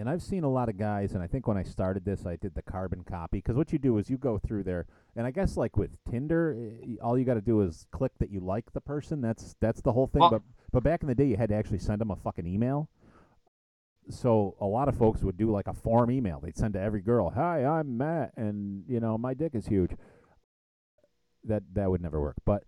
and 0.00 0.08
i've 0.08 0.22
seen 0.22 0.42
a 0.44 0.50
lot 0.50 0.68
of 0.68 0.76
guys 0.78 1.12
and 1.12 1.22
i 1.22 1.26
think 1.26 1.46
when 1.46 1.56
i 1.56 1.62
started 1.62 2.04
this 2.04 2.24
i 2.26 2.34
did 2.36 2.54
the 2.54 2.62
carbon 2.62 3.04
copy 3.04 3.38
because 3.38 3.56
what 3.56 3.72
you 3.72 3.78
do 3.78 3.98
is 3.98 4.08
you 4.10 4.16
go 4.16 4.38
through 4.38 4.62
there 4.62 4.86
and 5.14 5.26
i 5.26 5.30
guess 5.30 5.56
like 5.56 5.76
with 5.76 5.90
tinder 6.10 6.56
eh, 6.82 6.96
all 7.02 7.18
you 7.18 7.24
got 7.24 7.34
to 7.34 7.40
do 7.40 7.60
is 7.60 7.86
click 7.92 8.12
that 8.18 8.30
you 8.30 8.40
like 8.40 8.72
the 8.72 8.80
person 8.80 9.20
that's 9.20 9.54
that's 9.60 9.80
the 9.82 9.92
whole 9.92 10.06
thing 10.06 10.20
Well- 10.20 10.30
but 10.30 10.42
but 10.72 10.82
back 10.84 11.02
in 11.02 11.08
the 11.08 11.14
day 11.14 11.24
you 11.26 11.36
had 11.36 11.48
to 11.50 11.54
actually 11.56 11.80
send 11.80 12.00
them 12.00 12.12
a 12.12 12.16
fucking 12.16 12.46
email. 12.46 12.88
So 14.08 14.54
a 14.60 14.66
lot 14.66 14.88
of 14.88 14.96
folks 14.96 15.20
would 15.22 15.36
do 15.36 15.50
like 15.50 15.66
a 15.66 15.74
form 15.74 16.12
email 16.12 16.38
they'd 16.40 16.56
send 16.56 16.74
to 16.74 16.80
every 16.80 17.00
girl 17.00 17.30
hi 17.30 17.64
i'm 17.64 17.96
matt 17.98 18.32
and 18.36 18.84
you 18.88 19.00
know 19.00 19.18
my 19.18 19.34
dick 19.34 19.54
is 19.54 19.66
huge. 19.66 19.90
That 21.44 21.62
that 21.74 21.90
would 21.90 22.00
never 22.00 22.20
work 22.20 22.36
but 22.44 22.62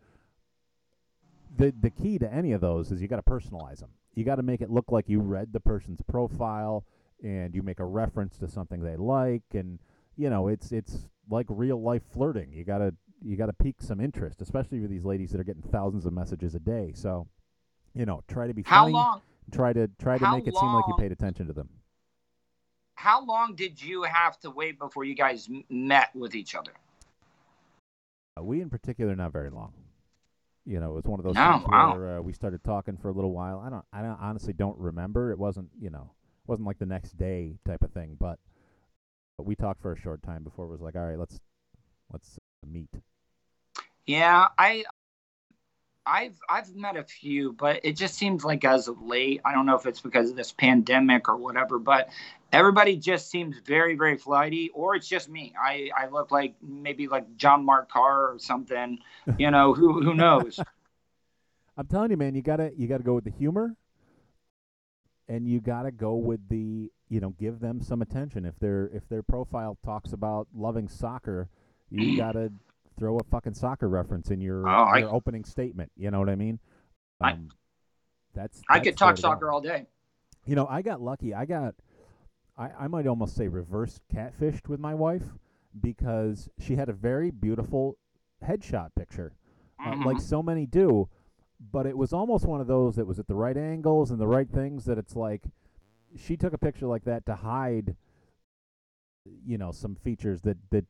the 1.57 1.72
the 1.78 1.91
key 1.91 2.18
to 2.18 2.33
any 2.33 2.53
of 2.53 2.61
those 2.61 2.91
is 2.91 3.01
you 3.01 3.07
got 3.09 3.24
to 3.24 3.30
personalize 3.30 3.78
them 3.78 3.91
you 4.14 4.24
got 4.24 4.37
to 4.37 4.43
make 4.43 4.61
it 4.61 4.70
look 4.70 4.91
like 4.91 5.09
you 5.09 5.20
read 5.20 5.53
the 5.53 5.61
person's 5.61 6.01
profile 6.03 6.85
and 7.23 7.55
you 7.55 7.62
make 7.62 7.81
a 7.81 7.85
reference 7.85 8.37
to 8.39 8.49
something 8.49 8.81
they 8.83 8.97
like 8.97 9.43
and 9.55 9.79
you 10.16 10.29
know 10.31 10.49
it's 10.49 10.73
it's 10.73 11.09
like 11.31 11.47
real 11.49 11.81
life 11.81 12.03
flirting. 12.12 12.53
You 12.53 12.64
got 12.64 12.79
to 12.79 12.95
you 13.25 13.37
got 13.37 13.47
to 13.47 13.53
pique 13.53 13.81
some 13.83 14.01
interest 14.01 14.43
especially 14.43 14.81
with 14.81 14.91
these 14.91 15.05
ladies 15.05 15.31
that 15.33 15.41
are 15.41 15.45
getting 15.45 15.62
thousands 15.62 16.07
of 16.07 16.12
messages 16.12 16.55
a 16.55 16.61
day. 16.61 16.93
So 16.95 17.29
you 17.95 18.07
know 18.07 18.23
try 18.29 18.47
to 18.47 18.55
be 18.55 18.62
How 18.64 18.85
funny. 18.85 18.93
long 18.93 19.20
try 19.53 19.73
to 19.73 19.89
try 19.99 20.18
to 20.18 20.27
make 20.27 20.47
it 20.47 20.57
seem 20.57 20.73
like 20.73 20.85
you 20.89 20.95
paid 20.99 21.12
attention 21.12 21.47
to 21.47 21.53
them. 21.53 21.68
How 22.95 23.25
long 23.25 23.55
did 23.55 23.83
you 23.83 24.05
have 24.05 24.39
to 24.41 24.51
wait 24.51 24.79
before 24.79 25.05
you 25.05 25.14
guys 25.14 25.49
met 25.68 26.14
with 26.14 26.35
each 26.35 26.55
other? 26.55 26.73
Uh, 28.39 28.43
we 28.43 28.61
in 28.61 28.70
particular 28.70 29.14
not 29.14 29.33
very 29.33 29.51
long. 29.51 29.73
You 30.64 30.81
know 30.81 30.93
it 30.93 30.95
was 30.95 31.05
one 31.05 31.18
of 31.20 31.25
those 31.25 31.35
No, 31.37 31.43
things 31.43 31.66
wow. 31.68 31.99
where 31.99 32.18
uh, 32.18 32.23
we 32.23 32.33
started 32.33 32.62
talking 32.64 32.97
for 32.97 33.09
a 33.09 33.12
little 33.12 33.33
while. 33.33 33.61
I 33.61 33.68
don't 33.70 33.85
i 33.93 34.01
don't, 34.03 34.18
honestly 34.20 34.53
don't 34.53 34.79
remember. 34.79 35.33
It 35.33 35.39
wasn't 35.39 35.70
you 35.81 35.91
know 35.91 36.12
wasn't 36.47 36.66
like 36.66 36.78
the 36.78 36.86
next 36.86 37.16
day 37.16 37.55
type 37.66 37.82
of 37.82 37.93
thing 37.93 38.16
but, 38.18 38.38
but 39.38 39.47
we 39.47 39.55
talked 39.55 39.80
for 39.80 39.93
a 39.93 40.01
short 40.01 40.22
time 40.22 40.43
before 40.43 40.66
it 40.66 40.70
was 40.70 40.80
like 40.80 40.97
all 40.97 41.07
right 41.07 41.18
let's 41.18 41.40
let's 42.12 42.38
uh, 42.64 42.68
meet 42.70 42.88
Yeah, 44.07 44.49
I 44.59 44.84
I've 46.05 46.38
I've 46.49 46.74
met 46.74 46.97
a 46.97 47.05
few, 47.05 47.53
but 47.53 47.80
it 47.84 47.97
just 47.97 48.14
seems 48.14 48.45
like 48.45 48.64
as 48.64 48.88
of 48.88 49.01
late, 49.03 49.40
I 49.45 49.53
don't 49.53 49.66
know 49.66 49.76
if 49.76 49.86
it's 49.86 50.01
because 50.01 50.30
of 50.30 50.36
this 50.36 50.53
pandemic 50.53 51.28
or 51.28 51.36
whatever, 51.36 51.78
but 51.78 52.09
everybody 52.53 52.97
just 52.97 53.30
seems 53.30 53.57
very, 53.64 53.95
very 53.95 54.16
flighty, 54.16 54.70
or 54.74 54.97
it's 54.97 55.09
just 55.09 55.28
me. 55.28 55.55
I, 55.61 55.90
I 55.97 56.09
look 56.09 56.32
like 56.32 56.55
maybe 56.61 57.07
like 57.07 57.36
John 57.36 57.64
Mark 57.64 57.90
Karr 57.90 58.32
or 58.32 58.38
something. 58.38 58.99
You 59.38 59.51
know, 59.51 59.74
who 59.74 60.03
who 60.03 60.14
knows? 60.22 60.59
i'm 61.78 61.86
telling 61.86 62.11
you 62.11 62.18
man 62.18 62.34
you 62.34 62.43
gotta 62.43 62.70
you 62.76 62.86
gotta 62.86 63.03
go 63.03 63.14
with 63.14 63.24
the 63.24 63.30
humor 63.30 63.74
and 65.33 65.49
you 65.49 65.61
gotta 65.61 65.91
go 65.91 66.14
with 66.14 66.47
the 66.49 66.91
you 67.09 67.18
know 67.20 67.30
give 67.39 67.59
them 67.61 67.80
some 67.80 68.03
attention 68.03 68.45
if 68.45 68.59
their 68.59 68.91
if 68.93 69.09
their 69.09 69.22
profile 69.22 69.78
talks 69.85 70.12
about 70.12 70.47
loving 70.55 70.89
soccer 70.89 71.49
you 71.91 72.14
gotta 72.16 72.53
throw 72.99 73.18
a 73.18 73.24
fucking 73.24 73.55
soccer 73.55 73.89
reference 73.89 74.30
in 74.30 74.41
your, 74.41 74.68
Oh, 74.68 74.85
I- 74.85 75.03
opening 75.03 75.45
statement 75.45 75.91
you 75.97 76.11
know 76.11 76.18
what 76.20 76.28
i 76.28 76.37
mean 76.37 76.59
I- 77.20 77.33
um, 77.33 77.49
that's 78.35 78.62
I 78.68 78.80
could 78.80 78.97
talk 78.97 79.16
to 79.16 79.20
soccer 79.20 79.51
all 79.51 79.61
day. 79.61 79.87
You 80.47 80.57
know, 80.57 80.66
I 80.66 80.80
got 80.83 81.01
lucky. 81.03 81.35
I 81.35 81.45
got, 81.45 81.74
I, 82.57 82.70
I 82.80 82.89
might 82.89 83.07
almost 83.07 83.37
say 83.37 83.47
reverse 83.47 84.01
catfished 84.12 84.68
with 84.68 84.80
my 84.80 84.95
wife 84.95 85.22
because 85.78 86.49
she 86.59 86.74
had 86.76 86.89
a 86.89 86.95
very 86.95 87.30
beautiful 87.30 87.99
headshot 88.45 88.89
picture, 88.97 89.35
uh, 89.78 89.93
Mhm. 89.93 90.05
like 90.07 90.18
so 90.20 90.43
many 90.43 90.64
do. 90.66 91.09
But 91.70 91.86
it 91.86 91.96
was 91.96 92.12
almost 92.12 92.44
one 92.44 92.60
of 92.60 92.66
those 92.66 92.96
that 92.96 93.06
was 93.06 93.18
at 93.18 93.28
the 93.28 93.34
right 93.34 93.56
angles 93.56 94.10
and 94.10 94.20
the 94.20 94.26
right 94.26 94.48
things 94.50 94.84
that 94.86 94.98
it's 94.98 95.14
like 95.14 95.42
she 96.16 96.36
took 96.36 96.52
a 96.52 96.58
picture 96.58 96.86
like 96.86 97.04
that 97.04 97.24
to 97.26 97.36
hide, 97.36 97.94
you 99.46 99.58
know, 99.58 99.70
some 99.70 99.94
features 99.94 100.40
that 100.42 100.56
that 100.70 100.84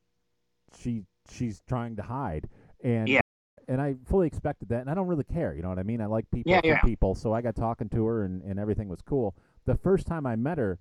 she 0.77 1.03
she's 1.31 1.61
trying 1.69 1.97
to 1.97 2.03
hide. 2.03 2.49
And 2.83 3.09
Yeah. 3.09 3.21
and 3.69 3.81
I 3.81 3.97
fully 4.07 4.27
expected 4.27 4.69
that, 4.71 4.81
and 4.81 4.91
I 4.91 4.95
don't 4.95 5.07
really 5.09 5.25
care. 5.25 5.55
You 5.55 5.63
know 5.63 5.69
what 5.69 5.79
I 5.79 5.83
mean? 5.85 6.01
I 6.01 6.07
like 6.07 6.31
people 6.31 6.51
Yeah, 6.53 6.61
yeah. 6.65 6.81
people, 6.81 7.15
so 7.15 7.33
I 7.33 7.43
got 7.43 7.55
talking 7.55 7.89
to 7.91 8.07
her, 8.07 8.25
and, 8.25 8.43
and 8.43 8.59
everything 8.59 8.89
was 8.89 9.03
cool. 9.03 9.37
The 9.67 9.77
first 9.77 10.07
time 10.07 10.27
I 10.27 10.35
met 10.37 10.59
her, 10.59 10.79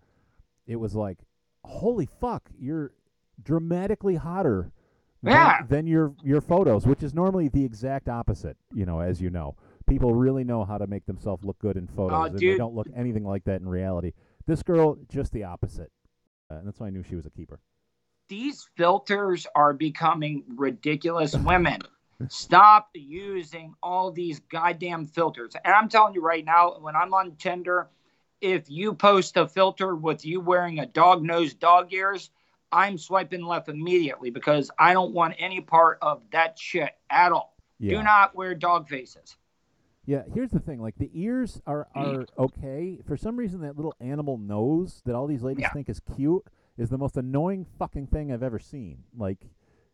it 0.65 0.77
was 0.77 0.95
like, 0.95 1.19
holy 1.63 2.07
fuck, 2.07 2.49
you're 2.57 2.93
dramatically 3.43 4.15
hotter 4.15 4.71
than- 5.21 5.67
than, 5.67 5.87
your 5.87 6.15
your 6.23 6.41
photos, 6.41 6.87
which 6.87 7.03
is 7.03 7.13
normally 7.13 7.49
the 7.49 7.63
exact 7.63 8.09
opposite. 8.09 8.57
You 8.73 8.85
know, 8.87 8.99
as 9.01 9.21
you 9.21 9.29
know, 9.29 9.55
people 9.87 10.13
really 10.13 10.43
know 10.43 10.63
how 10.65 10.77
to 10.77 10.87
make 10.87 11.05
themselves 11.05 11.43
look 11.43 11.59
good 11.59 11.77
in 11.77 11.87
photos, 11.87 12.29
and 12.31 12.39
they 12.39 12.57
don't 12.57 12.75
look 12.75 12.87
anything 12.95 13.23
like 13.25 13.43
that 13.45 13.61
in 13.61 13.67
reality. 13.67 14.13
This 14.47 14.63
girl, 14.63 14.97
just 15.09 15.31
the 15.33 15.43
opposite, 15.43 15.91
uh, 16.49 16.55
and 16.55 16.67
that's 16.67 16.79
why 16.79 16.87
I 16.87 16.89
knew 16.89 17.03
she 17.03 17.15
was 17.15 17.25
a 17.25 17.29
keeper. 17.29 17.59
these 18.27 18.67
filters 18.77 19.45
are 19.55 19.73
becoming 19.73 20.43
ridiculous. 20.55 21.35
Women, 21.51 21.81
stop 22.29 22.89
using 22.93 23.73
all 23.83 24.11
these 24.11 24.39
goddamn 24.39 25.05
filters. 25.05 25.53
And 25.65 25.73
I'm 25.73 25.89
telling 25.89 26.13
you 26.13 26.21
right 26.21 26.45
now, 26.45 26.77
when 26.79 26.95
I'm 26.95 27.13
on 27.13 27.35
Tinder, 27.35 27.89
if 28.39 28.69
you 28.69 28.93
post 28.93 29.37
a 29.37 29.47
filter 29.47 29.95
with 29.95 30.25
you 30.25 30.39
wearing 30.39 30.79
a 30.79 30.85
dog 30.85 31.23
nose 31.23 31.53
dog 31.53 31.91
ears, 31.93 32.29
I'm 32.71 32.97
swiping 32.97 33.43
left 33.43 33.67
immediately 33.69 34.29
because 34.29 34.71
I 34.79 34.93
don't 34.93 35.13
want 35.13 35.35
any 35.37 35.59
part 35.61 35.99
of 36.01 36.23
that 36.31 36.57
shit 36.57 36.91
at 37.09 37.31
all. 37.33 37.55
Yeah. 37.79 37.97
Do 37.97 38.03
not 38.03 38.33
wear 38.35 38.55
dog 38.55 38.87
faces. 38.87 39.35
Yeah, 40.11 40.23
here's 40.33 40.51
the 40.51 40.59
thing. 40.59 40.81
Like 40.81 40.97
the 40.97 41.09
ears 41.13 41.61
are 41.65 41.87
mm. 41.95 42.19
are 42.19 42.25
okay. 42.37 42.99
For 43.07 43.15
some 43.15 43.37
reason, 43.37 43.61
that 43.61 43.77
little 43.77 43.95
animal 44.01 44.37
nose 44.37 45.01
that 45.05 45.15
all 45.15 45.25
these 45.25 45.41
ladies 45.41 45.61
Yeah. 45.61 45.71
think 45.71 45.87
is 45.87 46.01
cute 46.17 46.43
is 46.77 46.89
the 46.89 46.97
most 46.97 47.15
annoying 47.15 47.65
fucking 47.79 48.07
thing 48.07 48.29
I've 48.29 48.43
ever 48.43 48.59
seen. 48.59 49.03
Like, 49.17 49.37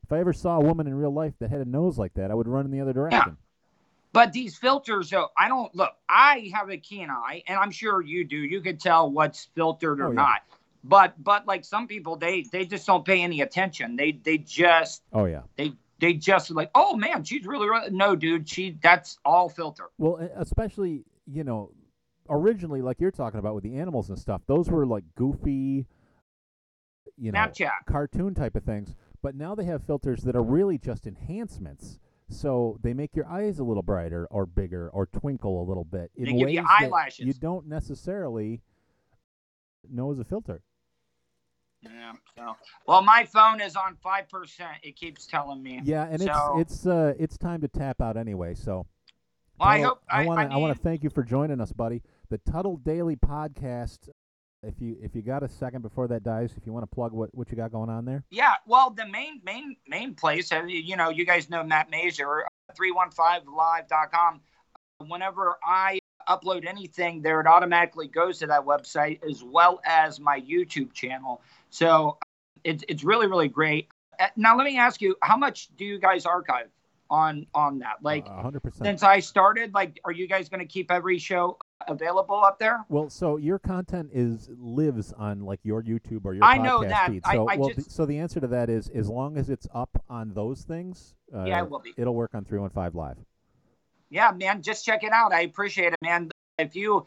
if 0.04 0.12
I 0.12 0.20
ever 0.20 0.34
saw 0.34 0.58
a 0.58 0.60
woman 0.60 0.88
in 0.88 0.96
real 0.96 1.14
life 1.14 1.34
that 1.38 1.52
had 1.52 1.62
a 1.62 1.66
nose 1.66 2.00
like 2.00 2.16
that, 2.16 2.32
I 2.32 2.34
would 2.34 2.48
run 2.48 2.66
in 2.66 2.72
the 2.72 2.82
other 2.82 2.94
direction. 2.94 3.22
Yeah. 3.28 3.34
But 4.12 4.34
these 4.34 4.58
filters, 4.58 5.12
though, 5.12 5.28
I 5.38 5.48
don't 5.50 5.74
look. 5.76 5.92
I 6.10 6.50
have 6.52 6.72
a 6.72 6.78
keen 6.78 7.12
eye, 7.12 7.44
and 7.48 7.60
I'm 7.60 7.70
sure 7.70 8.02
you 8.02 8.24
do. 8.24 8.38
You 8.38 8.62
can 8.62 8.78
tell 8.78 9.12
what's 9.12 9.50
filtered 9.54 10.00
or 10.00 10.08
Oh, 10.08 10.10
yeah. 10.10 10.16
not. 10.16 10.42
But 10.84 11.24
but 11.24 11.46
like 11.46 11.64
some 11.64 11.86
people, 11.86 12.16
they 12.16 12.42
they 12.52 12.66
just 12.66 12.88
don't 12.88 13.06
pay 13.06 13.22
any 13.22 13.42
attention. 13.42 13.96
They 13.96 14.14
they 14.14 14.40
just 14.40 15.04
Oh 15.14 15.26
yeah. 15.26 15.42
they 15.58 15.74
they 16.00 16.14
just 16.14 16.52
like, 16.52 16.70
oh 16.76 16.96
man, 16.96 17.24
she's 17.24 17.46
really, 17.46 17.68
no, 17.92 18.16
dude. 18.16 18.48
She 18.48 18.78
that's 18.82 19.18
all 19.26 19.50
filter. 19.50 19.86
Well, 19.98 20.30
especially 20.36 21.04
you 21.26 21.44
know, 21.44 21.72
originally, 22.30 22.82
like 22.82 23.00
you're 23.00 23.12
talking 23.12 23.40
about 23.40 23.56
with 23.56 23.64
the 23.64 23.78
animals 23.78 24.10
and 24.10 24.18
stuff, 24.18 24.42
those 24.48 24.70
were 24.70 24.86
like 24.86 25.04
goofy, 25.16 25.86
you 27.18 27.32
know, 27.32 27.40
Snapchat. 27.40 27.72
cartoon 27.88 28.34
type 28.34 28.56
of 28.56 28.64
things. 28.64 28.96
But 29.22 29.36
now 29.36 29.56
they 29.56 29.66
have 29.66 29.84
filters 29.84 30.24
that 30.24 30.36
are 30.36 30.44
really 30.44 30.78
just 30.78 31.08
enhancements. 31.08 32.00
So 32.30 32.78
they 32.84 32.94
make 32.94 33.16
your 33.16 33.28
eyes 33.28 33.60
a 33.60 33.64
little 33.64 33.84
brighter 33.84 34.28
or 34.30 34.46
bigger 34.46 34.90
or 34.90 35.06
twinkle 35.08 35.62
a 35.62 35.66
little 35.66 35.86
bit 35.86 36.12
in 36.16 36.26
They 36.26 36.34
give 36.34 36.50
you 36.50 36.62
that 36.62 36.82
eyelashes. 36.84 37.26
you 37.26 37.34
don't 37.34 37.68
necessarily 37.68 38.62
know 39.90 40.12
as 40.12 40.20
a 40.20 40.26
filter. 40.26 40.62
Yeah. 41.82 42.14
So, 42.38 42.56
well, 42.88 43.02
my 43.02 43.24
phone 43.26 43.62
is 43.62 43.76
on 43.76 43.96
five 44.02 44.30
percent. 44.30 44.78
It 44.84 44.96
keeps 44.96 45.26
telling 45.28 45.62
me. 45.62 45.80
Yeah, 45.84 46.08
and 46.10 46.22
So- 46.22 46.56
it's 46.60 46.74
it's 46.74 46.86
uh 46.88 47.14
it's 47.20 47.38
time 47.38 47.62
to 47.62 47.68
tap 47.68 48.02
out 48.02 48.18
anyway. 48.18 48.56
So 48.56 48.86
Well, 49.60 49.70
I 49.70 49.82
hope. 49.82 50.02
I, 50.10 50.26
want 50.26 50.40
I 50.40 50.48
to 50.48 50.54
I, 50.54 50.58
want 50.58 50.76
to 50.76 50.82
thank 50.82 51.04
you 51.04 51.10
for 51.10 51.24
joining 51.24 51.62
us, 51.62 51.72
buddy. 51.72 52.02
The 52.30 52.40
Tuddle 52.40 52.78
Daily 52.78 53.16
Podcast. 53.16 54.10
If 54.64 54.82
you 54.82 54.98
if 55.00 55.16
you 55.16 55.22
got 55.22 55.44
a 55.44 55.48
second 55.48 55.84
before 55.84 56.08
that 56.08 56.24
dies, 56.24 56.52
if 56.58 56.66
you 56.66 56.74
want 56.74 56.82
to 56.84 56.94
plug 56.94 57.14
what 57.14 57.30
what 57.36 57.50
you 57.52 57.56
got 57.56 57.72
going 57.72 57.92
on 57.92 58.06
there. 58.06 58.24
Yeah, 58.32 58.54
well, 58.66 58.90
the 58.90 59.06
main 59.06 59.40
main 59.44 59.76
main 59.88 60.16
place, 60.16 60.52
uh, 60.52 60.64
you 60.64 60.96
know, 60.98 61.10
you 61.10 61.26
guys 61.26 61.48
know 61.48 61.64
Matt 61.64 61.92
Masur, 61.92 62.42
315live.com. 62.76 64.42
Whenever 65.08 65.58
I 65.64 66.00
upload 66.28 66.66
anything 66.68 67.22
there, 67.22 67.40
it 67.42 67.48
automatically 67.48 68.08
goes 68.08 68.40
to 68.40 68.48
that 68.48 68.66
website 68.66 69.20
as 69.30 69.44
well 69.44 69.80
as 69.86 70.20
my 70.20 70.40
YouTube 70.42 70.94
channel. 70.94 71.42
So 71.70 72.18
it's 72.64 72.84
it's 72.88 73.04
really 73.04 73.28
really 73.28 73.48
great. 73.50 73.88
Uh, 74.20 74.28
Now 74.36 74.58
let 74.58 74.66
me 74.66 74.78
ask 74.78 75.02
you, 75.02 75.16
how 75.22 75.38
much 75.38 75.70
do 75.78 75.86
you 75.86 76.00
guys 76.00 76.26
archive 76.26 76.70
on 77.10 77.46
on 77.54 77.80
that? 77.80 77.98
Like 78.02 78.26
percent. 78.62 78.86
since 78.86 79.04
I 79.04 79.20
started, 79.20 79.74
like, 79.74 80.00
are 80.06 80.12
you 80.12 80.28
guys 80.28 80.50
going 80.50 80.60
to 80.60 80.66
keep 80.66 80.92
every 80.92 81.18
show 81.20 81.58
available 81.88 82.44
up 82.44 82.58
there? 82.60 82.84
Well, 82.90 83.10
so 83.10 83.38
your 83.38 83.60
content 83.60 84.10
is 84.12 84.50
lives 84.58 85.14
on 85.14 85.42
like 85.42 85.60
your 85.64 85.84
YouTube 85.84 86.26
or 86.26 86.34
your 86.34 86.44
I 86.44 86.58
podcast 86.58 86.64
know 86.64 86.84
that. 86.84 87.10
feed. 87.12 87.26
So 87.26 87.48
I 87.48 87.56
well, 87.56 87.70
just- 87.70 87.92
so 87.92 88.06
the 88.06 88.18
answer 88.18 88.40
to 88.40 88.48
that 88.48 88.70
is 88.70 88.90
as 88.90 89.08
long 89.08 89.38
as 89.38 89.50
it's 89.50 89.68
up 89.74 90.04
on 90.10 90.34
those 90.34 90.64
things, 90.64 91.14
uh, 91.34 91.44
Yeah, 91.46 91.62
it 91.64 91.70
will 91.70 91.80
be. 91.80 91.94
it'll 91.96 92.16
work 92.16 92.34
on 92.34 92.44
three 92.44 92.60
one 92.60 92.72
five 92.72 92.96
live. 92.96 93.18
Yeah 94.10 94.32
man 94.32 94.62
just 94.62 94.86
check 94.86 95.04
it 95.04 95.12
out 95.12 95.34
i 95.34 95.42
appreciate 95.42 95.94
it 95.94 96.00
man 96.02 96.30
if 96.58 96.76
you 96.76 97.06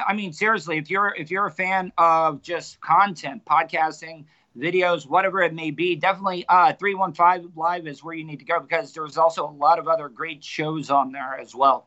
i 0.00 0.12
mean 0.14 0.32
seriously 0.32 0.78
if 0.78 0.90
you're 0.90 1.14
if 1.16 1.30
you're 1.30 1.46
a 1.46 1.50
fan 1.50 1.92
of 1.98 2.42
just 2.42 2.80
content 2.80 3.44
podcasting 3.44 4.24
videos 4.56 5.06
whatever 5.08 5.42
it 5.42 5.52
may 5.52 5.70
be 5.70 5.96
definitely 5.96 6.44
uh 6.48 6.72
315 6.72 7.52
live 7.56 7.86
is 7.86 8.04
where 8.04 8.14
you 8.14 8.24
need 8.24 8.38
to 8.38 8.44
go 8.44 8.60
because 8.60 8.92
there's 8.92 9.16
also 9.16 9.48
a 9.48 9.50
lot 9.50 9.78
of 9.78 9.88
other 9.88 10.08
great 10.08 10.44
shows 10.44 10.90
on 10.90 11.10
there 11.12 11.38
as 11.38 11.54
well 11.54 11.86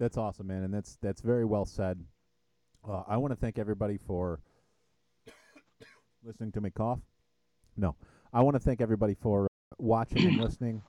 That's 0.00 0.16
awesome, 0.16 0.46
man, 0.46 0.62
and 0.62 0.72
that's 0.72 0.96
that's 1.02 1.20
very 1.20 1.44
well 1.44 1.66
said. 1.66 2.02
Uh, 2.88 3.02
I 3.06 3.18
want 3.18 3.32
to 3.32 3.36
thank 3.36 3.58
everybody 3.58 3.98
for 3.98 4.40
listening 6.24 6.52
to 6.52 6.60
me 6.62 6.70
cough. 6.70 7.00
No, 7.76 7.96
I 8.32 8.40
want 8.40 8.54
to 8.54 8.60
thank 8.60 8.80
everybody 8.80 9.14
for 9.14 9.46
watching 9.76 10.26
and 10.26 10.38
listening 10.40 10.80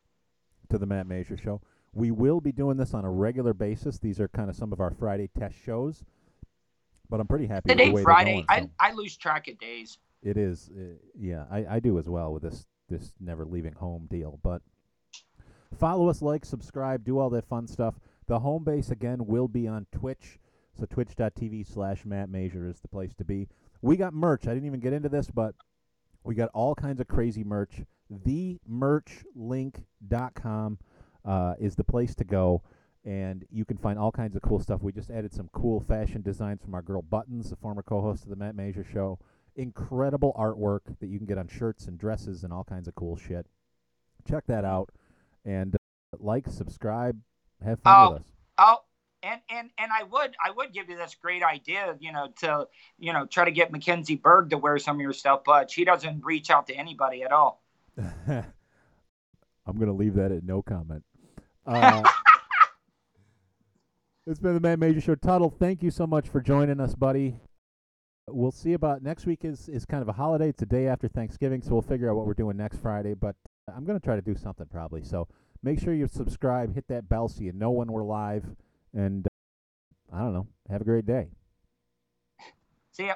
to 0.69 0.77
the 0.77 0.85
Matt 0.85 1.09
Masur 1.09 1.37
Show. 1.43 1.61
We 1.93 2.11
will 2.11 2.41
be 2.41 2.51
doing 2.51 2.77
this 2.77 2.93
on 2.93 3.05
a 3.05 3.11
regular 3.11 3.53
basis. 3.53 3.99
These 3.99 4.19
are 4.19 4.27
kind 4.29 4.49
of 4.49 4.55
some 4.55 4.71
of 4.71 4.79
our 4.79 4.91
Friday 4.91 5.29
test 5.37 5.55
shows, 5.65 6.03
but 7.09 7.19
I'm 7.19 7.27
pretty 7.27 7.47
happy 7.47 7.67
the 7.67 7.73
today 7.73 7.91
way 7.91 8.03
friday 8.03 8.33
going. 8.33 8.45
I, 8.47 8.61
so 8.61 8.69
I 8.79 8.93
lose 8.93 9.17
track 9.17 9.47
of 9.47 9.59
days 9.59 9.97
it 10.21 10.37
is, 10.37 10.69
uh, 10.75 10.95
yeah, 11.17 11.45
I, 11.51 11.65
I 11.75 11.79
do 11.79 11.97
as 11.97 12.07
well 12.07 12.31
with 12.33 12.43
this 12.43 12.67
this 12.89 13.13
never 13.19 13.43
leaving 13.45 13.73
home 13.73 14.07
deal. 14.09 14.39
But 14.43 14.61
follow 15.77 16.09
us, 16.09 16.21
like, 16.21 16.45
subscribe, 16.45 17.03
do 17.03 17.17
all 17.19 17.31
that 17.31 17.45
fun 17.45 17.67
stuff. 17.67 17.95
The 18.27 18.39
home 18.39 18.63
base 18.63 18.91
again 18.91 19.25
will 19.25 19.47
be 19.47 19.67
on 19.67 19.87
Twitch, 19.91 20.37
so 20.77 20.85
twitch.tv 20.85 21.67
slash 21.67 22.05
Matt 22.05 22.29
Masur 22.29 22.69
is 22.69 22.79
the 22.81 22.87
place 22.87 23.15
to 23.15 23.23
be. 23.23 23.47
We 23.81 23.97
got 23.97 24.13
merch. 24.13 24.47
I 24.47 24.53
didn't 24.53 24.67
even 24.67 24.79
get 24.79 24.93
into 24.93 25.09
this, 25.09 25.31
but 25.31 25.55
we 26.23 26.35
got 26.35 26.51
all 26.53 26.75
kinds 26.75 26.99
of 26.99 27.07
crazy 27.07 27.43
merch. 27.43 27.81
TheMerchLink.com 28.13 30.77
uh, 31.25 31.53
is 31.59 31.75
the 31.75 31.83
place 31.83 32.15
to 32.15 32.23
go, 32.23 32.61
and 33.05 33.45
you 33.51 33.65
can 33.65 33.77
find 33.77 33.97
all 33.99 34.11
kinds 34.11 34.35
of 34.35 34.41
cool 34.41 34.59
stuff. 34.59 34.81
We 34.81 34.91
just 34.91 35.09
added 35.09 35.33
some 35.33 35.49
cool 35.53 35.79
fashion 35.81 36.21
designs 36.21 36.61
from 36.61 36.73
our 36.75 36.81
girl 36.81 37.01
Buttons, 37.01 37.49
the 37.49 37.55
former 37.55 37.83
co-host 37.83 38.23
of 38.23 38.29
the 38.29 38.35
Matt 38.35 38.55
Masur 38.55 38.85
Show. 38.91 39.19
Incredible 39.55 40.33
artwork 40.39 40.81
that 40.99 41.07
you 41.07 41.17
can 41.17 41.27
get 41.27 41.37
on 41.37 41.47
shirts 41.47 41.87
and 41.87 41.97
dresses 41.97 42.43
and 42.43 42.53
all 42.53 42.63
kinds 42.63 42.87
of 42.87 42.95
cool 42.95 43.17
shit. 43.17 43.45
Check 44.27 44.45
that 44.47 44.63
out, 44.65 44.91
and 45.45 45.75
uh, 45.75 46.17
like, 46.19 46.47
subscribe, 46.47 47.19
have 47.63 47.79
fun 47.81 47.93
Oh, 47.97 48.11
with 48.13 48.21
us. 48.21 48.27
oh 48.57 48.77
and 49.23 49.39
and 49.51 49.69
and 49.77 49.91
i 49.91 50.01
would 50.01 50.35
i 50.43 50.49
would 50.49 50.73
give 50.73 50.89
you 50.89 50.97
this 50.97 51.13
great 51.21 51.43
idea 51.43 51.95
you 51.99 52.11
know 52.11 52.27
to 52.39 52.67
you 52.97 53.13
know 53.13 53.27
try 53.27 53.45
to 53.45 53.51
get 53.51 53.71
mackenzie 53.71 54.15
berg 54.15 54.49
to 54.49 54.57
wear 54.57 54.79
some 54.79 54.95
of 54.95 55.01
your 55.01 55.13
stuff 55.13 55.43
but 55.45 55.69
she 55.69 55.85
doesn't 55.85 56.25
reach 56.25 56.49
out 56.49 56.65
to 56.65 56.73
anybody 56.73 57.21
at 57.21 57.31
all 57.31 57.61
I'm 58.27 59.77
gonna 59.77 59.93
leave 59.93 60.15
that 60.15 60.31
at 60.31 60.43
no 60.43 60.61
comment. 60.61 61.03
Uh, 61.65 62.03
it's 64.27 64.39
been 64.39 64.53
the 64.53 64.59
Matt 64.59 64.79
Masur 64.79 65.03
Show. 65.03 65.15
Tuddle, 65.15 65.49
thank 65.49 65.83
you 65.83 65.91
so 65.91 66.07
much 66.07 66.29
for 66.29 66.41
joining 66.41 66.79
us, 66.79 66.95
buddy. 66.95 67.35
We'll 68.27 68.51
see 68.51 68.73
about 68.73 69.03
next 69.03 69.25
week 69.25 69.43
is 69.43 69.67
is 69.67 69.85
kind 69.85 70.01
of 70.01 70.07
a 70.07 70.13
holiday. 70.13 70.49
It's 70.49 70.59
the 70.59 70.65
day 70.65 70.87
after 70.87 71.07
Thanksgiving, 71.07 71.61
so 71.61 71.71
we'll 71.71 71.81
figure 71.81 72.09
out 72.09 72.15
what 72.15 72.25
we're 72.25 72.33
doing 72.33 72.57
next 72.57 72.77
Friday. 72.77 73.13
But 73.13 73.35
I'm 73.73 73.83
gonna 73.83 73.99
try 73.99 74.15
to 74.15 74.21
do 74.21 74.35
something 74.35 74.67
probably. 74.67 75.03
So 75.03 75.27
make 75.63 75.79
sure 75.79 75.93
you 75.93 76.07
subscribe, 76.07 76.73
hit 76.73 76.87
that 76.87 77.09
bell 77.09 77.27
so 77.27 77.41
you 77.41 77.51
know 77.51 77.71
when 77.71 77.91
we're 77.91 78.03
live, 78.03 78.45
and 78.93 79.27
uh, 79.27 80.15
I 80.15 80.19
don't 80.19 80.33
know. 80.33 80.47
Have 80.69 80.81
a 80.81 80.85
great 80.85 81.05
day. 81.05 81.29
see 82.91 83.07
ya 83.07 83.15